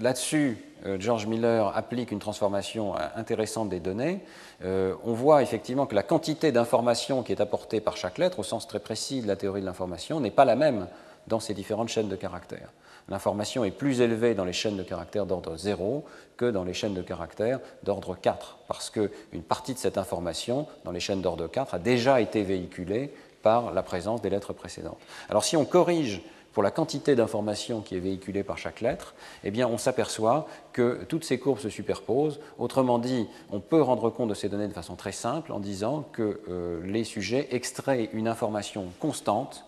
là-dessus, 0.00 0.58
euh, 0.86 0.96
George 0.98 1.26
Miller 1.26 1.76
applique 1.76 2.10
une 2.10 2.18
transformation 2.18 2.96
euh, 2.96 3.00
intéressante 3.16 3.68
des 3.68 3.80
données. 3.80 4.20
on 4.62 5.12
voit 5.12 5.42
effectivement 5.42 5.86
que 5.86 5.94
la 5.94 6.02
quantité 6.02 6.52
d'informations 6.52 7.22
qui 7.22 7.32
est 7.32 7.40
apportée 7.40 7.80
par 7.80 7.96
chaque 7.96 8.18
lettre, 8.18 8.38
au 8.38 8.42
sens 8.42 8.66
très 8.66 8.80
précis 8.80 9.20
de 9.20 9.26
la 9.26 9.36
théorie 9.36 9.60
de 9.60 9.66
l'information, 9.66 10.20
n'est 10.20 10.30
pas 10.30 10.44
la 10.44 10.56
même 10.56 10.88
dans 11.26 11.40
ces 11.40 11.54
différentes 11.54 11.88
chaînes 11.88 12.08
de 12.08 12.16
caractères. 12.16 12.70
L'information 13.08 13.64
est 13.64 13.70
plus 13.70 14.00
élevée 14.00 14.34
dans 14.34 14.44
les 14.44 14.52
chaînes 14.52 14.76
de 14.76 14.82
caractères 14.82 15.26
d'ordre 15.26 15.56
0 15.56 16.04
que 16.36 16.50
dans 16.50 16.64
les 16.64 16.74
chaînes 16.74 16.94
de 16.94 17.02
caractères 17.02 17.60
d'ordre 17.82 18.16
4, 18.16 18.58
parce 18.66 18.90
qu'une 18.90 19.42
partie 19.46 19.74
de 19.74 19.78
cette 19.78 19.98
information, 19.98 20.66
dans 20.84 20.90
les 20.90 21.00
chaînes 21.00 21.20
d'ordre 21.20 21.46
4, 21.46 21.74
a 21.74 21.78
déjà 21.78 22.20
été 22.20 22.42
véhiculée 22.42 23.12
par 23.42 23.72
la 23.72 23.82
présence 23.82 24.22
des 24.22 24.30
lettres 24.30 24.54
précédentes. 24.54 24.98
Alors 25.28 25.44
si 25.44 25.56
on 25.56 25.64
corrige 25.64 26.22
pour 26.54 26.62
la 26.62 26.70
quantité 26.70 27.16
d'informations 27.16 27.82
qui 27.82 27.96
est 27.96 28.00
véhiculée 28.00 28.44
par 28.44 28.56
chaque 28.56 28.80
lettre, 28.80 29.14
eh 29.42 29.50
bien, 29.50 29.66
on 29.66 29.76
s'aperçoit 29.76 30.46
que 30.72 31.04
toutes 31.08 31.24
ces 31.24 31.38
courbes 31.38 31.58
se 31.58 31.68
superposent. 31.68 32.38
Autrement 32.58 33.00
dit, 33.00 33.26
on 33.50 33.58
peut 33.58 33.82
rendre 33.82 34.08
compte 34.08 34.28
de 34.28 34.34
ces 34.34 34.48
données 34.48 34.68
de 34.68 34.72
façon 34.72 34.94
très 34.94 35.12
simple 35.12 35.52
en 35.52 35.58
disant 35.58 36.04
que 36.12 36.40
euh, 36.48 36.80
les 36.84 37.02
sujets 37.02 37.48
extraient 37.50 38.08
une 38.12 38.28
information 38.28 38.86
constante 39.00 39.66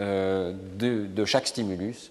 euh, 0.00 0.52
de, 0.76 1.24
chaque 1.24 1.46
stimulus 1.46 2.10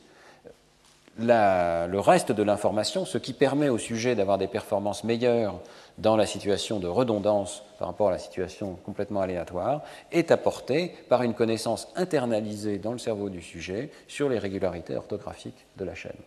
le 1.17 1.97
reste 1.99 2.31
de 2.31 2.43
l'information, 2.43 3.05
ce 3.05 3.17
qui 3.17 3.33
permet 3.33 3.69
au 3.69 3.77
sujet 3.77 4.15
d'avoir 4.15 4.37
des 4.37 4.47
performances 4.47 5.03
meilleures 5.03 5.59
dans 5.97 6.17
la 6.17 6.25
situation 6.25 6.79
de 6.79 6.87
redondance 6.87 7.63
par 7.79 7.87
rapport 7.87 8.09
à 8.09 8.11
la 8.11 8.17
situation 8.17 8.77
complètement 8.85 9.21
aléatoire, 9.21 9.81
est 10.11 10.31
apporté 10.31 10.93
par 11.07 11.23
une 11.23 11.33
connaissance 11.33 11.87
internalisée 11.95 12.79
dans 12.79 12.91
le 12.91 12.97
cerveau 12.97 13.29
du 13.29 13.41
sujet 13.41 13.91
sur 14.07 14.27
les 14.27 14.39
régularités 14.39 14.95
orthographiques 14.95 15.65
de 15.77 15.85
la 15.85 15.95
chaîne. 15.95 16.17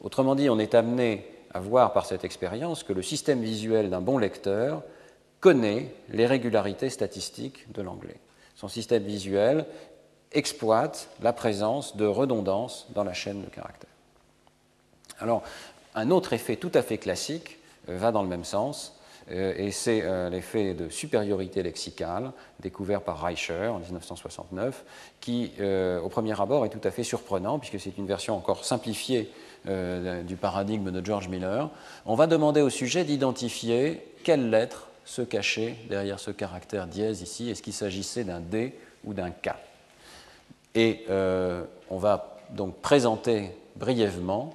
Autrement 0.00 0.34
dit, 0.34 0.50
on 0.50 0.58
est 0.58 0.74
amené 0.74 1.26
à 1.54 1.60
voir 1.60 1.92
par 1.92 2.06
cette 2.06 2.24
expérience 2.24 2.82
que 2.82 2.92
le 2.92 3.02
système 3.02 3.40
visuel 3.40 3.88
d'un 3.88 4.00
bon 4.00 4.18
lecteur 4.18 4.82
connaît 5.40 5.94
les 6.08 6.26
régularités 6.26 6.90
statistiques 6.90 7.72
de 7.72 7.82
l'anglais. 7.82 8.16
Son 8.56 8.68
système 8.68 9.04
visuel 9.04 9.66
exploite 10.32 11.08
la 11.22 11.32
présence 11.32 11.96
de 11.96 12.06
redondance 12.06 12.86
dans 12.94 13.04
la 13.04 13.12
chaîne 13.12 13.42
de 13.42 13.48
caractères. 13.48 13.90
Alors, 15.18 15.42
un 15.94 16.10
autre 16.10 16.32
effet 16.34 16.56
tout 16.56 16.72
à 16.74 16.82
fait 16.82 16.98
classique 16.98 17.58
euh, 17.88 17.96
va 17.96 18.12
dans 18.12 18.22
le 18.22 18.28
même 18.28 18.44
sens, 18.44 18.94
euh, 19.30 19.54
et 19.56 19.70
c'est 19.70 20.02
euh, 20.02 20.28
l'effet 20.28 20.74
de 20.74 20.88
supériorité 20.88 21.62
lexicale 21.62 22.32
découvert 22.60 23.00
par 23.00 23.20
Reicher 23.20 23.68
en 23.68 23.78
1969, 23.78 24.84
qui, 25.20 25.52
au 26.02 26.08
premier 26.08 26.38
abord, 26.40 26.64
est 26.64 26.68
tout 26.68 26.86
à 26.86 26.90
fait 26.90 27.02
surprenant, 27.02 27.58
puisque 27.58 27.80
c'est 27.80 27.96
une 27.98 28.06
version 28.06 28.36
encore 28.36 28.64
simplifiée 28.64 29.30
du 29.66 30.36
paradigme 30.36 30.92
de 30.92 31.04
George 31.04 31.28
Miller. 31.28 31.68
On 32.04 32.14
va 32.14 32.28
demander 32.28 32.60
au 32.60 32.70
sujet 32.70 33.02
d'identifier 33.02 34.00
quelle 34.22 34.48
lettre 34.48 34.88
se 35.04 35.22
cachait 35.22 35.74
derrière 35.88 36.20
ce 36.20 36.30
caractère 36.30 36.86
dièse 36.86 37.22
ici, 37.22 37.50
est-ce 37.50 37.62
qu'il 37.62 37.72
s'agissait 37.72 38.24
d'un 38.24 38.40
D 38.40 38.74
ou 39.04 39.12
d'un 39.12 39.30
K? 39.30 39.50
Et 40.76 41.04
on 41.90 41.98
va 41.98 42.36
donc 42.50 42.76
présenter 42.80 43.50
brièvement, 43.76 44.54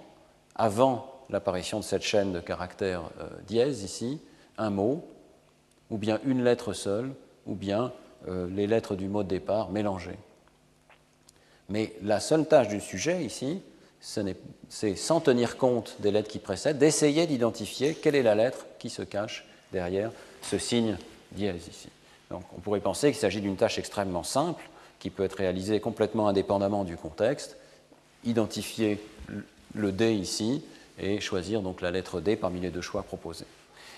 avant 0.55 1.11
l'apparition 1.29 1.79
de 1.79 1.83
cette 1.83 2.03
chaîne 2.03 2.33
de 2.33 2.39
caractères 2.39 3.03
euh, 3.19 3.27
dièse 3.47 3.83
ici, 3.83 4.19
un 4.57 4.69
mot, 4.69 5.05
ou 5.89 5.97
bien 5.97 6.19
une 6.25 6.43
lettre 6.43 6.73
seule, 6.73 7.11
ou 7.45 7.55
bien 7.55 7.91
euh, 8.27 8.47
les 8.49 8.67
lettres 8.67 8.95
du 8.95 9.07
mot 9.07 9.23
de 9.23 9.29
départ 9.29 9.69
mélangées. 9.71 10.17
Mais 11.69 11.93
la 12.03 12.19
seule 12.19 12.45
tâche 12.45 12.67
du 12.67 12.81
sujet 12.81 13.23
ici, 13.23 13.61
c'est 14.01 14.95
sans 14.95 15.21
tenir 15.21 15.57
compte 15.57 15.95
des 15.99 16.11
lettres 16.11 16.29
qui 16.29 16.39
précèdent, 16.39 16.79
d'essayer 16.79 17.27
d'identifier 17.27 17.95
quelle 17.95 18.15
est 18.15 18.23
la 18.23 18.35
lettre 18.35 18.65
qui 18.77 18.89
se 18.89 19.03
cache 19.03 19.45
derrière 19.71 20.11
ce 20.41 20.57
signe 20.57 20.97
dièse 21.31 21.67
ici. 21.69 21.89
Donc 22.29 22.43
on 22.57 22.59
pourrait 22.59 22.79
penser 22.79 23.11
qu'il 23.11 23.19
s'agit 23.19 23.41
d'une 23.41 23.57
tâche 23.57 23.77
extrêmement 23.77 24.23
simple, 24.23 24.63
qui 25.01 25.09
peut 25.09 25.23
être 25.23 25.37
réalisée 25.37 25.79
complètement 25.81 26.27
indépendamment 26.27 26.85
du 26.85 26.95
contexte, 26.95 27.57
identifier 28.23 29.03
le 29.73 29.91
D 29.91 30.13
ici, 30.13 30.63
et 30.99 31.19
choisir 31.19 31.61
donc 31.61 31.81
la 31.81 31.89
lettre 31.89 32.21
D 32.21 32.35
parmi 32.35 32.59
les 32.59 32.69
deux 32.69 32.81
choix 32.81 33.01
proposés. 33.01 33.47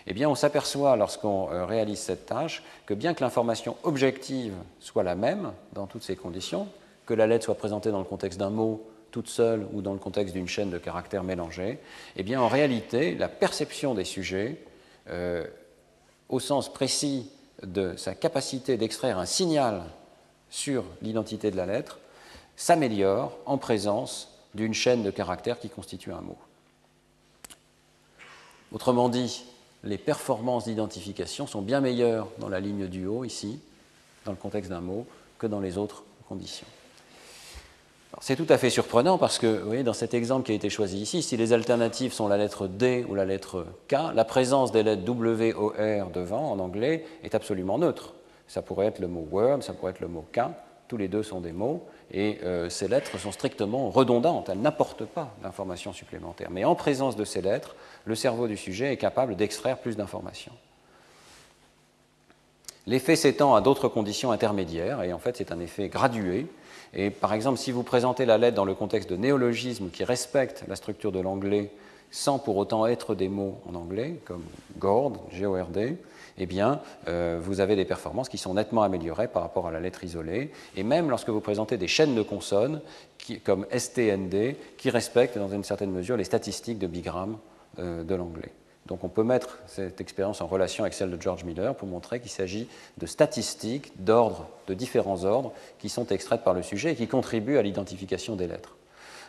eh 0.07 0.13
bien, 0.13 0.29
on 0.29 0.35
s'aperçoit 0.35 0.95
lorsqu'on 0.95 1.51
euh, 1.51 1.65
réalise 1.65 1.99
cette 1.99 2.25
tâche 2.25 2.63
que 2.85 2.93
bien 2.93 3.13
que 3.13 3.21
l'information 3.23 3.75
objective 3.83 4.53
soit 4.79 5.03
la 5.03 5.15
même 5.15 5.51
dans 5.73 5.87
toutes 5.87 6.03
ces 6.03 6.15
conditions, 6.15 6.69
que 7.05 7.13
la 7.13 7.27
lettre 7.27 7.45
soit 7.45 7.55
présentée 7.55 7.91
dans 7.91 7.99
le 7.99 8.05
contexte 8.05 8.39
d'un 8.39 8.49
mot 8.49 8.87
toute 9.11 9.27
seule 9.27 9.67
ou 9.73 9.81
dans 9.81 9.93
le 9.93 9.99
contexte 9.99 10.33
d'une 10.33 10.47
chaîne 10.47 10.69
de 10.69 10.77
caractères 10.77 11.23
mélangés, 11.23 11.79
eh 12.15 12.23
bien, 12.23 12.41
en 12.41 12.47
réalité, 12.47 13.15
la 13.15 13.27
perception 13.27 13.93
des 13.93 14.05
sujets, 14.05 14.57
euh, 15.09 15.45
au 16.29 16.39
sens 16.39 16.71
précis 16.71 17.29
de 17.61 17.95
sa 17.97 18.15
capacité 18.15 18.77
d'extraire 18.77 19.19
un 19.19 19.25
signal 19.25 19.83
sur 20.53 20.83
l'identité 21.01 21.49
de 21.49 21.57
la 21.57 21.65
lettre, 21.65 21.97
s'améliore 22.55 23.35
en 23.47 23.57
présence 23.57 24.29
d'une 24.53 24.75
chaîne 24.75 25.01
de 25.01 25.09
caractères 25.09 25.59
qui 25.59 25.67
constitue 25.67 26.11
un 26.11 26.21
mot. 26.21 26.37
Autrement 28.71 29.09
dit, 29.09 29.45
les 29.83 29.97
performances 29.97 30.65
d'identification 30.65 31.47
sont 31.47 31.63
bien 31.63 31.81
meilleures 31.81 32.27
dans 32.37 32.49
la 32.49 32.59
ligne 32.59 32.85
du 32.85 33.07
haut, 33.07 33.25
ici, 33.25 33.59
dans 34.25 34.31
le 34.31 34.37
contexte 34.37 34.69
d'un 34.69 34.79
mot, 34.79 35.07
que 35.39 35.47
dans 35.47 35.59
les 35.59 35.79
autres 35.79 36.03
conditions. 36.29 36.67
C'est 38.21 38.35
tout 38.35 38.45
à 38.49 38.59
fait 38.59 38.69
surprenant 38.69 39.17
parce 39.17 39.39
que, 39.39 39.81
dans 39.81 39.93
cet 39.93 40.13
exemple 40.13 40.45
qui 40.45 40.51
a 40.51 40.55
été 40.55 40.69
choisi 40.69 40.99
ici, 40.99 41.23
si 41.23 41.35
les 41.35 41.51
alternatives 41.51 42.13
sont 42.13 42.27
la 42.27 42.37
lettre 42.37 42.67
D 42.67 43.07
ou 43.09 43.15
la 43.15 43.25
lettre 43.25 43.65
K, 43.87 43.95
la 44.13 44.23
présence 44.23 44.71
des 44.71 44.83
lettres 44.83 45.01
W, 45.01 45.55
O, 45.55 45.69
R 45.69 46.11
devant 46.11 46.51
en 46.51 46.59
anglais 46.59 47.07
est 47.23 47.33
absolument 47.33 47.79
neutre. 47.79 48.13
Ça 48.47 48.61
pourrait 48.61 48.87
être 48.87 48.99
le 48.99 49.07
mot 49.07 49.27
word, 49.31 49.63
ça 49.63 49.73
pourrait 49.73 49.91
être 49.91 49.99
le 49.99 50.07
mot 50.07 50.25
K, 50.31 50.41
tous 50.87 50.97
les 50.97 51.07
deux 51.07 51.23
sont 51.23 51.41
des 51.41 51.53
mots, 51.53 51.85
et 52.11 52.39
euh, 52.43 52.69
ces 52.69 52.87
lettres 52.87 53.17
sont 53.17 53.31
strictement 53.31 53.89
redondantes, 53.89 54.49
elles 54.49 54.59
n'apportent 54.59 55.05
pas 55.05 55.33
d'informations 55.41 55.93
supplémentaires. 55.93 56.51
Mais 56.51 56.65
en 56.65 56.75
présence 56.75 57.15
de 57.15 57.25
ces 57.25 57.41
lettres, 57.41 57.75
le 58.05 58.15
cerveau 58.15 58.47
du 58.47 58.57
sujet 58.57 58.93
est 58.93 58.97
capable 58.97 59.35
d'extraire 59.35 59.79
plus 59.79 59.97
d'informations. 59.97 60.53
L'effet 62.85 63.15
s'étend 63.15 63.55
à 63.55 63.61
d'autres 63.61 63.87
conditions 63.87 64.31
intermédiaires, 64.31 65.03
et 65.03 65.13
en 65.13 65.19
fait 65.19 65.37
c'est 65.37 65.51
un 65.51 65.59
effet 65.59 65.87
gradué. 65.87 66.47
Et 66.93 67.09
par 67.09 67.33
exemple, 67.33 67.57
si 67.57 67.71
vous 67.71 67.83
présentez 67.83 68.25
la 68.25 68.37
lettre 68.37 68.55
dans 68.55 68.65
le 68.65 68.75
contexte 68.75 69.09
de 69.09 69.15
néologismes 69.15 69.89
qui 69.89 70.03
respectent 70.03 70.65
la 70.67 70.75
structure 70.75 71.11
de 71.11 71.19
l'anglais 71.19 71.71
sans 72.11 72.37
pour 72.37 72.57
autant 72.57 72.85
être 72.85 73.15
des 73.15 73.29
mots 73.29 73.59
en 73.67 73.73
anglais, 73.73 74.19
comme 74.25 74.43
GORD, 74.77 75.17
G-O-R-D, 75.31 75.97
eh 76.37 76.45
bien, 76.45 76.81
euh, 77.07 77.39
vous 77.41 77.59
avez 77.59 77.75
des 77.75 77.85
performances 77.85 78.29
qui 78.29 78.37
sont 78.37 78.53
nettement 78.53 78.83
améliorées 78.83 79.27
par 79.27 79.41
rapport 79.41 79.67
à 79.67 79.71
la 79.71 79.79
lettre 79.79 80.03
isolée. 80.03 80.51
Et 80.75 80.83
même 80.83 81.09
lorsque 81.09 81.29
vous 81.29 81.41
présentez 81.41 81.77
des 81.77 81.87
chaînes 81.87 82.15
de 82.15 82.21
consonnes, 82.21 82.81
comme 83.43 83.65
STND, 83.75 84.55
qui 84.77 84.89
respectent 84.89 85.37
dans 85.37 85.49
une 85.49 85.63
certaine 85.63 85.91
mesure 85.91 86.17
les 86.17 86.23
statistiques 86.23 86.79
de 86.79 86.87
bigramme 86.87 87.37
euh, 87.79 88.03
de 88.03 88.15
l'anglais. 88.15 88.51
Donc 88.85 89.03
on 89.03 89.09
peut 89.09 89.23
mettre 89.23 89.59
cette 89.65 90.01
expérience 90.01 90.41
en 90.41 90.47
relation 90.47 90.83
avec 90.83 90.93
celle 90.93 91.09
de 91.09 91.21
George 91.21 91.45
Miller 91.45 91.73
pour 91.73 91.87
montrer 91.87 92.19
qu'il 92.19 92.31
s'agit 92.31 92.67
de 92.97 93.05
statistiques 93.05 93.93
d'ordre, 94.03 94.49
de 94.67 94.73
différents 94.73 95.23
ordres, 95.23 95.53
qui 95.79 95.87
sont 95.87 96.07
extraites 96.07 96.43
par 96.43 96.53
le 96.53 96.63
sujet 96.63 96.91
et 96.91 96.95
qui 96.95 97.07
contribuent 97.07 97.57
à 97.57 97.61
l'identification 97.61 98.35
des 98.35 98.47
lettres. 98.47 98.75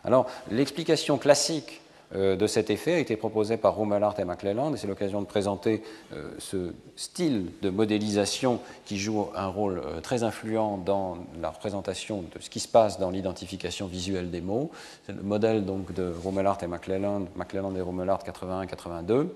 Alors 0.02 0.26
l'explication 0.50 1.18
classique 1.18 1.80
de 2.14 2.46
cet 2.46 2.70
effet 2.70 2.94
a 2.94 2.98
été 2.98 3.16
proposé 3.16 3.56
par 3.56 3.76
Rumelart 3.76 4.18
et 4.18 4.24
McClelland, 4.24 4.74
et 4.74 4.76
c'est 4.76 4.86
l'occasion 4.86 5.20
de 5.20 5.26
présenter 5.26 5.82
euh, 6.12 6.30
ce 6.38 6.72
style 6.96 7.46
de 7.62 7.70
modélisation 7.70 8.60
qui 8.84 8.98
joue 8.98 9.28
un 9.34 9.48
rôle 9.48 9.78
euh, 9.84 10.00
très 10.00 10.22
influent 10.22 10.78
dans 10.78 11.18
la 11.40 11.50
représentation 11.50 12.22
de 12.22 12.40
ce 12.40 12.50
qui 12.50 12.60
se 12.60 12.68
passe 12.68 12.98
dans 12.98 13.10
l'identification 13.10 13.86
visuelle 13.86 14.30
des 14.30 14.40
mots. 14.40 14.70
C'est 15.06 15.14
le 15.14 15.22
modèle 15.22 15.64
donc 15.64 15.92
de 15.92 16.12
Rumelart 16.24 16.58
et 16.62 16.66
McClelland, 16.66 17.26
McClelland 17.36 17.74
et 17.76 17.80
Rumelart 17.80 18.20
81-82, 18.24 19.28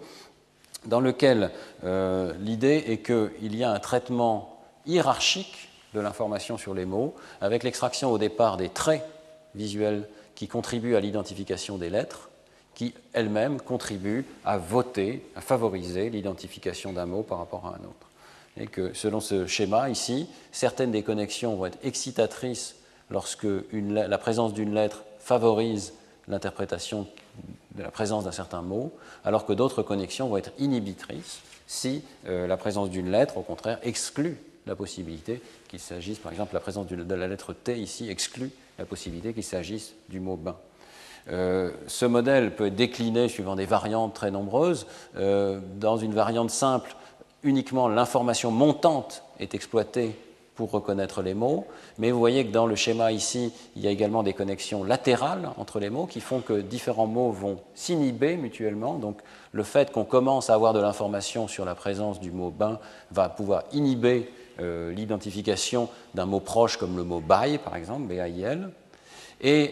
dans 0.86 1.00
lequel 1.00 1.50
l'idée 2.40 2.84
est 2.86 2.98
qu'il 2.98 3.56
y 3.56 3.64
a 3.64 3.72
un 3.72 3.80
traitement 3.80 4.60
hiérarchique 4.86 5.68
de 5.94 6.00
l'information 6.00 6.56
sur 6.56 6.74
les 6.74 6.84
mots, 6.84 7.14
avec 7.40 7.64
l'extraction 7.64 8.10
au 8.12 8.18
départ 8.18 8.56
des 8.56 8.68
traits 8.68 9.04
visuels 9.54 10.08
qui 10.34 10.48
contribuent 10.48 10.94
à 10.94 11.00
l'identification 11.00 11.78
des 11.78 11.90
lettres, 11.90 12.27
qui 12.78 12.94
elle-même 13.12 13.60
contribue 13.60 14.24
à 14.44 14.56
voter, 14.56 15.26
à 15.34 15.40
favoriser 15.40 16.10
l'identification 16.10 16.92
d'un 16.92 17.06
mot 17.06 17.24
par 17.24 17.38
rapport 17.38 17.66
à 17.66 17.70
un 17.70 17.84
autre. 17.84 18.08
Et 18.56 18.68
que 18.68 18.94
selon 18.94 19.18
ce 19.18 19.48
schéma 19.48 19.90
ici, 19.90 20.28
certaines 20.52 20.92
des 20.92 21.02
connexions 21.02 21.56
vont 21.56 21.66
être 21.66 21.78
excitatrices 21.82 22.76
lorsque 23.10 23.48
la 23.72 24.18
présence 24.18 24.54
d'une 24.54 24.74
lettre 24.74 25.02
favorise 25.18 25.92
l'interprétation 26.28 27.08
de 27.74 27.82
la 27.82 27.90
présence 27.90 28.24
d'un 28.24 28.32
certain 28.32 28.62
mot, 28.62 28.92
alors 29.24 29.44
que 29.44 29.52
d'autres 29.52 29.82
connexions 29.82 30.28
vont 30.28 30.36
être 30.36 30.52
inhibitrices 30.58 31.40
si 31.66 32.04
euh, 32.28 32.46
la 32.46 32.56
présence 32.56 32.90
d'une 32.90 33.10
lettre, 33.10 33.38
au 33.38 33.42
contraire, 33.42 33.80
exclut 33.82 34.36
la 34.66 34.76
possibilité 34.76 35.42
qu'il 35.66 35.80
s'agisse, 35.80 36.20
par 36.20 36.30
exemple, 36.30 36.54
la 36.54 36.60
présence 36.60 36.86
de 36.86 37.14
la 37.14 37.26
lettre 37.26 37.54
T 37.54 37.76
ici 37.76 38.08
exclut 38.08 38.52
la 38.78 38.84
possibilité 38.84 39.34
qu'il 39.34 39.42
s'agisse 39.42 39.94
du 40.08 40.20
mot 40.20 40.36
bain. 40.36 40.56
Euh, 41.30 41.70
ce 41.86 42.06
modèle 42.06 42.54
peut 42.54 42.66
être 42.66 42.76
décliné 42.76 43.28
suivant 43.28 43.56
des 43.56 43.66
variantes 43.66 44.14
très 44.14 44.30
nombreuses. 44.30 44.86
Euh, 45.16 45.60
dans 45.76 45.96
une 45.96 46.14
variante 46.14 46.50
simple, 46.50 46.94
uniquement 47.42 47.88
l'information 47.88 48.50
montante 48.50 49.22
est 49.38 49.54
exploitée 49.54 50.16
pour 50.54 50.72
reconnaître 50.72 51.22
les 51.22 51.34
mots, 51.34 51.66
mais 51.98 52.10
vous 52.10 52.18
voyez 52.18 52.44
que 52.44 52.50
dans 52.50 52.66
le 52.66 52.74
schéma 52.74 53.12
ici, 53.12 53.52
il 53.76 53.82
y 53.82 53.86
a 53.86 53.92
également 53.92 54.24
des 54.24 54.32
connexions 54.32 54.82
latérales 54.82 55.50
entre 55.56 55.78
les 55.78 55.88
mots 55.88 56.06
qui 56.06 56.20
font 56.20 56.40
que 56.40 56.54
différents 56.54 57.06
mots 57.06 57.30
vont 57.30 57.58
s'inhiber 57.76 58.36
mutuellement. 58.36 58.94
Donc 58.94 59.20
le 59.52 59.62
fait 59.62 59.92
qu'on 59.92 60.04
commence 60.04 60.50
à 60.50 60.54
avoir 60.54 60.72
de 60.72 60.80
l'information 60.80 61.46
sur 61.46 61.64
la 61.64 61.76
présence 61.76 62.18
du 62.18 62.32
mot 62.32 62.50
bain 62.50 62.80
va 63.12 63.28
pouvoir 63.28 63.62
inhiber 63.72 64.32
euh, 64.58 64.92
l'identification 64.92 65.88
d'un 66.14 66.26
mot 66.26 66.40
proche 66.40 66.76
comme 66.76 66.96
le 66.96 67.04
mot 67.04 67.20
bail, 67.20 67.58
par 67.58 67.76
exemple, 67.76 68.08
B-A-I-L. 68.12 68.70
Et 69.40 69.70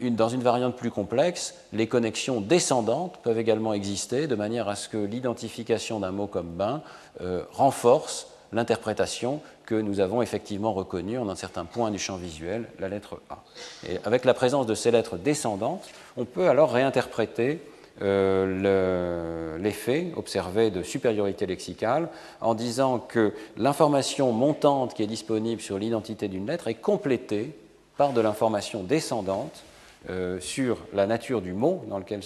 dans 0.00 0.28
une 0.28 0.42
variante 0.42 0.76
plus 0.76 0.90
complexe, 0.90 1.54
les 1.72 1.86
connexions 1.86 2.40
descendantes 2.40 3.18
peuvent 3.22 3.38
également 3.38 3.72
exister 3.72 4.26
de 4.26 4.34
manière 4.34 4.68
à 4.68 4.76
ce 4.76 4.88
que 4.88 4.96
l'identification 4.96 6.00
d'un 6.00 6.10
mot 6.10 6.26
comme 6.26 6.50
bain 6.50 6.82
euh, 7.20 7.42
renforce 7.52 8.28
l'interprétation 8.52 9.40
que 9.66 9.74
nous 9.74 10.00
avons 10.00 10.22
effectivement 10.22 10.72
reconnue 10.72 11.18
en 11.18 11.28
un 11.28 11.34
certain 11.34 11.64
point 11.64 11.90
du 11.90 11.98
champ 11.98 12.16
visuel, 12.16 12.66
la 12.78 12.88
lettre 12.88 13.20
A. 13.30 13.42
Et 13.88 13.98
avec 14.04 14.24
la 14.24 14.34
présence 14.34 14.66
de 14.66 14.74
ces 14.74 14.90
lettres 14.90 15.16
descendantes, 15.16 15.88
on 16.16 16.24
peut 16.24 16.48
alors 16.48 16.72
réinterpréter 16.72 17.60
euh, 18.02 19.56
l'effet 19.58 20.12
observé 20.16 20.70
de 20.70 20.82
supériorité 20.82 21.46
lexicale 21.46 22.08
en 22.40 22.54
disant 22.54 22.98
que 22.98 23.32
l'information 23.56 24.32
montante 24.32 24.94
qui 24.94 25.02
est 25.02 25.08
disponible 25.08 25.62
sur 25.62 25.78
l'identité 25.78 26.28
d'une 26.28 26.46
lettre 26.46 26.68
est 26.68 26.74
complétée 26.74 27.56
par 27.96 28.12
de 28.12 28.20
l'information 28.20 28.82
descendante 28.82 29.62
euh, 30.10 30.38
sur 30.40 30.78
la 30.92 31.06
nature 31.06 31.40
du 31.40 31.52
mot 31.52 31.82
dans 31.88 31.98
lequel 31.98 32.20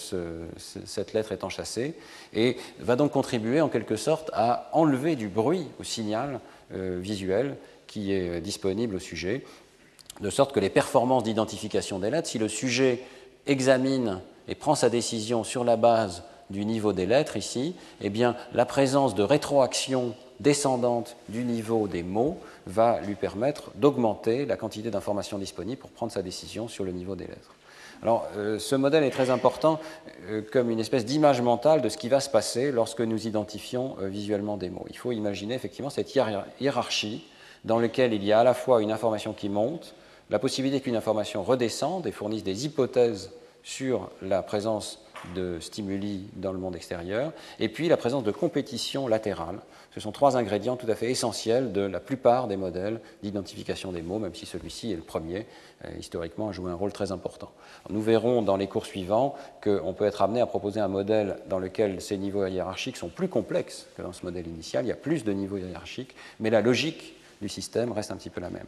cette 0.56 1.12
lettre 1.12 1.32
est 1.32 1.44
enchâssée 1.44 1.94
et 2.34 2.56
va 2.80 2.96
donc 2.96 3.12
contribuer 3.12 3.60
en 3.60 3.68
quelque 3.68 3.96
sorte 3.96 4.30
à 4.34 4.68
enlever 4.72 5.14
du 5.14 5.28
bruit 5.28 5.66
au 5.78 5.84
signal 5.84 6.40
euh, 6.74 6.98
visuel 7.00 7.56
qui 7.86 8.12
est 8.12 8.40
disponible 8.40 8.96
au 8.96 8.98
sujet, 8.98 9.44
de 10.20 10.30
sorte 10.30 10.52
que 10.52 10.60
les 10.60 10.70
performances 10.70 11.22
d'identification 11.22 11.98
des 11.98 12.10
lettres, 12.10 12.28
si 12.28 12.38
le 12.38 12.48
sujet 12.48 13.00
examine 13.46 14.20
et 14.48 14.54
prend 14.54 14.74
sa 14.74 14.90
décision 14.90 15.44
sur 15.44 15.64
la 15.64 15.76
base 15.76 16.24
du 16.50 16.64
niveau 16.64 16.92
des 16.92 17.06
lettres 17.06 17.36
ici, 17.36 17.76
eh 18.00 18.10
bien 18.10 18.36
la 18.52 18.64
présence 18.64 19.14
de 19.14 19.22
rétroaction 19.22 20.14
descendante 20.40 21.16
du 21.28 21.44
niveau 21.44 21.88
des 21.88 22.02
mots 22.02 22.38
va 22.66 23.00
lui 23.00 23.14
permettre 23.14 23.70
d'augmenter 23.74 24.46
la 24.46 24.56
quantité 24.56 24.90
d'informations 24.90 25.38
disponibles 25.38 25.80
pour 25.80 25.90
prendre 25.90 26.12
sa 26.12 26.22
décision 26.22 26.68
sur 26.68 26.84
le 26.84 26.92
niveau 26.92 27.16
des 27.16 27.26
lettres. 27.26 27.54
Alors, 28.02 28.28
euh, 28.36 28.58
ce 28.58 28.76
modèle 28.76 29.02
est 29.02 29.10
très 29.10 29.30
important 29.30 29.80
euh, 30.28 30.42
comme 30.52 30.70
une 30.70 30.78
espèce 30.78 31.04
d'image 31.04 31.40
mentale 31.40 31.82
de 31.82 31.88
ce 31.88 31.96
qui 31.96 32.08
va 32.08 32.20
se 32.20 32.30
passer 32.30 32.70
lorsque 32.70 33.00
nous 33.00 33.26
identifions 33.26 33.96
euh, 34.00 34.08
visuellement 34.08 34.56
des 34.56 34.70
mots. 34.70 34.86
Il 34.88 34.96
faut 34.96 35.10
imaginer 35.10 35.54
effectivement 35.54 35.90
cette 35.90 36.14
hiérarchie 36.14 37.24
dans 37.64 37.78
laquelle 37.78 38.12
il 38.12 38.24
y 38.24 38.32
a 38.32 38.40
à 38.40 38.44
la 38.44 38.54
fois 38.54 38.82
une 38.82 38.92
information 38.92 39.32
qui 39.32 39.48
monte, 39.48 39.94
la 40.30 40.38
possibilité 40.38 40.80
qu'une 40.80 40.96
information 40.96 41.42
redescende 41.42 42.06
et 42.06 42.12
fournisse 42.12 42.44
des 42.44 42.66
hypothèses 42.66 43.32
sur 43.64 44.10
la 44.22 44.42
présence 44.42 45.04
de 45.34 45.58
stimuli 45.58 46.28
dans 46.36 46.52
le 46.52 46.58
monde 46.58 46.76
extérieur, 46.76 47.32
et 47.58 47.68
puis 47.68 47.88
la 47.88 47.96
présence 47.96 48.22
de 48.22 48.30
compétition 48.30 49.08
latérale. 49.08 49.58
Ce 49.98 50.04
sont 50.04 50.12
trois 50.12 50.36
ingrédients 50.36 50.76
tout 50.76 50.88
à 50.88 50.94
fait 50.94 51.10
essentiels 51.10 51.72
de 51.72 51.80
la 51.80 51.98
plupart 51.98 52.46
des 52.46 52.56
modèles 52.56 53.00
d'identification 53.24 53.90
des 53.90 54.00
mots, 54.00 54.20
même 54.20 54.32
si 54.32 54.46
celui-ci 54.46 54.92
est 54.92 54.96
le 54.96 55.02
premier, 55.02 55.44
euh, 55.84 55.88
historiquement, 55.98 56.50
a 56.50 56.52
joué 56.52 56.70
un 56.70 56.76
rôle 56.76 56.92
très 56.92 57.10
important. 57.10 57.50
Nous 57.90 58.00
verrons 58.00 58.42
dans 58.42 58.56
les 58.56 58.68
cours 58.68 58.86
suivants 58.86 59.34
qu'on 59.60 59.94
peut 59.94 60.04
être 60.04 60.22
amené 60.22 60.40
à 60.40 60.46
proposer 60.46 60.78
un 60.78 60.86
modèle 60.86 61.38
dans 61.48 61.58
lequel 61.58 62.00
ces 62.00 62.16
niveaux 62.16 62.46
hiérarchiques 62.46 62.96
sont 62.96 63.08
plus 63.08 63.26
complexes 63.26 63.88
que 63.96 64.02
dans 64.02 64.12
ce 64.12 64.24
modèle 64.24 64.46
initial, 64.46 64.84
il 64.84 64.88
y 64.88 64.92
a 64.92 64.96
plus 64.96 65.24
de 65.24 65.32
niveaux 65.32 65.56
hiérarchiques, 65.56 66.14
mais 66.38 66.50
la 66.50 66.60
logique 66.60 67.16
du 67.42 67.48
système 67.48 67.90
reste 67.90 68.12
un 68.12 68.16
petit 68.16 68.30
peu 68.30 68.40
la 68.40 68.50
même. 68.50 68.66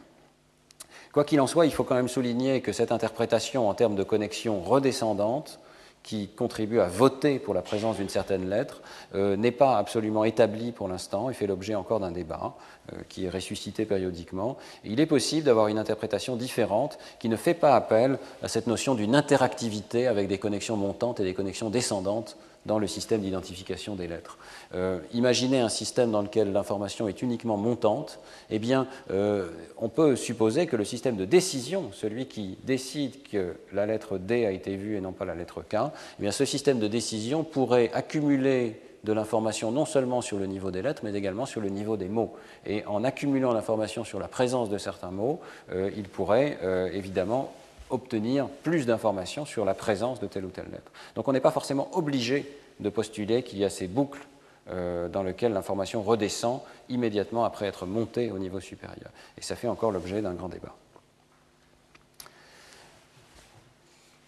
Quoi 1.13 1.23
qu'il 1.23 1.39
en 1.39 1.47
soit, 1.47 1.65
il 1.65 1.71
faut 1.71 1.85
quand 1.85 1.95
même 1.95 2.09
souligner 2.09 2.59
que 2.59 2.73
cette 2.73 2.91
interprétation 2.91 3.69
en 3.69 3.73
termes 3.73 3.95
de 3.95 4.03
connexion 4.03 4.61
redescendante 4.61 5.61
qui 6.03 6.29
contribue 6.29 6.79
à 6.79 6.87
voter 6.87 7.37
pour 7.39 7.53
la 7.53 7.61
présence 7.61 7.97
d'une 7.97 8.09
certaine 8.09 8.49
lettre 8.49 8.81
euh, 9.13 9.35
n'est 9.35 9.51
pas 9.51 9.77
absolument 9.77 10.23
établi 10.23 10.71
pour 10.71 10.87
l'instant 10.87 11.29
et 11.29 11.33
fait 11.33 11.47
l'objet 11.47 11.75
encore 11.75 11.99
d'un 11.99 12.11
débat 12.11 12.55
euh, 12.91 12.97
qui 13.07 13.25
est 13.25 13.29
ressuscité 13.29 13.85
périodiquement. 13.85 14.57
il 14.83 14.99
est 14.99 15.05
possible 15.05 15.45
d'avoir 15.45 15.67
une 15.67 15.77
interprétation 15.77 16.35
différente 16.35 16.97
qui 17.19 17.29
ne 17.29 17.35
fait 17.35 17.53
pas 17.53 17.75
appel 17.75 18.17
à 18.41 18.47
cette 18.47 18.67
notion 18.67 18.95
d'une 18.95 19.15
interactivité 19.15 20.07
avec 20.07 20.27
des 20.27 20.39
connexions 20.39 20.77
montantes 20.77 21.19
et 21.19 21.23
des 21.23 21.33
connexions 21.33 21.69
descendantes 21.69 22.37
dans 22.65 22.79
le 22.79 22.87
système 22.87 23.21
d'identification 23.21 23.95
des 23.95 24.07
lettres. 24.07 24.37
Euh, 24.75 24.99
imaginez 25.13 25.59
un 25.59 25.69
système 25.69 26.11
dans 26.11 26.21
lequel 26.21 26.51
l'information 26.51 27.07
est 27.07 27.21
uniquement 27.21 27.57
montante, 27.57 28.19
eh 28.49 28.61
euh, 29.09 29.49
on 29.77 29.89
peut 29.89 30.15
supposer 30.15 30.67
que 30.67 30.75
le 30.75 30.85
système 30.85 31.15
de 31.15 31.25
décision, 31.25 31.89
celui 31.91 32.27
qui 32.27 32.57
décide 32.63 33.23
que 33.23 33.55
la 33.73 33.85
lettre 33.85 34.17
D 34.17 34.45
a 34.45 34.51
été 34.51 34.75
vue 34.75 34.95
et 34.95 35.01
non 35.01 35.11
pas 35.11 35.25
la 35.25 35.35
lettre 35.35 35.61
K, 35.61 35.75
eh 35.75 36.21
bien, 36.21 36.31
ce 36.31 36.45
système 36.45 36.79
de 36.79 36.87
décision 36.87 37.43
pourrait 37.43 37.91
accumuler 37.93 38.79
de 39.03 39.13
l'information 39.13 39.71
non 39.71 39.85
seulement 39.85 40.21
sur 40.21 40.37
le 40.37 40.45
niveau 40.45 40.69
des 40.69 40.83
lettres, 40.83 41.01
mais 41.03 41.13
également 41.13 41.47
sur 41.47 41.59
le 41.59 41.69
niveau 41.69 41.97
des 41.97 42.07
mots. 42.07 42.35
Et 42.67 42.85
en 42.85 43.03
accumulant 43.03 43.51
l'information 43.51 44.03
sur 44.03 44.19
la 44.19 44.27
présence 44.27 44.69
de 44.69 44.77
certains 44.77 45.09
mots, 45.09 45.39
euh, 45.71 45.89
il 45.97 46.03
pourrait 46.03 46.59
évidemment 46.93 47.51
obtenir 47.91 48.47
plus 48.63 48.85
d'informations 48.85 49.45
sur 49.45 49.65
la 49.65 49.73
présence 49.73 50.19
de 50.19 50.27
telle 50.27 50.45
ou 50.45 50.49
telle 50.49 50.69
lettre. 50.71 50.91
Donc 51.15 51.27
on 51.27 51.33
n'est 51.33 51.39
pas 51.39 51.51
forcément 51.51 51.89
obligé 51.93 52.45
de 52.79 52.89
postuler 52.89 53.43
qu'il 53.43 53.59
y 53.59 53.65
a 53.65 53.69
ces 53.69 53.87
boucles 53.87 54.25
euh, 54.69 55.07
dans 55.07 55.23
lesquelles 55.23 55.53
l'information 55.53 56.01
redescend 56.01 56.61
immédiatement 56.89 57.45
après 57.45 57.65
être 57.65 57.85
montée 57.85 58.31
au 58.31 58.39
niveau 58.39 58.59
supérieur. 58.59 59.09
Et 59.37 59.41
ça 59.41 59.55
fait 59.55 59.67
encore 59.67 59.91
l'objet 59.91 60.21
d'un 60.21 60.33
grand 60.33 60.49
débat. 60.49 60.75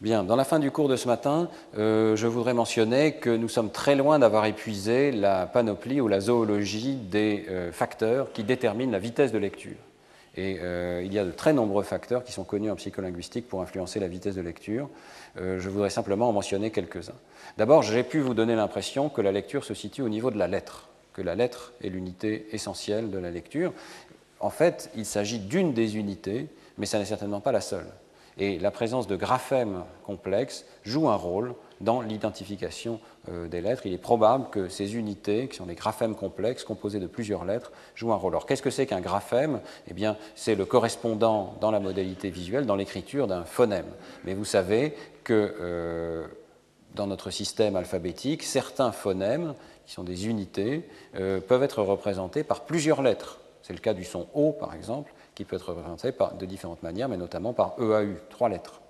Bien, 0.01 0.23
dans 0.23 0.35
la 0.35 0.43
fin 0.43 0.59
du 0.59 0.69
cours 0.69 0.89
de 0.89 0.97
ce 0.97 1.07
matin, 1.07 1.49
euh, 1.77 2.17
je 2.17 2.27
voudrais 2.27 2.53
mentionner 2.53 3.13
que 3.13 3.29
nous 3.29 3.47
sommes 3.47 3.69
très 3.69 3.95
loin 3.95 4.19
d'avoir 4.19 4.45
épuisé 4.45 5.13
la 5.13 5.45
panoplie 5.45 6.01
ou 6.01 6.09
la 6.09 6.19
zoologie 6.19 6.95
des 6.95 7.45
euh, 7.47 7.71
facteurs 7.71 8.33
qui 8.33 8.43
déterminent 8.43 8.91
la 8.91 8.99
vitesse 8.99 9.31
de 9.31 9.37
lecture. 9.37 9.77
Et 10.35 10.57
euh, 10.61 11.03
il 11.05 11.13
y 11.13 11.19
a 11.19 11.25
de 11.25 11.31
très 11.31 11.53
nombreux 11.53 11.83
facteurs 11.83 12.23
qui 12.23 12.31
sont 12.31 12.43
connus 12.43 12.71
en 12.71 12.75
psycholinguistique 12.75 13.47
pour 13.47 13.61
influencer 13.61 13.99
la 13.99 14.07
vitesse 14.07 14.35
de 14.35 14.41
lecture. 14.41 14.89
Euh, 15.37 15.59
je 15.59 15.69
voudrais 15.69 15.91
simplement 15.91 16.29
en 16.29 16.33
mentionner 16.33 16.71
quelques-uns. 16.71 17.15
D'abord, 17.57 17.83
j'ai 17.83 18.03
pu 18.03 18.19
vous 18.19 18.33
donner 18.33 18.55
l'impression 18.55 19.09
que 19.09 19.21
la 19.21 19.31
lecture 19.31 19.63
se 19.63 19.73
situe 19.73 20.01
au 20.01 20.09
niveau 20.09 20.31
de 20.31 20.39
la 20.39 20.47
lettre, 20.47 20.89
que 21.13 21.21
la 21.21 21.35
lettre 21.35 21.73
est 21.83 21.89
l'unité 21.89 22.47
essentielle 22.51 23.11
de 23.11 23.19
la 23.19 23.29
lecture. 23.29 23.73
En 24.39 24.49
fait, 24.49 24.89
il 24.95 25.05
s'agit 25.05 25.39
d'une 25.39 25.73
des 25.73 25.97
unités, 25.97 26.47
mais 26.77 26.87
ça 26.87 26.97
n'est 26.97 27.05
certainement 27.05 27.41
pas 27.41 27.51
la 27.51 27.61
seule. 27.61 27.87
Et 28.39 28.57
la 28.57 28.71
présence 28.71 29.05
de 29.05 29.15
graphèmes 29.15 29.83
complexes 30.03 30.65
joue 30.83 31.07
un 31.09 31.15
rôle 31.15 31.53
dans 31.81 32.01
l'identification 32.01 32.99
des 33.31 33.61
lettres. 33.61 33.83
Il 33.85 33.93
est 33.93 33.97
probable 33.97 34.49
que 34.49 34.67
ces 34.67 34.95
unités, 34.95 35.47
qui 35.47 35.55
sont 35.55 35.65
des 35.65 35.75
graphèmes 35.75 36.15
complexes 36.15 36.63
composés 36.63 36.99
de 36.99 37.07
plusieurs 37.07 37.45
lettres, 37.45 37.71
jouent 37.95 38.11
un 38.11 38.17
rôle. 38.17 38.33
Alors, 38.33 38.45
qu'est-ce 38.45 38.61
que 38.61 38.69
c'est 38.69 38.85
qu'un 38.85 38.99
graphème? 38.99 39.61
Eh 39.87 39.93
bien, 39.93 40.17
c'est 40.35 40.55
le 40.55 40.65
correspondant 40.65 41.55
dans 41.61 41.71
la 41.71 41.79
modalité 41.79 42.29
visuelle, 42.29 42.65
dans 42.65 42.75
l'écriture 42.75 43.27
d'un 43.27 43.45
phonème. 43.45 43.85
Mais 44.25 44.33
vous 44.33 44.45
savez 44.45 44.93
que 45.23 45.55
euh, 45.59 46.27
dans 46.95 47.07
notre 47.07 47.29
système 47.29 47.75
alphabétique, 47.75 48.43
certains 48.43 48.91
phonèmes, 48.91 49.55
qui 49.85 49.93
sont 49.93 50.03
des 50.03 50.27
unités, 50.27 50.87
euh, 51.15 51.39
peuvent 51.39 51.63
être 51.63 51.81
représentés 51.81 52.43
par 52.43 52.61
plusieurs 52.61 53.01
lettres. 53.01 53.39
C'est 53.61 53.73
le 53.73 53.79
cas 53.79 53.93
du 53.93 54.03
son 54.03 54.27
O, 54.33 54.51
par 54.51 54.73
exemple, 54.73 55.13
qui 55.35 55.45
peut 55.45 55.55
être 55.55 55.73
représenté 55.73 56.11
de 56.39 56.45
différentes 56.45 56.83
manières, 56.83 57.09
mais 57.09 57.17
notamment 57.17 57.53
par 57.53 57.75
EAU, 57.79 58.15
trois 58.29 58.49
lettres. 58.49 58.81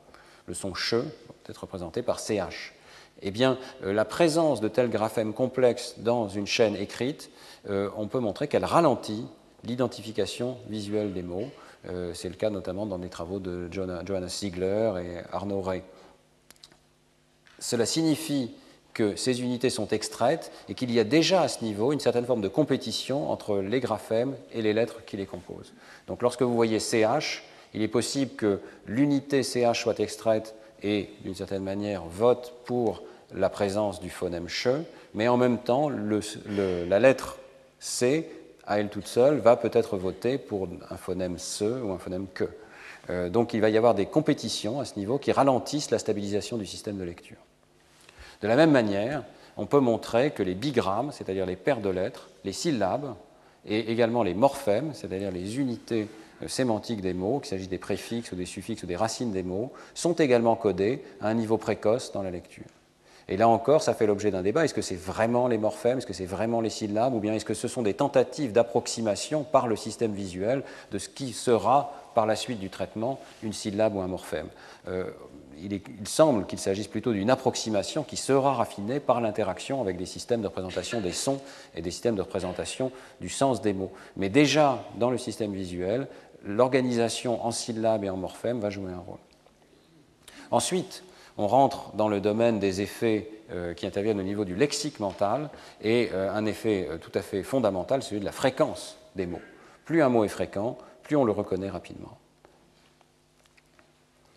Le 0.45 0.53
son 0.53 0.73
CHE 0.73 1.03
peut 1.43 1.51
être 1.51 1.61
représenté 1.61 2.01
par 2.01 2.19
CH 2.19 2.73
eh 3.23 3.31
bien, 3.31 3.57
euh, 3.83 3.93
la 3.93 4.05
présence 4.05 4.61
de 4.61 4.67
tels 4.67 4.89
graphèmes 4.89 5.33
complexes 5.33 5.95
dans 5.97 6.27
une 6.27 6.45
chaîne 6.45 6.75
écrite, 6.75 7.31
euh, 7.69 7.89
on 7.97 8.07
peut 8.07 8.19
montrer 8.19 8.47
qu'elle 8.47 8.65
ralentit 8.65 9.25
l'identification 9.63 10.57
visuelle 10.69 11.13
des 11.13 11.23
mots. 11.23 11.49
Euh, 11.87 12.13
c'est 12.13 12.29
le 12.29 12.35
cas 12.35 12.49
notamment 12.49 12.85
dans 12.85 12.99
des 12.99 13.09
travaux 13.09 13.39
de 13.39 13.69
Johannes 13.71 14.29
Ziegler 14.29 14.93
et 15.03 15.35
Arnaud 15.35 15.61
Ray. 15.61 15.81
Cela 17.59 17.85
signifie 17.85 18.51
que 18.93 19.15
ces 19.15 19.41
unités 19.41 19.69
sont 19.69 19.87
extraites 19.87 20.51
et 20.69 20.75
qu'il 20.75 20.91
y 20.91 20.99
a 20.99 21.03
déjà 21.03 21.41
à 21.41 21.47
ce 21.47 21.63
niveau 21.63 21.93
une 21.93 21.99
certaine 21.99 22.25
forme 22.25 22.41
de 22.41 22.47
compétition 22.47 23.31
entre 23.31 23.57
les 23.57 23.79
graphèmes 23.79 24.35
et 24.53 24.61
les 24.61 24.73
lettres 24.73 25.03
qui 25.05 25.17
les 25.17 25.25
composent. 25.25 25.73
Donc 26.07 26.21
lorsque 26.21 26.41
vous 26.41 26.53
voyez 26.53 26.79
CH, 26.79 27.43
il 27.73 27.81
est 27.81 27.87
possible 27.87 28.35
que 28.35 28.59
l'unité 28.85 29.41
CH 29.41 29.81
soit 29.81 29.99
extraite 29.99 30.55
et, 30.83 31.09
d'une 31.23 31.33
certaine 31.33 31.63
manière, 31.63 32.03
vote 32.03 32.53
pour 32.65 33.01
la 33.35 33.49
présence 33.49 33.99
du 33.99 34.09
phonème 34.09 34.47
che, 34.47 34.69
mais 35.13 35.27
en 35.27 35.37
même 35.37 35.59
temps, 35.59 35.89
la 35.89 36.99
lettre 36.99 37.37
C, 37.79 38.29
à 38.65 38.79
elle 38.79 38.89
toute 38.89 39.07
seule, 39.07 39.37
va 39.39 39.55
peut-être 39.55 39.97
voter 39.97 40.37
pour 40.37 40.67
un 40.89 40.97
phonème 40.97 41.37
se 41.37 41.65
ou 41.65 41.91
un 41.91 41.97
phonème 41.97 42.27
que. 42.33 42.45
Euh, 43.09 43.29
donc 43.29 43.53
il 43.53 43.61
va 43.61 43.69
y 43.69 43.77
avoir 43.77 43.95
des 43.95 44.05
compétitions 44.05 44.79
à 44.79 44.85
ce 44.85 44.97
niveau 44.97 45.17
qui 45.17 45.31
ralentissent 45.31 45.91
la 45.91 45.99
stabilisation 45.99 46.57
du 46.57 46.65
système 46.65 46.97
de 46.97 47.03
lecture. 47.03 47.37
De 48.41 48.47
la 48.47 48.55
même 48.55 48.71
manière, 48.71 49.23
on 49.57 49.65
peut 49.65 49.79
montrer 49.79 50.31
que 50.31 50.43
les 50.43 50.55
bigrammes, 50.55 51.11
c'est-à-dire 51.11 51.45
les 51.45 51.55
paires 51.55 51.81
de 51.81 51.89
lettres, 51.89 52.29
les 52.43 52.53
syllabes, 52.53 53.15
et 53.65 53.91
également 53.91 54.23
les 54.23 54.33
morphèmes, 54.33 54.93
c'est-à-dire 54.93 55.31
les 55.31 55.59
unités 55.59 56.07
euh, 56.41 56.47
sémantiques 56.47 57.01
des 57.01 57.13
mots, 57.13 57.39
qu'il 57.39 57.49
s'agisse 57.49 57.69
des 57.69 57.77
préfixes 57.77 58.31
ou 58.31 58.35
des 58.35 58.45
suffixes 58.45 58.83
ou 58.83 58.87
des 58.87 58.95
racines 58.95 59.31
des 59.31 59.43
mots, 59.43 59.71
sont 59.93 60.13
également 60.13 60.55
codés 60.55 61.03
à 61.21 61.27
un 61.27 61.33
niveau 61.33 61.57
précoce 61.57 62.11
dans 62.11 62.23
la 62.23 62.31
lecture. 62.31 62.65
Et 63.29 63.37
là 63.37 63.47
encore, 63.47 63.81
ça 63.81 63.93
fait 63.93 64.05
l'objet 64.05 64.31
d'un 64.31 64.41
débat. 64.41 64.65
Est-ce 64.65 64.73
que 64.73 64.81
c'est 64.81 64.95
vraiment 64.95 65.47
les 65.47 65.57
morphèmes? 65.57 65.97
Est-ce 65.97 66.07
que 66.07 66.13
c'est 66.13 66.25
vraiment 66.25 66.61
les 66.61 66.69
syllabes? 66.69 67.13
Ou 67.13 67.19
bien 67.19 67.33
est-ce 67.33 67.45
que 67.45 67.53
ce 67.53 67.67
sont 67.67 67.81
des 67.81 67.93
tentatives 67.93 68.51
d'approximation 68.51 69.43
par 69.43 69.67
le 69.67 69.75
système 69.75 70.13
visuel 70.13 70.63
de 70.91 70.97
ce 70.97 71.09
qui 71.09 71.31
sera, 71.31 71.93
par 72.15 72.25
la 72.25 72.35
suite 72.35 72.59
du 72.59 72.69
traitement, 72.69 73.19
une 73.41 73.53
syllabe 73.53 73.95
ou 73.95 74.01
un 74.01 74.07
morphème? 74.07 74.47
Euh, 74.87 75.11
il, 75.61 75.81
semble 76.07 76.45
qu'il 76.45 76.59
s'agisse 76.59 76.87
plutôt 76.87 77.13
d'une 77.13 77.29
approximation 77.29 78.03
qui 78.03 78.17
sera 78.17 78.53
raffinée 78.53 78.99
par 78.99 79.21
l'interaction 79.21 79.81
avec 79.81 79.97
des 79.97 80.05
systèmes 80.05 80.41
de 80.41 80.47
représentation 80.47 80.99
des 80.99 81.11
sons 81.11 81.39
et 81.75 81.81
des 81.81 81.91
systèmes 81.91 82.15
de 82.15 82.21
représentation 82.21 82.91
du 83.21 83.29
sens 83.29 83.61
des 83.61 83.73
mots. 83.73 83.91
Mais 84.17 84.29
déjà, 84.29 84.83
dans 84.97 85.09
le 85.09 85.17
système 85.17 85.53
visuel, 85.53 86.07
l'organisation 86.43 87.45
en 87.45 87.51
syllabes 87.51 88.03
et 88.03 88.09
en 88.09 88.17
morphèmes 88.17 88.59
va 88.59 88.69
jouer 88.69 88.91
un 88.91 88.99
rôle. 88.99 89.19
Ensuite, 90.51 91.03
on 91.37 91.47
rentre 91.47 91.91
dans 91.95 92.07
le 92.07 92.19
domaine 92.19 92.59
des 92.59 92.81
effets 92.81 93.29
euh, 93.51 93.73
qui 93.73 93.85
interviennent 93.85 94.19
au 94.19 94.23
niveau 94.23 94.45
du 94.45 94.55
lexique 94.55 94.99
mental 94.99 95.49
et 95.81 96.09
euh, 96.13 96.31
un 96.31 96.45
effet 96.45 96.87
euh, 96.89 96.97
tout 96.97 97.11
à 97.13 97.21
fait 97.21 97.43
fondamental, 97.43 98.03
celui 98.03 98.19
de 98.19 98.25
la 98.25 98.31
fréquence 98.31 98.97
des 99.15 99.25
mots. 99.25 99.41
Plus 99.85 100.01
un 100.01 100.09
mot 100.09 100.23
est 100.23 100.29
fréquent, 100.29 100.77
plus 101.03 101.15
on 101.15 101.25
le 101.25 101.31
reconnaît 101.31 101.69
rapidement. 101.69 102.17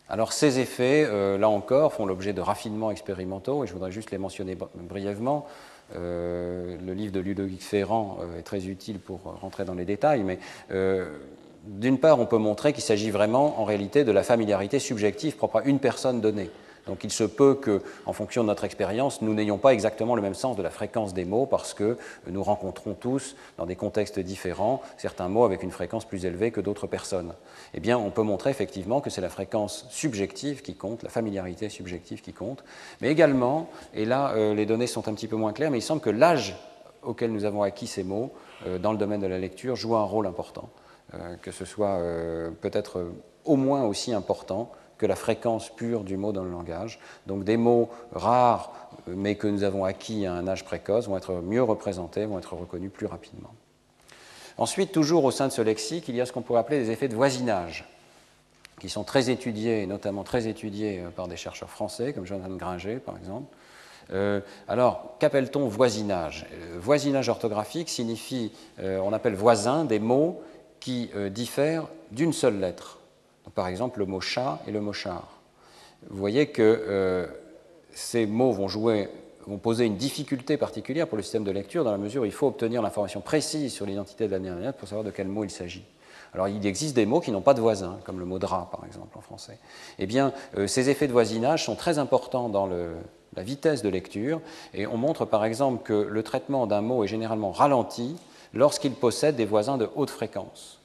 Alors 0.08 0.32
ces 0.32 0.60
effets, 0.60 1.08
là 1.36 1.48
encore, 1.48 1.92
font 1.92 2.06
l'objet 2.06 2.32
de 2.32 2.40
raffinements 2.40 2.92
expérimentaux 2.92 3.64
et 3.64 3.66
je 3.66 3.72
voudrais 3.72 3.90
juste 3.90 4.12
les 4.12 4.18
mentionner 4.18 4.56
brièvement. 4.76 5.46
le 5.92 6.92
livre 6.92 7.12
de 7.12 7.18
Ludovic 7.18 7.60
Ferrand 7.60 8.18
est 8.38 8.42
très 8.42 8.66
utile 8.68 9.00
pour 9.00 9.22
rentrer 9.40 9.64
dans 9.64 9.74
les 9.74 9.84
détails, 9.84 10.22
mais 10.22 10.38
d'une 11.64 11.98
part, 11.98 12.20
on 12.20 12.26
peut 12.26 12.38
montrer 12.38 12.72
qu'il 12.72 12.84
s'agit 12.84 13.10
vraiment 13.10 13.60
en 13.60 13.64
réalité 13.64 14.04
de 14.04 14.12
la 14.12 14.22
familiarité 14.22 14.78
subjective 14.78 15.36
propre 15.36 15.56
à 15.56 15.62
une 15.64 15.80
personne 15.80 16.20
donnée. 16.20 16.50
Donc 16.86 17.02
il 17.04 17.10
se 17.10 17.24
peut 17.24 17.54
que, 17.54 17.82
en 18.06 18.12
fonction 18.12 18.42
de 18.42 18.48
notre 18.48 18.64
expérience, 18.64 19.20
nous 19.20 19.34
n'ayons 19.34 19.58
pas 19.58 19.72
exactement 19.72 20.14
le 20.14 20.22
même 20.22 20.34
sens 20.34 20.56
de 20.56 20.62
la 20.62 20.70
fréquence 20.70 21.14
des 21.14 21.24
mots 21.24 21.46
parce 21.46 21.74
que 21.74 21.96
nous 22.28 22.42
rencontrons 22.42 22.94
tous, 22.94 23.36
dans 23.58 23.66
des 23.66 23.76
contextes 23.76 24.18
différents, 24.20 24.82
certains 24.96 25.28
mots 25.28 25.44
avec 25.44 25.62
une 25.62 25.72
fréquence 25.72 26.04
plus 26.04 26.24
élevée 26.24 26.50
que 26.52 26.60
d'autres 26.60 26.86
personnes. 26.86 27.34
Eh 27.74 27.80
bien, 27.80 27.98
on 27.98 28.10
peut 28.10 28.22
montrer 28.22 28.50
effectivement 28.50 29.00
que 29.00 29.10
c'est 29.10 29.20
la 29.20 29.28
fréquence 29.28 29.86
subjective 29.90 30.62
qui 30.62 30.74
compte, 30.74 31.02
la 31.02 31.10
familiarité 31.10 31.68
subjective 31.68 32.22
qui 32.22 32.32
compte, 32.32 32.64
mais 33.00 33.10
également, 33.10 33.68
et 33.94 34.04
là 34.04 34.32
euh, 34.34 34.54
les 34.54 34.66
données 34.66 34.86
sont 34.86 35.08
un 35.08 35.14
petit 35.14 35.28
peu 35.28 35.36
moins 35.36 35.52
claires, 35.52 35.70
mais 35.70 35.78
il 35.78 35.82
semble 35.82 36.00
que 36.00 36.10
l'âge 36.10 36.56
auquel 37.02 37.32
nous 37.32 37.44
avons 37.44 37.62
acquis 37.62 37.86
ces 37.86 38.04
mots 38.04 38.32
euh, 38.66 38.78
dans 38.78 38.92
le 38.92 38.98
domaine 38.98 39.20
de 39.20 39.26
la 39.26 39.38
lecture 39.38 39.76
joue 39.76 39.96
un 39.96 40.04
rôle 40.04 40.26
important, 40.26 40.70
euh, 41.14 41.36
que 41.36 41.50
ce 41.50 41.64
soit 41.64 42.00
peut-être 42.60 43.06
au 43.44 43.56
moins 43.56 43.84
aussi 43.84 44.12
important 44.12 44.70
que 44.98 45.06
la 45.06 45.16
fréquence 45.16 45.70
pure 45.70 46.04
du 46.04 46.16
mot 46.16 46.32
dans 46.32 46.44
le 46.44 46.50
langage. 46.50 46.98
Donc 47.26 47.44
des 47.44 47.56
mots 47.56 47.90
rares, 48.12 48.72
mais 49.06 49.34
que 49.34 49.46
nous 49.46 49.62
avons 49.62 49.84
acquis 49.84 50.26
à 50.26 50.32
un 50.32 50.48
âge 50.48 50.64
précoce, 50.64 51.08
vont 51.08 51.16
être 51.16 51.34
mieux 51.34 51.62
représentés, 51.62 52.24
vont 52.24 52.38
être 52.38 52.54
reconnus 52.54 52.90
plus 52.92 53.06
rapidement. 53.06 53.50
Ensuite, 54.58 54.92
toujours 54.92 55.24
au 55.24 55.30
sein 55.30 55.48
de 55.48 55.52
ce 55.52 55.60
lexique, 55.60 56.08
il 56.08 56.16
y 56.16 56.20
a 56.20 56.26
ce 56.26 56.32
qu'on 56.32 56.42
pourrait 56.42 56.60
appeler 56.60 56.82
des 56.82 56.90
effets 56.90 57.08
de 57.08 57.14
voisinage, 57.14 57.84
qui 58.80 58.88
sont 58.88 59.04
très 59.04 59.28
étudiés, 59.30 59.86
notamment 59.86 60.22
très 60.22 60.48
étudiés 60.48 61.00
euh, 61.00 61.10
par 61.10 61.28
des 61.28 61.36
chercheurs 61.36 61.70
français, 61.70 62.12
comme 62.12 62.26
Jonathan 62.26 62.54
Gringer, 62.56 62.96
par 62.96 63.16
exemple. 63.16 63.54
Euh, 64.12 64.40
alors, 64.68 65.16
qu'appelle-t-on 65.18 65.68
voisinage? 65.68 66.46
Euh, 66.52 66.78
Voisinage 66.78 67.28
orthographique 67.28 67.88
signifie, 67.88 68.52
on 68.78 69.12
appelle 69.12 69.34
voisin 69.34 69.84
des 69.84 69.98
mots 69.98 70.42
qui 70.80 71.10
diffèrent 71.30 71.88
d'une 72.12 72.32
seule 72.32 72.60
lettre 72.60 72.95
par 73.56 73.66
exemple 73.66 73.98
le 73.98 74.06
mot 74.06 74.20
chat 74.20 74.60
et 74.68 74.70
le 74.70 74.80
mot 74.80 74.92
char. 74.92 75.26
Vous 76.08 76.18
voyez 76.18 76.48
que 76.48 76.62
euh, 76.62 77.26
ces 77.92 78.26
mots 78.26 78.52
vont 78.52 79.58
poser 79.58 79.86
une 79.86 79.96
difficulté 79.96 80.58
particulière 80.58 81.08
pour 81.08 81.16
le 81.16 81.22
système 81.22 81.42
de 81.42 81.50
lecture 81.50 81.82
dans 81.82 81.90
la 81.90 81.98
mesure 81.98 82.22
où 82.22 82.26
il 82.26 82.32
faut 82.32 82.46
obtenir 82.46 82.82
l'information 82.82 83.22
précise 83.22 83.72
sur 83.72 83.86
l'identité 83.86 84.26
de 84.26 84.32
la 84.32 84.38
dernière 84.38 84.74
pour 84.74 84.86
savoir 84.86 85.04
de 85.04 85.10
quel 85.10 85.26
mot 85.26 85.42
il 85.42 85.50
s'agit. 85.50 85.84
Alors 86.34 86.48
il 86.48 86.64
existe 86.66 86.94
des 86.94 87.06
mots 87.06 87.20
qui 87.20 87.30
n'ont 87.32 87.40
pas 87.40 87.54
de 87.54 87.62
voisin, 87.62 87.98
comme 88.04 88.20
le 88.20 88.26
mot 88.26 88.38
drap 88.38 88.70
par 88.70 88.84
exemple 88.84 89.16
en 89.16 89.22
français. 89.22 89.58
Eh 89.98 90.06
bien, 90.06 90.34
euh, 90.58 90.66
ces 90.66 90.90
effets 90.90 91.06
de 91.06 91.12
voisinage 91.12 91.64
sont 91.64 91.76
très 91.76 91.98
importants 91.98 92.50
dans 92.50 92.66
la 92.66 93.42
vitesse 93.42 93.80
de 93.80 93.88
lecture 93.88 94.42
et 94.74 94.86
on 94.86 94.98
montre 94.98 95.24
par 95.24 95.46
exemple 95.46 95.82
que 95.82 95.94
le 95.94 96.22
traitement 96.22 96.66
d'un 96.66 96.82
mot 96.82 97.04
est 97.04 97.08
généralement 97.08 97.52
ralenti 97.52 98.16
lorsqu'il 98.52 98.92
possède 98.92 99.34
des 99.34 99.46
voisins 99.46 99.78
de 99.78 99.88
haute 99.94 100.10
fréquence. 100.10 100.78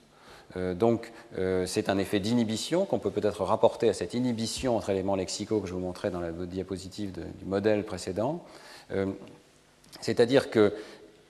Euh, 0.57 0.73
donc, 0.73 1.11
euh, 1.37 1.65
c'est 1.65 1.89
un 1.89 1.97
effet 1.97 2.19
d'inhibition 2.19 2.85
qu'on 2.85 2.99
peut 2.99 3.11
peut-être 3.11 3.43
rapporter 3.43 3.89
à 3.89 3.93
cette 3.93 4.13
inhibition 4.13 4.75
entre 4.75 4.89
éléments 4.89 5.15
lexicaux 5.15 5.59
que 5.59 5.67
je 5.67 5.73
vous 5.73 5.79
montrais 5.79 6.11
dans 6.11 6.19
la 6.19 6.31
diapositive 6.31 7.11
du 7.11 7.45
modèle 7.45 7.83
précédent. 7.85 8.43
Euh, 8.91 9.07
c'est-à-dire 10.01 10.49
que 10.49 10.73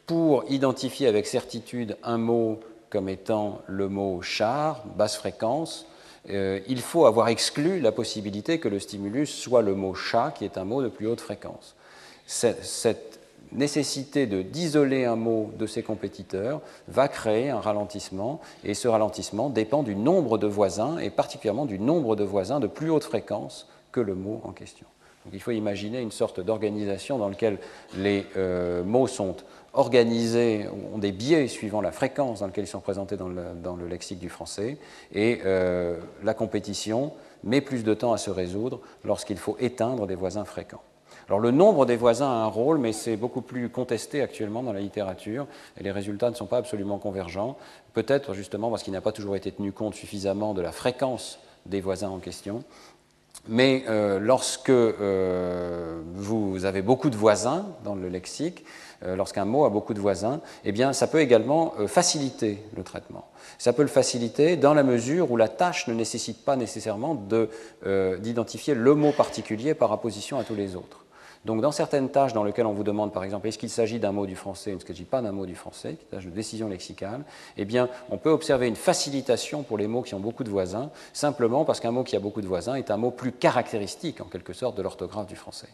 pour 0.07 0.45
identifier 0.49 1.07
avec 1.07 1.25
certitude 1.25 1.97
un 2.03 2.17
mot 2.17 2.59
comme 2.89 3.09
étant 3.09 3.61
le 3.67 3.87
mot 3.87 4.21
char, 4.21 4.83
basse 4.97 5.15
fréquence, 5.15 5.85
il 6.27 6.81
faut 6.81 7.05
avoir 7.05 7.29
exclu 7.29 7.79
la 7.79 7.91
possibilité 7.91 8.59
que 8.59 8.67
le 8.67 8.79
stimulus 8.79 9.27
soit 9.27 9.61
le 9.61 9.73
mot 9.73 9.95
chat, 9.95 10.33
qui 10.37 10.45
est 10.45 10.57
un 10.57 10.65
mot 10.65 10.83
de 10.83 10.89
plus 10.89 11.07
haute 11.07 11.21
fréquence. 11.21 11.75
Nécessité 13.51 14.25
d'isoler 14.25 15.05
un 15.05 15.15
mot 15.15 15.51
de 15.57 15.65
ses 15.65 15.83
compétiteurs 15.83 16.61
va 16.87 17.07
créer 17.07 17.49
un 17.49 17.59
ralentissement, 17.59 18.39
et 18.63 18.73
ce 18.73 18.87
ralentissement 18.87 19.49
dépend 19.49 19.83
du 19.83 19.95
nombre 19.95 20.37
de 20.37 20.47
voisins, 20.47 20.97
et 20.97 21.09
particulièrement 21.09 21.65
du 21.65 21.79
nombre 21.79 22.15
de 22.15 22.23
voisins 22.23 22.59
de 22.59 22.67
plus 22.67 22.89
haute 22.89 23.03
fréquence 23.03 23.67
que 23.91 23.99
le 23.99 24.15
mot 24.15 24.41
en 24.43 24.51
question. 24.51 24.87
Donc, 25.25 25.33
il 25.33 25.41
faut 25.41 25.51
imaginer 25.51 26.01
une 26.01 26.11
sorte 26.11 26.39
d'organisation 26.39 27.17
dans 27.17 27.29
laquelle 27.29 27.59
les 27.95 28.25
euh, 28.37 28.83
mots 28.83 29.07
sont 29.07 29.35
organisés, 29.73 30.67
ont 30.93 30.97
des 30.97 31.11
biais 31.11 31.47
suivant 31.47 31.81
la 31.81 31.91
fréquence 31.91 32.39
dans 32.39 32.47
laquelle 32.47 32.65
ils 32.65 32.67
sont 32.67 32.79
présentés 32.79 33.17
dans 33.17 33.27
le, 33.29 33.87
lexique 33.87 34.19
du 34.19 34.29
français, 34.29 34.77
et 35.13 35.41
euh, 35.45 35.97
la 36.23 36.33
compétition 36.33 37.13
met 37.43 37.61
plus 37.61 37.83
de 37.83 37.93
temps 37.93 38.13
à 38.13 38.17
se 38.17 38.29
résoudre 38.29 38.79
lorsqu'il 39.03 39.37
faut 39.37 39.57
éteindre 39.59 40.07
des 40.07 40.15
voisins 40.15 40.45
fréquents. 40.45 40.81
Alors 41.31 41.39
le 41.39 41.51
nombre 41.51 41.85
des 41.85 41.95
voisins 41.95 42.27
a 42.27 42.43
un 42.43 42.47
rôle, 42.47 42.77
mais 42.77 42.91
c'est 42.91 43.15
beaucoup 43.15 43.39
plus 43.39 43.69
contesté 43.69 44.21
actuellement 44.21 44.63
dans 44.63 44.73
la 44.73 44.81
littérature, 44.81 45.47
et 45.79 45.83
les 45.83 45.91
résultats 45.91 46.29
ne 46.29 46.35
sont 46.35 46.45
pas 46.45 46.57
absolument 46.57 46.97
convergents, 46.97 47.55
peut-être 47.93 48.33
justement 48.33 48.69
parce 48.69 48.83
qu'il 48.83 48.91
n'a 48.91 48.99
pas 48.99 49.13
toujours 49.13 49.37
été 49.37 49.49
tenu 49.49 49.71
compte 49.71 49.95
suffisamment 49.95 50.53
de 50.53 50.61
la 50.61 50.73
fréquence 50.73 51.39
des 51.65 51.79
voisins 51.79 52.09
en 52.09 52.17
question. 52.17 52.65
Mais 53.47 53.85
euh, 53.87 54.19
lorsque 54.19 54.69
euh, 54.69 56.01
vous 56.15 56.65
avez 56.65 56.81
beaucoup 56.81 57.09
de 57.09 57.15
voisins 57.15 57.65
dans 57.85 57.95
le 57.95 58.09
lexique, 58.09 58.65
euh, 59.05 59.15
lorsqu'un 59.15 59.45
mot 59.45 59.63
a 59.63 59.69
beaucoup 59.69 59.93
de 59.93 60.01
voisins, 60.01 60.41
eh 60.65 60.73
bien, 60.73 60.91
ça 60.91 61.07
peut 61.07 61.21
également 61.21 61.75
faciliter 61.87 62.61
le 62.75 62.83
traitement. 62.83 63.29
Ça 63.57 63.71
peut 63.71 63.83
le 63.83 63.87
faciliter 63.87 64.57
dans 64.57 64.73
la 64.73 64.83
mesure 64.83 65.31
où 65.31 65.37
la 65.37 65.47
tâche 65.47 65.87
ne 65.87 65.93
nécessite 65.93 66.43
pas 66.43 66.57
nécessairement 66.57 67.15
d'identifier 68.19 68.73
le 68.73 68.95
mot 68.95 69.13
particulier 69.13 69.75
par 69.75 69.93
opposition 69.93 70.37
à 70.37 70.43
tous 70.43 70.55
les 70.55 70.75
autres. 70.75 71.05
Donc 71.45 71.61
dans 71.61 71.71
certaines 71.71 72.09
tâches 72.09 72.33
dans 72.33 72.43
lesquelles 72.43 72.67
on 72.67 72.73
vous 72.73 72.83
demande 72.83 73.13
par 73.13 73.23
exemple 73.23 73.47
est-ce 73.47 73.57
qu'il 73.57 73.69
s'agit 73.69 73.99
d'un 73.99 74.11
mot 74.11 74.27
du 74.27 74.35
français 74.35 74.73
ou 74.73 74.75
ne 74.75 74.79
s'agit 74.79 75.05
pas 75.05 75.21
d'un 75.21 75.31
mot 75.31 75.45
du 75.45 75.55
français, 75.55 75.97
tâche 76.11 76.25
de 76.25 76.29
décision 76.29 76.67
lexicale, 76.67 77.23
eh 77.57 77.65
bien 77.65 77.89
on 78.09 78.17
peut 78.17 78.29
observer 78.29 78.67
une 78.67 78.75
facilitation 78.75 79.63
pour 79.63 79.77
les 79.77 79.87
mots 79.87 80.03
qui 80.03 80.13
ont 80.13 80.19
beaucoup 80.19 80.43
de 80.43 80.49
voisins, 80.49 80.91
simplement 81.13 81.65
parce 81.65 81.79
qu'un 81.79 81.91
mot 81.91 82.03
qui 82.03 82.15
a 82.15 82.19
beaucoup 82.19 82.41
de 82.41 82.47
voisins 82.47 82.75
est 82.75 82.91
un 82.91 82.97
mot 82.97 83.11
plus 83.11 83.31
caractéristique 83.31 84.21
en 84.21 84.25
quelque 84.25 84.53
sorte 84.53 84.77
de 84.77 84.83
l'orthographe 84.83 85.27
du 85.27 85.35
français. 85.35 85.69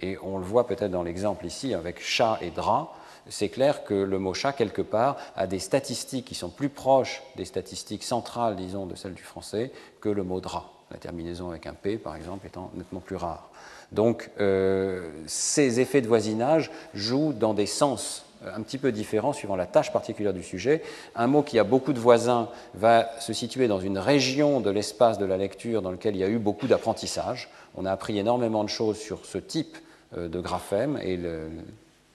Et 0.00 0.18
on 0.22 0.38
le 0.38 0.44
voit 0.44 0.66
peut-être 0.66 0.90
dans 0.90 1.04
l'exemple 1.04 1.46
ici 1.46 1.74
avec 1.74 2.02
chat 2.02 2.38
et 2.40 2.50
drap, 2.50 2.94
c'est 3.28 3.48
clair 3.48 3.84
que 3.84 3.94
le 3.94 4.18
mot 4.18 4.34
chat, 4.34 4.52
quelque 4.52 4.82
part, 4.82 5.16
a 5.36 5.46
des 5.46 5.58
statistiques 5.58 6.26
qui 6.26 6.34
sont 6.34 6.50
plus 6.50 6.68
proches 6.68 7.22
des 7.36 7.44
statistiques 7.44 8.02
centrales, 8.02 8.56
disons, 8.56 8.86
de 8.86 8.94
celles 8.94 9.14
du 9.14 9.22
français, 9.22 9.72
que 10.00 10.08
le 10.08 10.24
mot 10.24 10.40
drap. 10.40 10.70
La 10.90 10.98
terminaison 10.98 11.48
avec 11.48 11.66
un 11.66 11.72
P, 11.72 11.96
par 11.96 12.16
exemple, 12.16 12.46
étant 12.46 12.70
nettement 12.74 13.00
plus 13.00 13.16
rare. 13.16 13.48
Donc 13.92 14.30
euh, 14.40 15.08
ces 15.26 15.80
effets 15.80 16.00
de 16.00 16.08
voisinage 16.08 16.70
jouent 16.94 17.32
dans 17.32 17.54
des 17.54 17.66
sens 17.66 18.24
euh, 18.44 18.50
un 18.54 18.62
petit 18.62 18.78
peu 18.78 18.92
différents 18.92 19.32
suivant 19.32 19.56
la 19.56 19.66
tâche 19.66 19.92
particulière 19.92 20.32
du 20.32 20.42
sujet. 20.42 20.82
Un 21.14 21.26
mot 21.26 21.42
qui 21.42 21.58
a 21.58 21.64
beaucoup 21.64 21.92
de 21.92 21.98
voisins 21.98 22.48
va 22.74 23.08
se 23.20 23.32
situer 23.32 23.68
dans 23.68 23.80
une 23.80 23.98
région 23.98 24.60
de 24.60 24.70
l'espace 24.70 25.18
de 25.18 25.24
la 25.24 25.36
lecture 25.36 25.82
dans 25.82 25.90
lequel 25.90 26.16
il 26.16 26.20
y 26.20 26.24
a 26.24 26.28
eu 26.28 26.38
beaucoup 26.38 26.66
d'apprentissage. 26.66 27.48
On 27.76 27.84
a 27.86 27.92
appris 27.92 28.18
énormément 28.18 28.64
de 28.64 28.68
choses 28.68 28.98
sur 28.98 29.24
ce 29.26 29.38
type 29.38 29.76
euh, 30.16 30.28
de 30.28 30.40
graphème 30.40 30.98
et 31.02 31.18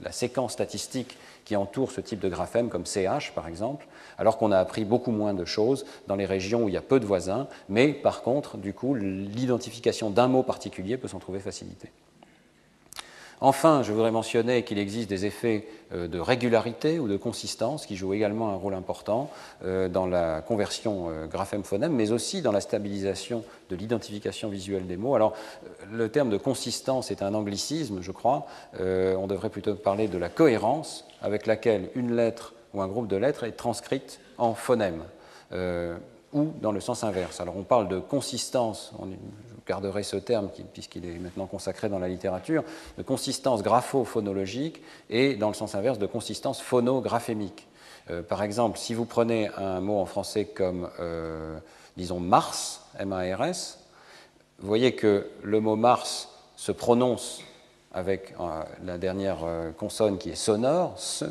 la 0.01 0.11
séquence 0.11 0.53
statistique 0.53 1.17
qui 1.45 1.55
entoure 1.55 1.91
ce 1.91 2.01
type 2.01 2.19
de 2.19 2.29
graphème, 2.29 2.69
comme 2.69 2.85
CH 2.85 3.31
par 3.33 3.47
exemple, 3.47 3.87
alors 4.19 4.37
qu'on 4.37 4.51
a 4.51 4.59
appris 4.59 4.85
beaucoup 4.85 5.11
moins 5.11 5.33
de 5.33 5.45
choses 5.45 5.85
dans 6.07 6.15
les 6.15 6.25
régions 6.25 6.63
où 6.63 6.67
il 6.67 6.75
y 6.75 6.77
a 6.77 6.81
peu 6.81 6.99
de 6.99 7.05
voisins, 7.05 7.47
mais 7.69 7.93
par 7.93 8.21
contre, 8.21 8.57
du 8.57 8.73
coup, 8.73 8.93
l'identification 8.93 10.11
d'un 10.11 10.27
mot 10.27 10.43
particulier 10.43 10.97
peut 10.97 11.07
s'en 11.07 11.19
trouver 11.19 11.39
facilitée. 11.39 11.89
Enfin, 13.41 13.83
je 13.83 13.93
voudrais 13.93 14.11
mentionner 14.11 14.63
qu'il 14.63 14.77
existe 14.79 15.09
des 15.09 15.25
effets 15.25 15.65
euh, 15.93 16.09
de 16.09 16.19
régularité 16.19 16.99
ou 16.99 17.07
de 17.07 17.15
consistance 17.15 17.85
qui 17.85 17.95
jouent 17.95 18.13
également 18.13 18.49
un 18.49 18.55
rôle 18.55 18.73
important 18.73 19.29
euh, 19.63 19.87
dans 19.87 20.05
la 20.05 20.41
conversion 20.41 21.09
euh, 21.09 21.25
graphème-phonème, 21.25 21.93
mais 21.93 22.11
aussi 22.11 22.41
dans 22.41 22.51
la 22.51 22.59
stabilisation 22.59 23.45
de 23.69 23.77
l'identification 23.77 24.49
visuelle 24.49 24.87
des 24.87 24.97
mots. 24.97 25.15
Alors, 25.15 25.33
le 25.89 26.09
terme 26.09 26.29
de 26.29 26.35
consistance 26.37 27.11
est 27.11 27.21
un 27.21 27.33
anglicisme, 27.33 27.99
je 28.01 28.11
crois. 28.11 28.45
On 28.79 29.27
devrait 29.27 29.49
plutôt 29.49 29.75
parler 29.75 30.07
de 30.07 30.17
la 30.17 30.29
cohérence 30.29 31.05
avec 31.21 31.45
laquelle 31.45 31.89
une 31.95 32.15
lettre 32.15 32.53
ou 32.73 32.81
un 32.81 32.87
groupe 32.87 33.07
de 33.07 33.15
lettres 33.15 33.43
est 33.43 33.53
transcrite 33.53 34.19
en 34.37 34.53
phonème 34.53 35.03
ou 36.33 36.53
dans 36.61 36.71
le 36.71 36.79
sens 36.79 37.03
inverse. 37.03 37.39
Alors 37.41 37.57
on 37.57 37.63
parle 37.63 37.87
de 37.87 37.99
consistance, 37.99 38.93
on, 38.99 39.07
je 39.07 39.15
garderai 39.67 40.03
ce 40.03 40.17
terme 40.17 40.49
puisqu'il 40.73 41.05
est 41.05 41.19
maintenant 41.19 41.47
consacré 41.47 41.89
dans 41.89 41.99
la 41.99 42.07
littérature, 42.07 42.63
de 42.97 43.03
consistance 43.03 43.63
grapho-phonologique 43.63 44.81
et 45.09 45.35
dans 45.35 45.47
le 45.47 45.53
sens 45.53 45.75
inverse 45.75 45.99
de 45.99 46.07
consistance 46.07 46.61
phonographémique. 46.61 47.67
Euh, 48.09 48.21
par 48.21 48.43
exemple, 48.43 48.77
si 48.77 48.93
vous 48.93 49.05
prenez 49.05 49.49
un 49.57 49.81
mot 49.81 49.99
en 49.99 50.05
français 50.05 50.45
comme, 50.45 50.89
euh, 50.99 51.57
disons, 51.97 52.19
Mars, 52.19 52.81
M-A-R-S, 52.97 53.79
vous 54.59 54.67
voyez 54.67 54.95
que 54.95 55.29
le 55.43 55.59
mot 55.59 55.75
Mars 55.75 56.29
se 56.55 56.71
prononce 56.71 57.41
avec 57.93 58.33
euh, 58.39 58.63
la 58.83 58.97
dernière 58.97 59.39
consonne 59.77 60.17
qui 60.17 60.29
est 60.29 60.35
sonore, 60.35 60.93
ce, 60.97 61.25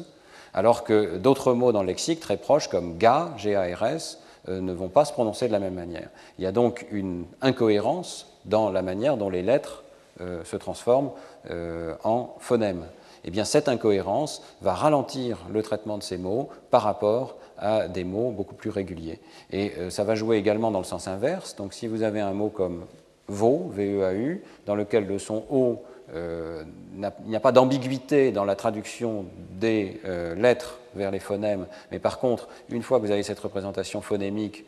alors 0.54 0.84
que 0.84 1.16
d'autres 1.16 1.52
mots 1.52 1.72
dans 1.72 1.82
le 1.82 1.88
lexique 1.88 2.20
très 2.20 2.36
proches 2.36 2.68
comme 2.68 2.98
ga, 2.98 3.32
G-A-R-S, 3.36 4.18
euh, 4.48 4.60
ne 4.60 4.72
vont 4.72 4.88
pas 4.88 5.04
se 5.04 5.12
prononcer 5.12 5.46
de 5.48 5.52
la 5.52 5.58
même 5.58 5.74
manière. 5.74 6.08
Il 6.38 6.44
y 6.44 6.46
a 6.46 6.52
donc 6.52 6.86
une 6.90 7.24
incohérence 7.40 8.32
dans 8.44 8.70
la 8.70 8.82
manière 8.82 9.16
dont 9.16 9.30
les 9.30 9.42
lettres 9.42 9.84
euh, 10.20 10.44
se 10.44 10.56
transforment 10.56 11.10
euh, 11.50 11.94
en 12.04 12.34
phonèmes. 12.38 12.84
Eh 13.24 13.30
bien, 13.30 13.44
cette 13.44 13.68
incohérence 13.68 14.42
va 14.62 14.74
ralentir 14.74 15.38
le 15.52 15.62
traitement 15.62 15.98
de 15.98 16.02
ces 16.02 16.18
mots 16.18 16.48
par 16.70 16.82
rapport 16.82 17.36
à 17.58 17.88
des 17.88 18.04
mots 18.04 18.30
beaucoup 18.30 18.54
plus 18.54 18.70
réguliers. 18.70 19.20
Et 19.50 19.72
ça 19.90 20.04
va 20.04 20.14
jouer 20.14 20.36
également 20.36 20.70
dans 20.70 20.78
le 20.78 20.84
sens 20.84 21.08
inverse. 21.08 21.56
Donc, 21.56 21.74
si 21.74 21.88
vous 21.88 22.04
avez 22.04 22.20
un 22.20 22.32
mot 22.32 22.48
comme 22.48 22.84
VEAU, 23.28 23.70
V-E-A-U, 23.70 24.42
dans 24.66 24.76
lequel 24.76 25.06
le 25.06 25.18
son 25.18 25.42
O, 25.50 25.82
il 26.14 27.10
n'y 27.26 27.36
a 27.36 27.40
pas 27.40 27.52
d'ambiguïté 27.52 28.32
dans 28.32 28.44
la 28.44 28.56
traduction 28.56 29.26
des 29.60 30.00
lettres 30.36 30.78
vers 30.94 31.10
les 31.10 31.18
phonèmes. 31.18 31.66
Mais 31.92 31.98
par 31.98 32.18
contre, 32.18 32.48
une 32.70 32.82
fois 32.82 32.98
que 32.98 33.06
vous 33.06 33.12
avez 33.12 33.22
cette 33.22 33.38
représentation 33.38 34.00
phonémique 34.00 34.64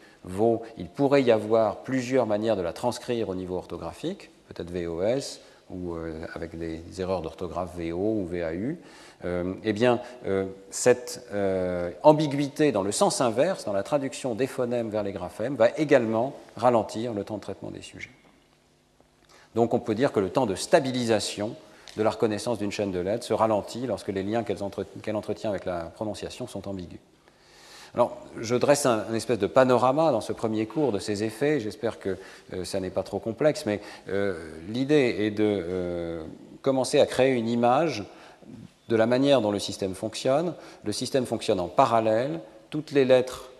il 0.77 0.89
pourrait 0.89 1.23
y 1.23 1.31
avoir 1.31 1.79
plusieurs 1.79 2.27
manières 2.27 2.57
de 2.57 2.63
la 2.63 2.73
transcrire 2.73 3.29
au 3.29 3.35
niveau 3.35 3.57
orthographique, 3.57 4.31
peut-être 4.49 4.71
VOS 4.71 5.41
ou 5.71 5.95
euh, 5.95 6.27
avec 6.35 6.59
des 6.59 6.83
erreurs 6.99 7.23
d'orthographe 7.23 7.71
VO 7.77 7.97
ou 7.97 8.27
VAU. 8.27 8.77
Euh, 9.25 9.55
eh 9.63 9.73
bien, 9.73 10.01
euh, 10.27 10.47
cette 10.71 11.27
ambiguïté 12.03 12.73
dans 12.73 12.83
le 12.83 12.93
sens 12.93 13.21
inverse, 13.21 13.65
dans 13.65 13.73
la 13.73 13.83
traduction 13.83 14.35
des 14.35 14.47
phonèmes 14.47 14.91
vers 14.91 15.03
les 15.03 15.13
graphèmes, 15.13 15.57
va 15.57 15.69
également 15.77 16.35
ralentir 16.57 17.13
le 17.15 17.25
temps 17.25 17.37
de 17.37 17.43
traitement 17.43 17.71
des 17.71 17.83
sujets. 17.83 18.11
Donc 19.55 19.75
on 19.75 19.81
peut 19.81 19.95
dire 19.95 20.13
que 20.13 20.21
le 20.21 20.31
temps 20.31 20.47
de 20.47 20.55
stabilisation 20.55 21.57
de 21.97 22.03
la 22.03 22.11
reconnaissance 22.11 22.59
d'une 22.59 22.71
chaîne 22.71 22.93
de 22.93 23.01
lettres 23.01 23.25
se 23.25 23.33
ralentit 23.33 23.87
lorsque 23.87 24.09
les 24.09 24.23
liens 24.23 24.45
qu'elle 24.45 24.63
entretient 25.17 25.51
avec 25.51 25.65
la 25.65 25.85
prononciation 25.95 26.47
sont 26.47 26.69
ambigus. 26.69 27.01
Alors, 27.95 28.17
je 28.39 28.55
dresse 28.55 28.87
un, 28.87 29.13
espèce 29.15 29.39
de 29.39 29.49
panorama 29.49 30.13
dans 30.13 30.21
ce 30.21 30.33
premier 30.33 30.67
cours 30.67 30.93
de 30.93 31.01
ces 31.01 31.25
effets. 31.25 31.59
J'espère 31.59 31.99
que 31.99 32.17
euh, 32.53 32.65
ça 32.65 32.79
n'est 32.79 32.91
pas 32.91 33.03
trop 33.03 33.19
complexe, 33.19 33.67
mais 33.67 33.81
euh, 34.09 34.39
l'idée 34.69 35.17
est 35.21 35.31
de 35.33 35.43
euh, 35.45 36.23
commencer 36.63 37.01
à 37.01 37.07
créer 37.07 37.33
une 37.33 37.49
image 37.49 38.05
de 38.89 38.97
la 38.97 39.07
manière 39.07 39.41
dont 39.41 39.51
le 39.51 39.59
système 39.59 39.95
fonctionne. 39.95 40.55
Le 40.85 40.93
système 40.93 41.27
fonctionne 41.27 41.59
en 41.59 41.69
parallèle. 41.69 42.41
Toutes 42.71 42.93
les 42.93 43.05
lettres 43.05 43.51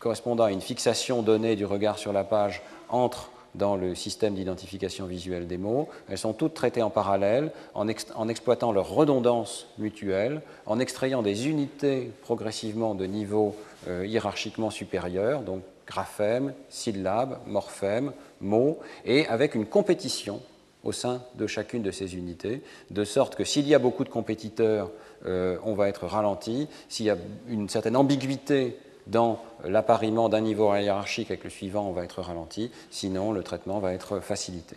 correspondant 0.00 0.44
à 0.44 0.50
une 0.50 0.60
fixation 0.60 1.22
donnée 1.22 1.54
du 1.54 1.66
regard 1.66 1.98
sur 1.98 2.12
la 2.12 2.24
page 2.24 2.62
entrent 2.88 3.29
dans 3.54 3.76
le 3.76 3.94
système 3.94 4.34
d'identification 4.34 5.06
visuelle 5.06 5.46
des 5.46 5.58
mots. 5.58 5.88
Elles 6.08 6.18
sont 6.18 6.32
toutes 6.32 6.54
traitées 6.54 6.82
en 6.82 6.90
parallèle, 6.90 7.52
en, 7.74 7.88
exploitant 8.28 8.72
leur 8.72 8.88
redondance 8.90 9.66
mutuelle, 9.78 10.42
en 10.66 10.78
extrayant 10.78 11.22
des 11.22 11.48
unités 11.48 12.10
progressivement 12.22 12.94
de 12.94 13.06
niveau 13.06 13.56
euh, 13.88 14.06
hiérarchiquement 14.06 14.70
supérieur, 14.70 15.42
donc 15.42 15.62
graphèmes, 15.86 16.54
syllabes, 16.68 17.38
morphèmes, 17.46 18.12
mots, 18.40 18.78
et 19.04 19.26
avec 19.26 19.54
une 19.54 19.66
compétition 19.66 20.40
au 20.84 20.92
sein 20.92 21.22
de 21.34 21.46
chacune 21.46 21.82
de 21.82 21.90
ces 21.90 22.14
unités, 22.14 22.62
de 22.90 23.04
sorte 23.04 23.34
que 23.36 23.44
s'il 23.44 23.66
y 23.66 23.74
a 23.74 23.78
beaucoup 23.78 24.04
de 24.04 24.08
compétiteurs, 24.08 24.90
euh, 25.26 25.58
on 25.64 25.74
va 25.74 25.88
être 25.88 26.06
ralenti. 26.06 26.68
S'il 26.88 27.06
y 27.06 27.10
a 27.10 27.18
une 27.48 27.68
certaine 27.68 27.96
ambiguïté 27.96 28.76
dans 29.10 29.42
l'appariement 29.64 30.28
d'un 30.28 30.40
niveau 30.40 30.74
hiérarchique 30.74 31.30
avec 31.30 31.44
le 31.44 31.50
suivant, 31.50 31.86
on 31.88 31.92
va 31.92 32.04
être 32.04 32.22
ralenti, 32.22 32.70
sinon 32.90 33.32
le 33.32 33.42
traitement 33.42 33.78
va 33.78 33.92
être 33.92 34.20
facilité. 34.20 34.76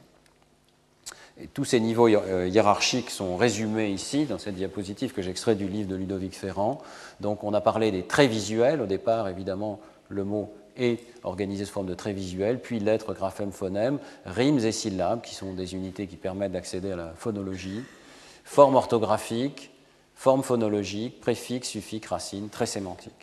Et 1.39 1.47
tous 1.47 1.65
ces 1.65 1.79
niveaux 1.79 2.07
euh, 2.07 2.47
hiérarchiques 2.47 3.09
sont 3.09 3.37
résumés 3.37 3.89
ici 3.89 4.25
dans 4.25 4.37
cette 4.37 4.55
diapositive 4.55 5.13
que 5.13 5.21
j'extrais 5.21 5.55
du 5.55 5.67
livre 5.67 5.89
de 5.89 5.95
Ludovic 5.95 6.35
Ferrand. 6.35 6.79
Donc 7.21 7.43
on 7.43 7.53
a 7.53 7.61
parlé 7.61 7.91
des 7.91 8.03
traits 8.03 8.29
visuels. 8.29 8.81
Au 8.81 8.85
départ, 8.85 9.27
évidemment, 9.27 9.79
le 10.09 10.23
mot 10.23 10.53
est 10.77 10.99
organisé 11.23 11.65
sous 11.65 11.73
forme 11.73 11.87
de 11.87 11.95
traits 11.95 12.15
visuels, 12.15 12.59
puis 12.59 12.79
lettres, 12.79 13.13
graphèmes, 13.13 13.51
phonèmes, 13.51 13.99
rimes 14.25 14.59
et 14.59 14.71
syllabes, 14.71 15.21
qui 15.21 15.33
sont 15.33 15.53
des 15.53 15.73
unités 15.73 16.07
qui 16.07 16.17
permettent 16.17 16.51
d'accéder 16.51 16.91
à 16.91 16.95
la 16.95 17.13
phonologie, 17.15 17.81
forme 18.43 18.75
orthographique, 18.75 19.71
forme 20.15 20.43
phonologique, 20.43 21.19
préfixe, 21.19 21.69
suffixe, 21.69 22.09
racine, 22.09 22.49
traits 22.49 22.69
sémantiques. 22.69 23.22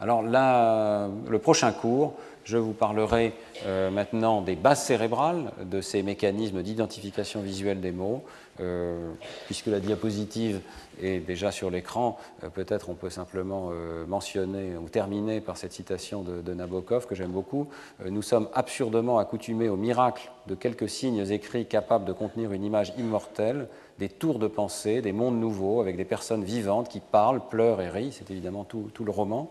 Alors 0.00 0.22
là, 0.22 1.08
le 1.28 1.38
prochain 1.38 1.72
cours, 1.72 2.14
je 2.44 2.56
vous 2.56 2.72
parlerai 2.72 3.34
euh, 3.66 3.90
maintenant 3.90 4.40
des 4.40 4.56
bases 4.56 4.82
cérébrales, 4.82 5.52
de 5.62 5.82
ces 5.82 6.02
mécanismes 6.02 6.62
d'identification 6.62 7.42
visuelle 7.42 7.80
des 7.82 7.92
mots. 7.92 8.24
Euh, 8.60 9.12
puisque 9.46 9.66
la 9.66 9.80
diapositive 9.80 10.60
est 11.02 11.20
déjà 11.20 11.50
sur 11.50 11.70
l'écran, 11.70 12.18
euh, 12.44 12.48
peut-être 12.48 12.88
on 12.88 12.94
peut 12.94 13.10
simplement 13.10 13.70
mentionner 14.06 14.76
ou 14.76 14.88
terminer 14.88 15.40
par 15.40 15.58
cette 15.58 15.72
citation 15.72 16.22
de, 16.22 16.40
de 16.40 16.54
Nabokov 16.54 17.06
que 17.06 17.14
j'aime 17.14 17.30
beaucoup. 17.30 17.68
nous 18.04 18.22
sommes 18.22 18.48
absurdement 18.54 19.18
accoutumés 19.18 19.68
au 19.68 19.76
miracle 19.76 20.30
de 20.46 20.54
quelques 20.54 20.88
signes 20.88 21.30
écrits 21.30 21.66
capables 21.66 22.06
de 22.06 22.12
contenir 22.12 22.52
une 22.52 22.64
image 22.64 22.92
immortelle, 22.98 23.68
des 23.98 24.08
tours 24.08 24.38
de 24.38 24.46
pensée, 24.46 25.02
des 25.02 25.12
mondes 25.12 25.38
nouveaux 25.38 25.80
avec 25.80 25.96
des 25.96 26.06
personnes 26.06 26.42
vivantes 26.42 26.88
qui 26.88 27.00
parlent, 27.00 27.40
pleurent 27.50 27.82
et 27.82 27.90
rient. 27.90 28.12
C'est 28.12 28.30
évidemment 28.30 28.64
tout 28.64 29.04
le 29.04 29.10
roman 29.10 29.50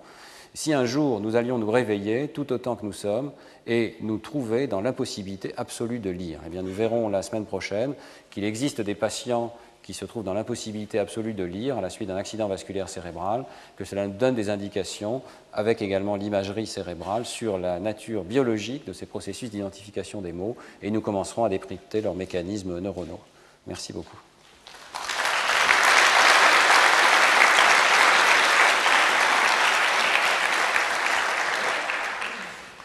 si 0.54 0.74
un 0.74 0.86
jour 0.86 1.20
nous 1.20 1.36
allions 1.36 1.58
nous 1.58 1.72
réveiller, 1.72 2.28
tout 2.28 2.52
autant 2.52 2.76
que 2.76 2.86
nous 2.86 2.94
sommes, 2.94 3.32
et 3.68 3.96
nous 4.02 4.18
trouver 4.18 4.68
dans 4.68 4.82
l'impossibilité 4.82 5.54
absolue 5.58 6.00
de 6.00 6.10
lire, 6.10 6.40
eh 6.46 6.50
bien, 6.50 6.64
nous 6.64 6.74
verrons 6.74 7.10
la 7.10 7.22
semaine 7.22 7.46
prochaine 7.46 7.94
qu'il 8.32 8.44
existe 8.44 8.82
des 8.82 8.96
patients 8.96 9.54
qui 9.84 9.94
se 9.96 10.06
trouvent 10.06 10.24
dans 10.24 10.36
l'impossibilité 10.36 11.00
absolue 11.00 11.34
de 11.34 11.44
lire 11.44 11.78
à 11.78 11.82
la 11.82 11.90
suite 11.90 12.10
d'un 12.10 12.16
accident 12.16 12.48
vasculaire 12.48 12.90
cérébral, 12.90 13.46
que 13.76 13.86
cela 13.86 14.06
nous 14.06 14.14
donne 14.14 14.36
des 14.36 14.52
indications, 14.52 15.24
avec 15.52 15.82
également 15.82 16.16
l'imagerie 16.16 16.68
cérébrale, 16.68 17.26
sur 17.26 17.58
la 17.58 17.80
nature 17.80 18.24
biologique 18.24 18.86
de 18.86 18.94
ces 18.94 19.08
processus 19.08 19.50
d'identification 19.50 20.22
des 20.22 20.34
mots, 20.34 20.56
et 20.84 20.92
nous 20.92 21.02
commencerons 21.02 21.44
à 21.44 21.50
décrypter 21.50 22.02
leurs 22.02 22.14
mécanismes 22.14 22.80
neuronaux. 22.80 23.20
Merci 23.66 23.92
beaucoup. 23.92 24.29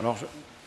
Alors, 0.05 0.18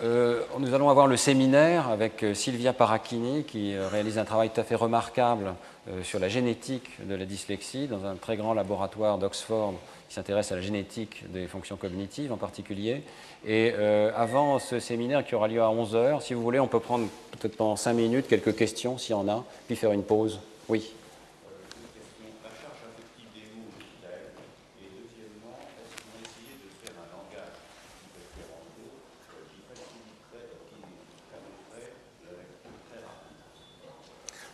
euh, 0.01 0.41
nous 0.57 0.73
allons 0.73 0.89
avoir 0.89 1.05
le 1.05 1.15
séminaire 1.15 1.89
avec 1.89 2.23
euh, 2.23 2.33
Sylvia 2.33 2.73
Paracchini 2.73 3.43
qui 3.43 3.75
euh, 3.75 3.87
réalise 3.87 4.17
un 4.17 4.25
travail 4.25 4.49
tout 4.49 4.59
à 4.59 4.63
fait 4.63 4.73
remarquable 4.73 5.53
sur 6.01 6.17
la 6.19 6.27
génétique 6.27 6.89
de 7.07 7.13
la 7.13 7.23
dyslexie 7.23 7.87
dans 7.87 8.03
un 8.03 8.15
très 8.15 8.35
grand 8.35 8.55
laboratoire 8.55 9.19
d'Oxford 9.19 9.75
qui 10.09 10.15
s'intéresse 10.15 10.51
à 10.51 10.55
la 10.55 10.61
génétique 10.61 11.31
des 11.31 11.45
fonctions 11.45 11.77
cognitives 11.77 12.33
en 12.33 12.37
particulier. 12.37 13.03
Et 13.45 13.71
avant 14.13 14.59
ce 14.59 14.81
séminaire 14.81 15.23
qui 15.23 15.33
aura 15.33 15.47
lieu 15.47 15.61
à 15.61 15.69
11h, 15.69 16.19
si 16.21 16.33
vous 16.33 16.41
voulez, 16.41 16.59
on 16.59 16.67
peut 16.67 16.81
prendre 16.81 17.07
peut-être 17.31 17.55
pendant 17.55 17.77
5 17.77 17.93
minutes 17.93 18.27
quelques 18.27 18.53
questions 18.53 18.97
s'il 18.97 19.11
y 19.11 19.13
en 19.13 19.29
a, 19.29 19.45
puis 19.67 19.77
faire 19.77 19.93
une 19.93 20.03
pause. 20.03 20.41
Oui. 20.67 20.91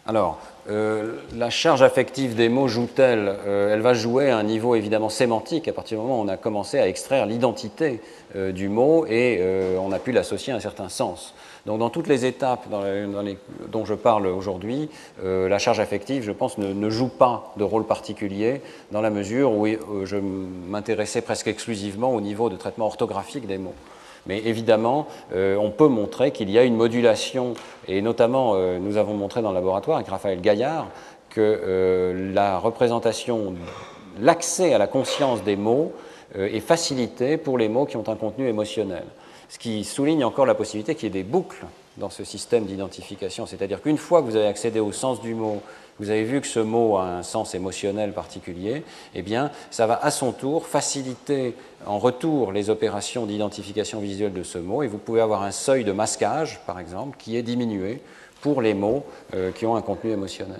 Alors, 0.05 0.37
euh, 0.69 1.15
la 1.33 1.49
charge 1.49 1.81
affective 1.81 2.35
des 2.35 2.49
mots 2.49 2.67
joue-t-elle 2.67 3.37
euh, 3.47 3.73
Elle 3.73 3.79
va 3.79 3.93
jouer 3.93 4.31
à 4.31 4.37
un 4.37 4.43
niveau 4.43 4.75
évidemment 4.75 5.07
sémantique 5.07 5.69
à 5.69 5.73
partir 5.73 5.97
du 5.97 6.03
moment 6.03 6.19
où 6.19 6.23
on 6.25 6.27
a 6.27 6.35
commencé 6.35 6.77
à 6.77 6.89
extraire 6.89 7.25
l'identité 7.25 8.01
euh, 8.35 8.51
du 8.51 8.67
mot 8.67 9.05
et 9.05 9.41
on 9.79 9.93
a 9.93 9.99
pu 9.99 10.11
l'associer 10.11 10.51
à 10.51 10.57
un 10.57 10.59
certain 10.59 10.89
sens. 10.89 11.33
Donc 11.65 11.79
dans 11.79 11.89
toutes 11.89 12.07
les 12.07 12.25
étapes 12.25 12.67
dont 13.71 13.85
je 13.85 13.93
parle 13.93 14.27
aujourd'hui, 14.27 14.89
la 15.23 15.57
charge 15.59 15.79
affective, 15.79 16.23
je 16.23 16.31
pense, 16.33 16.57
ne, 16.57 16.89
joue 16.89 17.07
pas 17.07 17.53
de 17.55 17.63
rôle 17.63 17.85
particulier 17.85 18.61
dans 18.91 19.01
la 19.01 19.09
mesure 19.09 19.53
où 19.53 19.67
je 20.03 20.17
m'intéressais 20.17 21.21
presque 21.21 21.47
exclusivement 21.47 22.13
au 22.13 22.19
niveau 22.19 22.49
de 22.49 22.57
traitement 22.57 22.85
orthographique 22.85 23.47
des 23.47 23.57
mots. 23.57 23.75
Mais 24.25 24.39
évidemment, 24.39 25.07
euh, 25.33 25.55
on 25.57 25.69
peut 25.69 25.87
montrer 25.87 26.31
qu'il 26.31 26.49
y 26.49 26.57
a 26.57 26.63
une 26.63 26.75
modulation, 26.75 27.53
et 27.87 28.01
notamment, 28.01 28.53
euh, 28.55 28.79
nous 28.79 28.97
avons 28.97 29.13
montré 29.13 29.41
dans 29.41 29.49
le 29.49 29.55
laboratoire 29.55 29.97
avec 29.97 30.09
Raphaël 30.09 30.39
Gaillard 30.39 30.87
que 31.29 31.41
euh, 31.41 32.33
la 32.33 32.57
représentation, 32.57 33.55
l'accès 34.19 34.73
à 34.73 34.77
la 34.77 34.87
conscience 34.87 35.43
des 35.43 35.55
mots 35.55 35.91
est 36.35 36.61
facilité 36.61 37.37
pour 37.37 37.59
les 37.59 37.69
mots 37.69 37.85
qui 37.85 37.95
ont 37.95 38.09
un 38.09 38.15
contenu 38.15 38.47
émotionnel. 38.47 39.03
Ce 39.49 39.59
qui 39.59 39.83
souligne 39.83 40.25
encore 40.25 40.47
la 40.47 40.55
possibilité 40.55 40.95
qu'il 40.95 41.03
y 41.03 41.07
ait 41.07 41.23
des 41.23 41.29
boucles 41.29 41.63
dans 41.97 42.09
ce 42.09 42.23
système 42.23 42.65
d'identification. 42.65 43.45
C'est-à-dire 43.45 43.83
qu'une 43.83 43.99
fois 43.99 44.21
que 44.21 44.25
vous 44.25 44.35
avez 44.35 44.47
accédé 44.47 44.79
au 44.79 44.91
sens 44.91 45.21
du 45.21 45.35
mot, 45.35 45.61
vous 45.99 46.09
avez 46.09 46.23
vu 46.23 46.41
que 46.41 46.47
ce 46.47 46.59
mot 46.59 46.97
a 46.97 47.03
un 47.03 47.23
sens 47.23 47.55
émotionnel 47.55 48.13
particulier, 48.13 48.83
eh 49.15 49.21
bien, 49.21 49.51
ça 49.71 49.87
va 49.87 49.99
à 50.01 50.11
son 50.11 50.31
tour 50.31 50.65
faciliter 50.65 51.55
en 51.85 51.99
retour 51.99 52.51
les 52.51 52.69
opérations 52.69 53.25
d'identification 53.25 53.99
visuelle 53.99 54.33
de 54.33 54.43
ce 54.43 54.57
mot, 54.57 54.83
et 54.83 54.87
vous 54.87 54.97
pouvez 54.97 55.21
avoir 55.21 55.43
un 55.43 55.51
seuil 55.51 55.83
de 55.83 55.91
masquage, 55.91 56.61
par 56.65 56.79
exemple, 56.79 57.17
qui 57.17 57.37
est 57.37 57.43
diminué 57.43 58.01
pour 58.41 58.61
les 58.61 58.73
mots 58.73 59.03
euh, 59.35 59.51
qui 59.51 59.65
ont 59.65 59.75
un 59.75 59.81
contenu 59.81 60.11
émotionnel. 60.11 60.59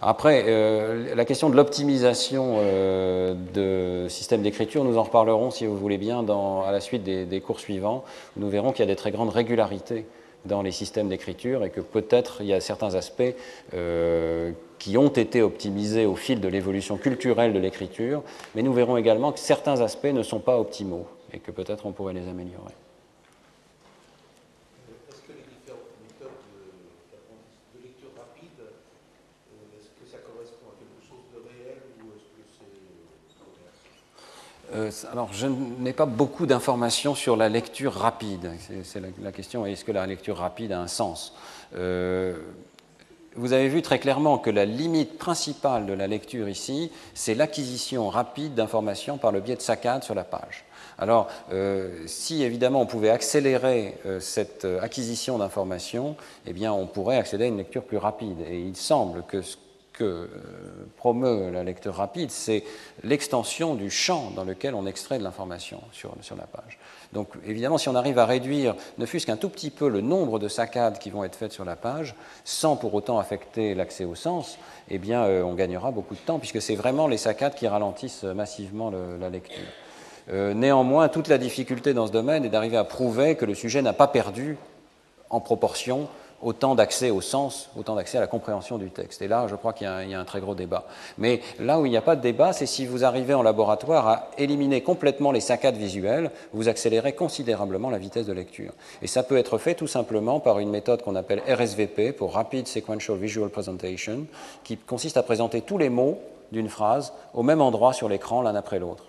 Après, 0.00 0.44
euh, 0.46 1.14
la 1.16 1.24
question 1.24 1.50
de 1.50 1.56
l'optimisation 1.56 2.58
euh, 2.58 3.34
de 3.54 4.08
systèmes 4.08 4.42
d'écriture, 4.42 4.84
nous 4.84 4.96
en 4.96 5.02
reparlerons, 5.02 5.50
si 5.50 5.66
vous 5.66 5.76
voulez 5.76 5.98
bien, 5.98 6.24
à 6.64 6.70
la 6.70 6.80
suite 6.80 7.02
des, 7.02 7.24
des 7.24 7.40
cours 7.40 7.58
suivants. 7.58 8.04
Nous 8.36 8.48
verrons 8.48 8.70
qu'il 8.70 8.80
y 8.80 8.88
a 8.88 8.92
des 8.92 8.96
très 8.96 9.10
grandes 9.10 9.30
régularités 9.30 10.06
dans 10.44 10.62
les 10.62 10.72
systèmes 10.72 11.08
d'écriture 11.08 11.64
et 11.64 11.70
que 11.70 11.80
peut-être 11.80 12.38
il 12.40 12.46
y 12.46 12.52
a 12.52 12.60
certains 12.60 12.94
aspects 12.94 13.34
euh, 13.74 14.52
qui 14.78 14.96
ont 14.96 15.08
été 15.08 15.42
optimisés 15.42 16.06
au 16.06 16.14
fil 16.14 16.40
de 16.40 16.48
l'évolution 16.48 16.96
culturelle 16.96 17.52
de 17.52 17.58
l'écriture, 17.58 18.22
mais 18.54 18.62
nous 18.62 18.72
verrons 18.72 18.96
également 18.96 19.32
que 19.32 19.40
certains 19.40 19.80
aspects 19.80 20.06
ne 20.06 20.22
sont 20.22 20.40
pas 20.40 20.58
optimaux 20.58 21.06
et 21.32 21.38
que 21.38 21.50
peut-être 21.50 21.86
on 21.86 21.92
pourrait 21.92 22.14
les 22.14 22.28
améliorer. 22.28 22.74
Euh, 34.78 34.90
alors, 35.12 35.32
je 35.32 35.46
n'ai 35.46 35.92
pas 35.92 36.06
beaucoup 36.06 36.46
d'informations 36.46 37.14
sur 37.14 37.36
la 37.36 37.48
lecture 37.48 37.92
rapide. 37.92 38.52
C'est 38.84 39.00
la, 39.20 39.32
question 39.32 39.66
est-ce 39.66 39.84
que 39.84 39.92
la 39.92 40.06
lecture 40.06 40.36
rapide 40.36 40.72
a 40.72 40.80
un 40.80 40.86
sens 40.86 41.34
euh, 41.76 42.38
Vous 43.34 43.52
avez 43.52 43.68
vu 43.68 43.82
très 43.82 43.98
clairement 43.98 44.38
que 44.38 44.50
la 44.50 44.64
limite 44.64 45.18
principale 45.18 45.86
de 45.86 45.92
la 45.92 46.06
lecture 46.06 46.48
ici, 46.48 46.92
c'est 47.14 47.34
l'acquisition 47.34 48.08
rapide 48.08 48.54
d'informations 48.54 49.18
par 49.18 49.32
le 49.32 49.40
biais 49.40 49.56
de 49.56 49.62
saccades 49.62 50.04
sur 50.04 50.14
la 50.14 50.24
page. 50.24 50.64
Alors, 50.98 51.28
euh, 51.52 52.04
si 52.06 52.42
évidemment 52.42 52.80
on 52.80 52.86
pouvait 52.86 53.10
accélérer 53.10 53.96
cette 54.20 54.66
acquisition 54.80 55.38
d'informations, 55.38 56.16
eh 56.46 56.52
bien, 56.52 56.72
on 56.72 56.86
pourrait 56.86 57.18
accéder 57.18 57.44
à 57.44 57.48
une 57.48 57.58
lecture 57.58 57.84
plus 57.84 57.98
rapide. 57.98 58.38
Et 58.48 58.60
il 58.60 58.76
semble 58.76 59.24
que 59.24 59.42
ce 59.42 59.56
que 59.98 60.04
euh, 60.04 60.26
promeut 60.96 61.50
la 61.50 61.64
lecture 61.64 61.94
rapide, 61.94 62.30
c'est 62.30 62.64
l'extension 63.02 63.74
du 63.74 63.90
champ 63.90 64.30
dans 64.36 64.44
lequel 64.44 64.74
on 64.74 64.86
extrait 64.86 65.18
de 65.18 65.24
l'information 65.24 65.80
sur, 65.92 66.14
sur 66.22 66.36
la 66.36 66.44
page. 66.44 66.78
Donc 67.12 67.28
évidemment, 67.46 67.78
si 67.78 67.88
on 67.88 67.94
arrive 67.94 68.18
à 68.18 68.26
réduire 68.26 68.74
ne 68.98 69.06
fût-ce 69.06 69.26
qu'un 69.26 69.36
tout 69.36 69.48
petit 69.48 69.70
peu 69.70 69.88
le 69.88 70.00
nombre 70.00 70.38
de 70.38 70.48
saccades 70.48 70.98
qui 70.98 71.10
vont 71.10 71.24
être 71.24 71.36
faites 71.36 71.52
sur 71.52 71.64
la 71.64 71.76
page, 71.76 72.14
sans 72.44 72.76
pour 72.76 72.94
autant 72.94 73.18
affecter 73.18 73.74
l'accès 73.74 74.04
au 74.04 74.14
sens, 74.14 74.58
eh 74.88 74.98
bien 74.98 75.24
euh, 75.24 75.42
on 75.42 75.54
gagnera 75.54 75.90
beaucoup 75.90 76.14
de 76.14 76.20
temps, 76.20 76.38
puisque 76.38 76.62
c'est 76.62 76.76
vraiment 76.76 77.08
les 77.08 77.18
saccades 77.18 77.54
qui 77.54 77.66
ralentissent 77.66 78.24
massivement 78.24 78.92
la 79.20 79.28
lecture. 79.28 79.66
Euh, 80.30 80.52
néanmoins, 80.52 81.08
toute 81.08 81.28
la 81.28 81.38
difficulté 81.38 81.94
dans 81.94 82.06
ce 82.06 82.12
domaine 82.12 82.44
est 82.44 82.50
d'arriver 82.50 82.76
à 82.76 82.84
prouver 82.84 83.34
que 83.34 83.46
le 83.46 83.54
sujet 83.54 83.80
n'a 83.80 83.94
pas 83.94 84.08
perdu 84.08 84.58
en 85.30 85.40
proportion 85.40 86.08
autant 86.42 86.74
d'accès 86.74 87.10
au 87.10 87.20
sens, 87.20 87.68
autant 87.76 87.96
d'accès 87.96 88.18
à 88.18 88.20
la 88.20 88.26
compréhension 88.26 88.78
du 88.78 88.90
texte. 88.90 89.22
Et 89.22 89.28
là, 89.28 89.46
je 89.48 89.56
crois 89.56 89.72
qu'il 89.72 89.86
y, 89.86 90.14
a 90.14 90.20
un 90.20 90.24
très 90.24 90.40
gros 90.40 90.54
débat. 90.54 90.84
Mais 91.18 91.40
là 91.58 91.80
où 91.80 91.86
il 91.86 91.90
n'y 91.90 91.96
a 91.96 92.02
pas 92.02 92.16
de 92.16 92.20
débat, 92.20 92.52
c'est 92.52 92.66
si 92.66 92.86
vous 92.86 93.04
arrivez 93.04 93.34
en 93.34 93.42
laboratoire 93.42 94.08
à 94.08 94.28
éliminer 94.38 94.82
complètement 94.82 95.32
les 95.32 95.40
saccades 95.40 95.76
visuelles, 95.76 96.30
vous 96.52 96.68
accélérez 96.68 97.12
considérablement 97.12 97.90
la 97.90 97.98
vitesse 97.98 98.26
de 98.26 98.32
lecture. 98.32 98.72
Et 99.02 99.06
ça 99.06 99.22
peut 99.22 99.36
être 99.36 99.58
fait 99.58 99.74
tout 99.74 99.86
simplement 99.86 100.40
par 100.40 100.58
une 100.58 100.70
méthode 100.70 101.02
qu'on 101.02 101.16
appelle 101.16 101.42
RSVP, 101.48 102.12
pour 102.12 102.34
Rapid 102.34 102.66
Sequential 102.66 103.18
Visual 103.18 103.50
Presentation, 103.50 104.26
qui 104.64 104.76
consiste 104.76 105.16
à 105.16 105.22
présenter 105.22 105.62
tous 105.62 105.78
les 105.78 105.88
mots 105.88 106.18
d'une 106.52 106.68
phrase 106.68 107.12
au 107.34 107.42
même 107.42 107.60
endroit 107.60 107.92
sur 107.92 108.08
l'écran, 108.08 108.42
l'un 108.42 108.54
après 108.54 108.78
l'autre. 108.78 109.04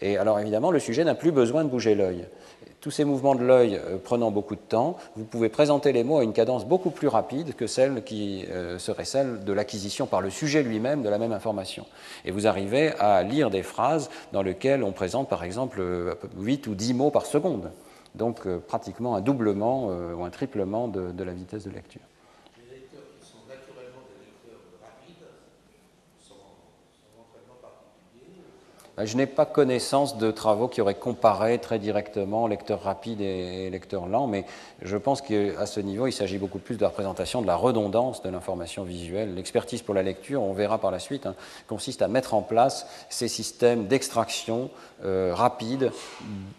Et 0.00 0.18
alors 0.18 0.40
évidemment, 0.40 0.70
le 0.70 0.80
sujet 0.80 1.04
n'a 1.04 1.14
plus 1.14 1.32
besoin 1.32 1.64
de 1.64 1.68
bouger 1.68 1.94
l'œil 1.94 2.26
tous 2.84 2.90
ces 2.90 3.06
mouvements 3.06 3.34
de 3.34 3.42
l'œil 3.42 3.80
euh, 3.82 3.96
prenant 3.96 4.30
beaucoup 4.30 4.56
de 4.56 4.60
temps, 4.60 4.98
vous 5.16 5.24
pouvez 5.24 5.48
présenter 5.48 5.90
les 5.90 6.04
mots 6.04 6.18
à 6.18 6.22
une 6.22 6.34
cadence 6.34 6.66
beaucoup 6.66 6.90
plus 6.90 7.08
rapide 7.08 7.56
que 7.56 7.66
celle 7.66 8.04
qui 8.04 8.44
euh, 8.50 8.78
serait 8.78 9.06
celle 9.06 9.42
de 9.42 9.52
l'acquisition 9.54 10.04
par 10.04 10.20
le 10.20 10.28
sujet 10.28 10.62
lui-même 10.62 11.02
de 11.02 11.08
la 11.08 11.16
même 11.16 11.32
information. 11.32 11.86
Et 12.26 12.30
vous 12.30 12.46
arrivez 12.46 12.92
à 12.98 13.22
lire 13.22 13.48
des 13.48 13.62
phrases 13.62 14.10
dans 14.32 14.42
lesquelles 14.42 14.82
on 14.82 14.92
présente 14.92 15.30
par 15.30 15.44
exemple 15.44 15.82
8 16.36 16.68
euh, 16.68 16.70
ou 16.70 16.74
10 16.74 16.92
mots 16.92 17.10
par 17.10 17.24
seconde. 17.24 17.70
Donc 18.16 18.46
pratiquement 18.68 19.16
un 19.16 19.22
doublement 19.22 19.86
ou 19.86 20.22
un 20.22 20.30
triplement 20.30 20.86
de 20.86 21.24
la 21.24 21.32
vitesse 21.32 21.64
de 21.64 21.70
lecture. 21.70 22.02
Euh, 28.83 28.83
je 29.02 29.16
n'ai 29.16 29.26
pas 29.26 29.44
connaissance 29.44 30.18
de 30.18 30.30
travaux 30.30 30.68
qui 30.68 30.80
auraient 30.80 30.94
comparé 30.94 31.58
très 31.58 31.78
directement 31.78 32.46
lecteur 32.46 32.82
rapide 32.82 33.20
et 33.20 33.68
lecteur 33.70 34.06
lent, 34.06 34.28
mais 34.28 34.44
je 34.82 34.96
pense 34.96 35.20
qu'à 35.20 35.66
ce 35.66 35.80
niveau, 35.80 36.06
il 36.06 36.12
s'agit 36.12 36.38
beaucoup 36.38 36.60
plus 36.60 36.76
de 36.76 36.82
la 36.82 36.88
représentation 36.88 37.42
de 37.42 37.46
la 37.46 37.56
redondance 37.56 38.22
de 38.22 38.30
l'information 38.30 38.84
visuelle. 38.84 39.34
L'expertise 39.34 39.82
pour 39.82 39.94
la 39.94 40.02
lecture, 40.02 40.42
on 40.42 40.52
verra 40.52 40.78
par 40.78 40.92
la 40.92 41.00
suite, 41.00 41.26
hein, 41.26 41.34
consiste 41.66 42.02
à 42.02 42.08
mettre 42.08 42.34
en 42.34 42.42
place 42.42 42.86
ces 43.08 43.28
systèmes 43.28 43.86
d'extraction 43.86 44.70
euh, 45.04 45.32
rapide 45.34 45.90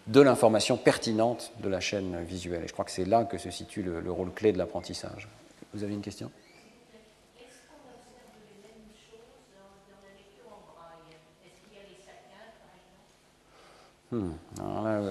de 0.08 0.22
l'information 0.22 0.76
pertinente 0.76 1.52
de 1.64 1.70
la 1.70 1.80
chaîne 1.80 2.22
visuelle. 2.24 2.64
Je 2.68 2.74
crois 2.74 2.86
que 2.86 2.92
c'est 2.92 3.06
là 3.06 3.24
que 3.24 3.38
se 3.38 3.50
situe 3.50 3.84
le 3.84 4.12
rôle 4.12 4.32
clé 4.32 4.52
de 4.52 4.58
l'apprentissage. 4.58 5.30
Vous 5.74 5.84
avez 5.84 5.94
une 5.94 6.02
question? 6.02 6.32
Hmm. 14.12 14.30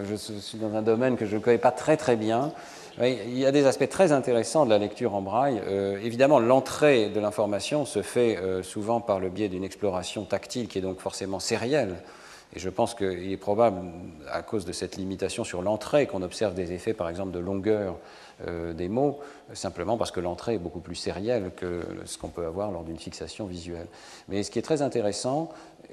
je 0.09 0.15
suis 0.15 0.59
dans 0.59 0.75
un 0.77 0.83
domaine 0.83 1.17
que 1.17 1.27
je 1.27 1.35
ne 1.35 1.41
connais 1.41 1.59
pas 1.59 1.73
très 1.73 1.97
très 1.97 2.15
bien. 2.15 2.53
Il 3.03 3.37
y 3.37 3.45
a 3.45 3.51
des 3.51 3.67
aspects 3.67 3.89
très 3.89 4.13
intéressants 4.13 4.65
de 4.65 4.71
la 4.71 4.79
lecture 4.79 5.17
en 5.17 5.21
braille. 5.21 5.61
Euh, 5.67 5.99
évidemment, 6.01 6.39
l'entrée 6.39 7.09
de 7.09 7.19
l'information 7.19 7.87
se 7.87 8.03
fait 8.03 8.37
euh, 8.37 8.63
souvent 8.63 9.01
par 9.01 9.19
le 9.19 9.31
biais 9.31 9.49
d'une 9.49 9.65
exploration 9.65 10.25
tactile 10.25 10.69
qui 10.69 10.79
est 10.79 10.83
donc 10.83 11.01
forcément 11.01 11.41
sérielle. 11.41 11.97
Et 12.55 12.61
je 12.61 12.71
pense 12.71 12.95
qu'il 12.95 13.33
est 13.33 13.37
probable, 13.37 13.79
à 14.31 14.43
cause 14.43 14.65
de 14.65 14.71
cette 14.71 14.97
limitation 14.97 15.43
sur 15.43 15.61
l'entrée, 15.61 16.07
qu'on 16.07 16.23
observe 16.23 16.55
des 16.55 16.73
effets, 16.73 16.95
par 16.95 17.09
exemple, 17.09 17.33
de 17.33 17.41
longueur 17.41 17.97
euh, 18.47 18.73
des 18.73 18.89
mots, 18.89 19.19
simplement 19.55 19.97
parce 19.97 20.13
que 20.13 20.21
l'entrée 20.21 20.55
est 20.55 20.59
beaucoup 20.59 20.79
plus 20.79 20.95
sérielle 20.95 21.51
que 21.57 21.83
ce 22.05 22.17
qu'on 22.17 22.29
peut 22.29 22.47
avoir 22.47 22.71
lors 22.71 22.85
d'une 22.85 22.99
fixation 22.99 23.47
visuelle. 23.47 23.89
Mais 24.29 24.45
ce 24.45 24.53
qui 24.53 24.61
est 24.61 24.63
très 24.63 24.83
intéressant, 24.83 25.51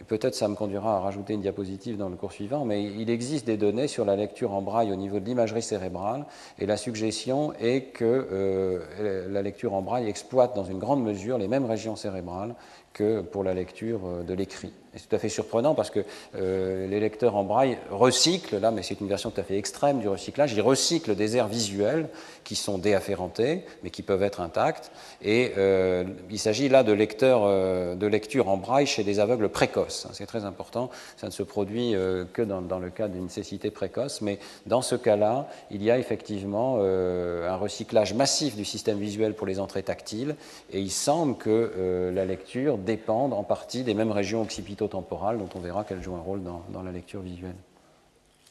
peut-être 0.07 0.35
ça 0.35 0.47
me 0.47 0.55
conduira 0.55 0.97
à 0.97 0.99
rajouter 0.99 1.33
une 1.33 1.41
diapositive 1.41 1.97
dans 1.97 2.09
le 2.09 2.15
cours 2.15 2.31
suivant, 2.31 2.65
mais 2.65 2.83
il 2.83 3.09
existe 3.09 3.45
des 3.45 3.57
données 3.57 3.87
sur 3.87 4.05
la 4.05 4.15
lecture 4.15 4.53
en 4.53 4.61
braille 4.61 4.91
au 4.91 4.95
niveau 4.95 5.19
de 5.19 5.25
l'imagerie 5.25 5.61
cérébrale, 5.61 6.25
et 6.59 6.65
la 6.65 6.77
suggestion 6.77 7.53
est 7.59 7.93
que 7.93 8.27
euh, 8.31 9.27
la 9.29 9.41
lecture 9.41 9.73
en 9.73 9.81
braille 9.81 10.07
exploite 10.07 10.55
dans 10.55 10.63
une 10.63 10.79
grande 10.79 11.03
mesure 11.03 11.37
les 11.37 11.47
mêmes 11.47 11.65
régions 11.65 11.95
cérébrales 11.95 12.55
que 12.93 13.21
pour 13.21 13.43
la 13.43 13.53
lecture 13.53 14.01
euh, 14.05 14.23
de 14.23 14.33
l'écrit. 14.33 14.73
C'est 14.95 15.07
tout 15.07 15.15
à 15.15 15.19
fait 15.19 15.29
surprenant 15.29 15.73
parce 15.73 15.89
que 15.89 16.01
euh, 16.35 16.87
les 16.87 16.99
lecteurs 16.99 17.35
en 17.35 17.43
braille 17.43 17.77
recyclent, 17.89 18.59
là, 18.59 18.71
mais 18.71 18.83
c'est 18.83 18.99
une 18.99 19.07
version 19.07 19.31
tout 19.31 19.39
à 19.39 19.43
fait 19.43 19.57
extrême 19.57 19.99
du 19.99 20.09
recyclage, 20.09 20.53
ils 20.53 20.61
recyclent 20.61 21.15
des 21.15 21.37
aires 21.37 21.47
visuelles 21.47 22.09
qui 22.43 22.55
sont 22.55 22.77
déafférentés, 22.77 23.63
mais 23.83 23.89
qui 23.89 24.01
peuvent 24.01 24.23
être 24.23 24.41
intacts. 24.41 24.91
Et 25.21 25.53
euh, 25.57 26.03
il 26.29 26.39
s'agit 26.39 26.69
là 26.69 26.83
de, 26.83 26.91
lecteurs, 26.91 27.41
euh, 27.45 27.95
lecture 28.09 28.49
en 28.49 28.57
braille 28.57 28.87
chez 28.87 29.03
des 29.03 29.19
aveugles 29.19 29.49
précoces. 29.49 30.07
C'est 30.13 30.25
très 30.25 30.45
important. 30.45 30.89
Ça 31.17 31.27
ne 31.27 31.31
se 31.31 31.43
produit 31.43 31.95
euh, 31.95 32.25
que 32.31 32.41
dans, 32.41 32.79
le 32.79 32.89
cas 32.89 33.07
d'une 33.07 33.29
cécité 33.29 33.71
précoce, 33.71 34.21
mais 34.21 34.39
dans 34.65 34.81
ce 34.81 34.95
cas-là, 34.95 35.47
il 35.69 35.83
y 35.83 35.91
a 35.91 35.97
effectivement 35.97 36.81
un 36.81 37.55
recyclage 37.55 38.13
massif 38.13 38.55
du 38.55 38.65
système 38.65 38.97
visuel 38.97 39.33
pour 39.33 39.47
les 39.47 39.59
entrées 39.59 39.83
tactiles. 39.83 40.35
Et 40.71 40.79
il 40.79 40.91
semble 40.91 41.37
que 41.37 42.11
la 42.13 42.25
lecture 42.25 42.77
dépende 42.77 43.33
en 43.33 43.43
partie 43.43 43.83
des 43.83 43.93
mêmes 43.93 44.11
régions 44.11 44.41
occipito-temporales, 44.41 45.37
dont 45.37 45.49
on 45.55 45.59
verra 45.59 45.83
qu'elles 45.83 46.01
jouent 46.01 46.15
un 46.15 46.21
rôle 46.21 46.41
dans 46.43 46.83
la 46.83 46.91
lecture 46.91 47.21
visuelle. 47.21 47.55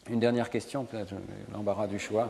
Une 0.08 0.20
dernière 0.20 0.50
question, 0.50 0.84
peut-être 0.84 1.14
l'embarras 1.52 1.86
du 1.86 1.98
choix. 1.98 2.28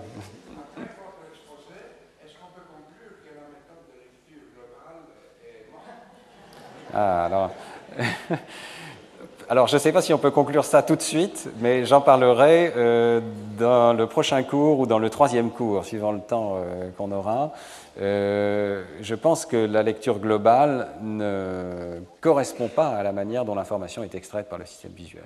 Ah, 6.92 7.26
alors, 7.26 7.50
alors, 9.48 9.68
je 9.68 9.76
ne 9.76 9.78
sais 9.78 9.92
pas 9.92 10.02
si 10.02 10.12
on 10.12 10.18
peut 10.18 10.30
conclure 10.30 10.64
ça 10.64 10.82
tout 10.82 10.96
de 10.96 11.02
suite, 11.02 11.48
mais 11.60 11.84
j'en 11.84 12.00
parlerai 12.00 12.72
euh, 12.76 13.20
dans 13.58 13.92
le 13.92 14.06
prochain 14.06 14.42
cours 14.42 14.80
ou 14.80 14.86
dans 14.86 14.98
le 14.98 15.08
troisième 15.08 15.50
cours, 15.50 15.84
suivant 15.84 16.10
le 16.10 16.20
temps 16.20 16.56
euh, 16.56 16.90
qu'on 16.96 17.12
aura. 17.12 17.52
Euh, 18.00 18.82
je 19.00 19.14
pense 19.14 19.46
que 19.46 19.56
la 19.56 19.82
lecture 19.82 20.18
globale 20.18 20.88
ne 21.02 22.00
correspond 22.20 22.68
pas 22.68 22.88
à 22.88 23.02
la 23.02 23.12
manière 23.12 23.44
dont 23.44 23.54
l'information 23.54 24.02
est 24.02 24.14
extraite 24.14 24.48
par 24.48 24.58
le 24.58 24.64
système 24.64 24.92
visuel. 24.92 25.24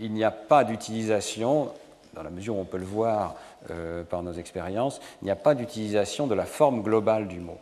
il 0.00 0.12
n'y 0.12 0.24
a 0.24 0.30
pas 0.30 0.64
d'utilisation, 0.64 1.68
dans 2.14 2.22
la 2.22 2.30
mesure 2.30 2.56
où 2.56 2.60
on 2.60 2.64
peut 2.64 2.78
le 2.78 2.84
voir 2.84 3.34
par 4.10 4.22
nos 4.22 4.32
expériences, 4.32 5.00
il 5.22 5.26
n'y 5.26 5.30
a 5.30 5.36
pas 5.36 5.54
d'utilisation 5.54 6.26
de 6.26 6.34
la 6.34 6.44
forme 6.44 6.82
globale 6.82 7.28
du 7.28 7.40
mot 7.40 7.58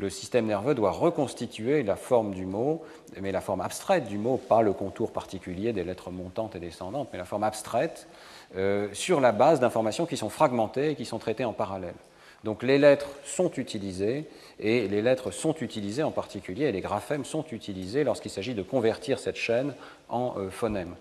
le 0.00 0.10
système 0.10 0.46
nerveux 0.46 0.74
doit 0.74 0.90
reconstituer 0.90 1.82
la 1.82 1.96
forme 1.96 2.34
du 2.34 2.46
mot, 2.46 2.82
mais 3.20 3.32
la 3.32 3.40
forme 3.40 3.60
abstraite 3.60 4.06
du 4.06 4.18
mot, 4.18 4.36
pas 4.36 4.62
le 4.62 4.72
contour 4.72 5.12
particulier 5.12 5.72
des 5.72 5.84
lettres 5.84 6.10
montantes 6.10 6.56
et 6.56 6.58
descendantes, 6.58 7.08
mais 7.12 7.18
la 7.18 7.24
forme 7.24 7.44
abstraite, 7.44 8.08
euh, 8.56 8.88
sur 8.92 9.20
la 9.20 9.32
base 9.32 9.60
d'informations 9.60 10.06
qui 10.06 10.16
sont 10.16 10.30
fragmentées 10.30 10.90
et 10.90 10.94
qui 10.96 11.04
sont 11.04 11.18
traitées 11.18 11.44
en 11.44 11.52
parallèle. 11.52 11.94
Donc 12.42 12.62
les 12.62 12.78
lettres 12.78 13.10
sont 13.24 13.52
utilisées, 13.52 14.26
et 14.58 14.88
les 14.88 15.02
lettres 15.02 15.30
sont 15.30 15.54
utilisées 15.56 16.02
en 16.02 16.10
particulier, 16.10 16.64
et 16.64 16.72
les 16.72 16.80
graphèmes 16.80 17.24
sont 17.24 17.44
utilisés 17.52 18.02
lorsqu'il 18.02 18.30
s'agit 18.30 18.54
de 18.54 18.62
convertir 18.62 19.18
cette 19.18 19.36
chaîne 19.36 19.74
en 20.08 20.34
euh, 20.38 20.50
phonème. 20.50 20.94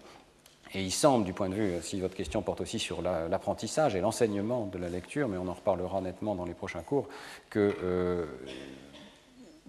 Et 0.73 0.83
il 0.83 0.91
semble, 0.91 1.25
du 1.25 1.33
point 1.33 1.49
de 1.49 1.55
vue, 1.55 1.71
si 1.81 1.99
votre 1.99 2.15
question 2.15 2.41
porte 2.43 2.61
aussi 2.61 2.77
sur 2.77 3.01
l'apprentissage 3.01 3.95
et 3.95 4.01
l'enseignement 4.01 4.67
de 4.67 4.77
la 4.77 4.89
lecture, 4.89 5.27
mais 5.27 5.37
on 5.37 5.47
en 5.47 5.53
reparlera 5.53 5.99
nettement 5.99 6.35
dans 6.35 6.45
les 6.45 6.53
prochains 6.53 6.81
cours, 6.81 7.07
que 7.49 7.75
euh, 7.83 8.25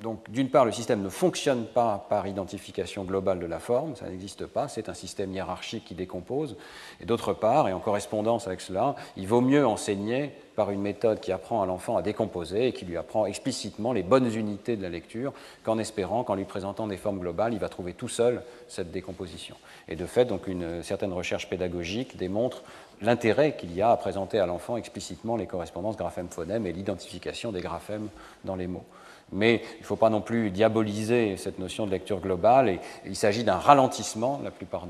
donc, 0.03 0.31
d'une 0.31 0.49
part, 0.49 0.65
le 0.65 0.73
système 0.73 1.03
ne 1.03 1.11
fonctionne 1.11 1.67
pas 1.67 2.07
par 2.09 2.27
identification 2.27 3.05
globale 3.05 3.39
de 3.39 3.47
la 3.47 3.59
forme, 3.59 3.97
ça 3.97 4.09
n'existe 4.09 4.47
pas, 4.47 4.67
c'est 4.67 4.89
un 4.89 4.95
système 4.95 5.33
hiérarchique 5.33 5.85
qui 5.85 5.95
décompose. 5.95 6.57
Et 7.03 7.05
d'autre 7.05 7.35
part, 7.35 7.69
et 7.69 7.73
en 7.75 7.81
correspondance 7.81 8.47
avec 8.47 8.63
cela, 8.63 8.95
il 9.19 9.27
vaut 9.27 9.43
mieux 9.43 9.67
enseigner 9.67 10.33
par 10.57 10.71
une 10.71 10.81
méthode 10.81 11.21
qui 11.21 11.33
apprend 11.33 11.61
à 11.61 11.67
l'enfant 11.67 11.99
à 11.99 12.03
décomposer 12.03 12.69
et 12.69 12.73
qui 12.73 12.87
lui 12.87 12.97
apprend 12.97 13.27
explicitement 13.27 13.93
les 13.93 14.03
bonnes 14.03 14.35
unités 14.35 14.77
de 14.77 14.83
la 14.83 14.89
lecture, 14.89 15.35
qu'en 15.65 15.79
espérant 15.79 16.25
qu'en 16.25 16.35
lui 16.35 16.45
présentant 16.45 16.87
des 16.87 16.97
formes 16.97 17.19
globales, 17.19 17.53
il 17.53 17.59
va 17.59 17.69
trouver 17.69 17.93
tout 17.93 18.09
seul 18.09 18.43
cette 18.69 18.91
décomposition. 18.91 19.57
Et 19.89 19.97
de 19.97 20.07
fait, 20.07 20.25
donc, 20.25 20.47
une 20.47 20.83
certaine 20.83 21.13
recherche 21.13 21.51
pédagogique 21.51 22.17
démontre 22.17 22.63
l'intérêt 23.03 23.55
qu'il 23.55 23.75
y 23.75 23.83
a 23.83 23.91
à 23.91 23.97
présenter 23.99 24.39
à 24.39 24.47
l'enfant 24.47 24.79
explicitement 24.79 25.37
les 25.37 25.47
correspondances 25.47 25.99
graphèmes-phonèmes 25.99 26.67
et 26.67 26.73
l'identification 26.73 27.53
des 27.53 27.61
graphèmes 27.61 28.09
dans 28.45 28.57
les 28.57 28.67
mots. 28.67 28.85
Mais 29.33 29.63
il 29.77 29.81
ne 29.81 29.85
faut 29.85 29.97
pas 29.97 30.11
non 30.11 30.21
plus 30.21 30.51
diaboliser 30.51 31.37
cette 31.37 31.59
notion 31.59 31.87
de 31.87 31.91
lecture 31.91 32.21
globale. 32.21 32.81
Il 33.07 33.15
s'agit 33.15 33.45
d'un 33.45 33.57
ralentissement, 33.57 34.41
la 34.43 34.51
plupart, 34.51 34.87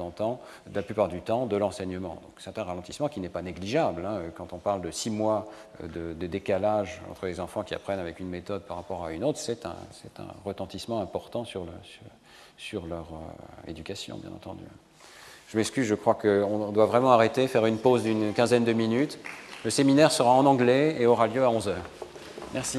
la 0.75 0.83
plupart, 0.83 1.09
du 1.09 1.21
temps, 1.21 1.47
de 1.47 1.57
l'enseignement. 1.57 2.19
C'est 2.39 2.59
un 2.59 2.65
ralentissement 2.65 3.09
qui 3.09 3.21
n'est 3.21 3.29
pas 3.29 3.43
négligeable. 3.43 4.07
Hein. 4.07 4.21
Quand 4.35 4.53
on 4.53 4.59
parle 4.59 4.81
de 4.81 4.91
six 4.91 5.11
mois 5.11 5.47
de, 5.83 6.27
décalage 6.27 7.03
entre 7.11 7.27
les 7.27 7.41
enfants 7.41 7.65
qui 7.65 7.75
apprennent 7.75 7.99
avec 7.99 8.21
une 8.21 8.29
méthode 8.29 8.63
par 8.63 8.77
rapport 8.77 9.05
à 9.05 9.13
une 9.13 9.25
autre, 9.25 9.39
c'est 9.39 9.67
un, 9.67 9.77
retentissement 10.45 11.01
important 11.01 11.45
sur, 11.45 11.65
le, 11.65 11.73
sur, 12.57 12.87
leur 12.87 13.07
euh, 13.13 13.71
éducation, 13.71 14.17
bien 14.17 14.31
entendu. 14.31 14.65
Je 15.49 15.57
m'excuse, 15.57 15.85
je 15.87 15.97
crois 15.97 16.15
qu'on 16.15 16.71
doit 16.71 16.87
vraiment 16.87 17.11
arrêter, 17.11 17.49
faire 17.49 17.67
une 17.67 17.79
pause 17.79 18.05
d'une 18.05 18.33
quinzaine 18.33 18.65
de 18.65 18.73
minutes. 18.73 19.19
Le 19.65 19.71
séminaire 19.71 20.13
sera 20.13 20.31
en 20.31 20.47
anglais 20.47 20.97
et 20.99 21.07
aura 21.07 21.27
lieu 21.27 21.43
à 21.43 21.51
11 21.51 21.69
heures. 21.69 21.85
Merci. 22.55 22.79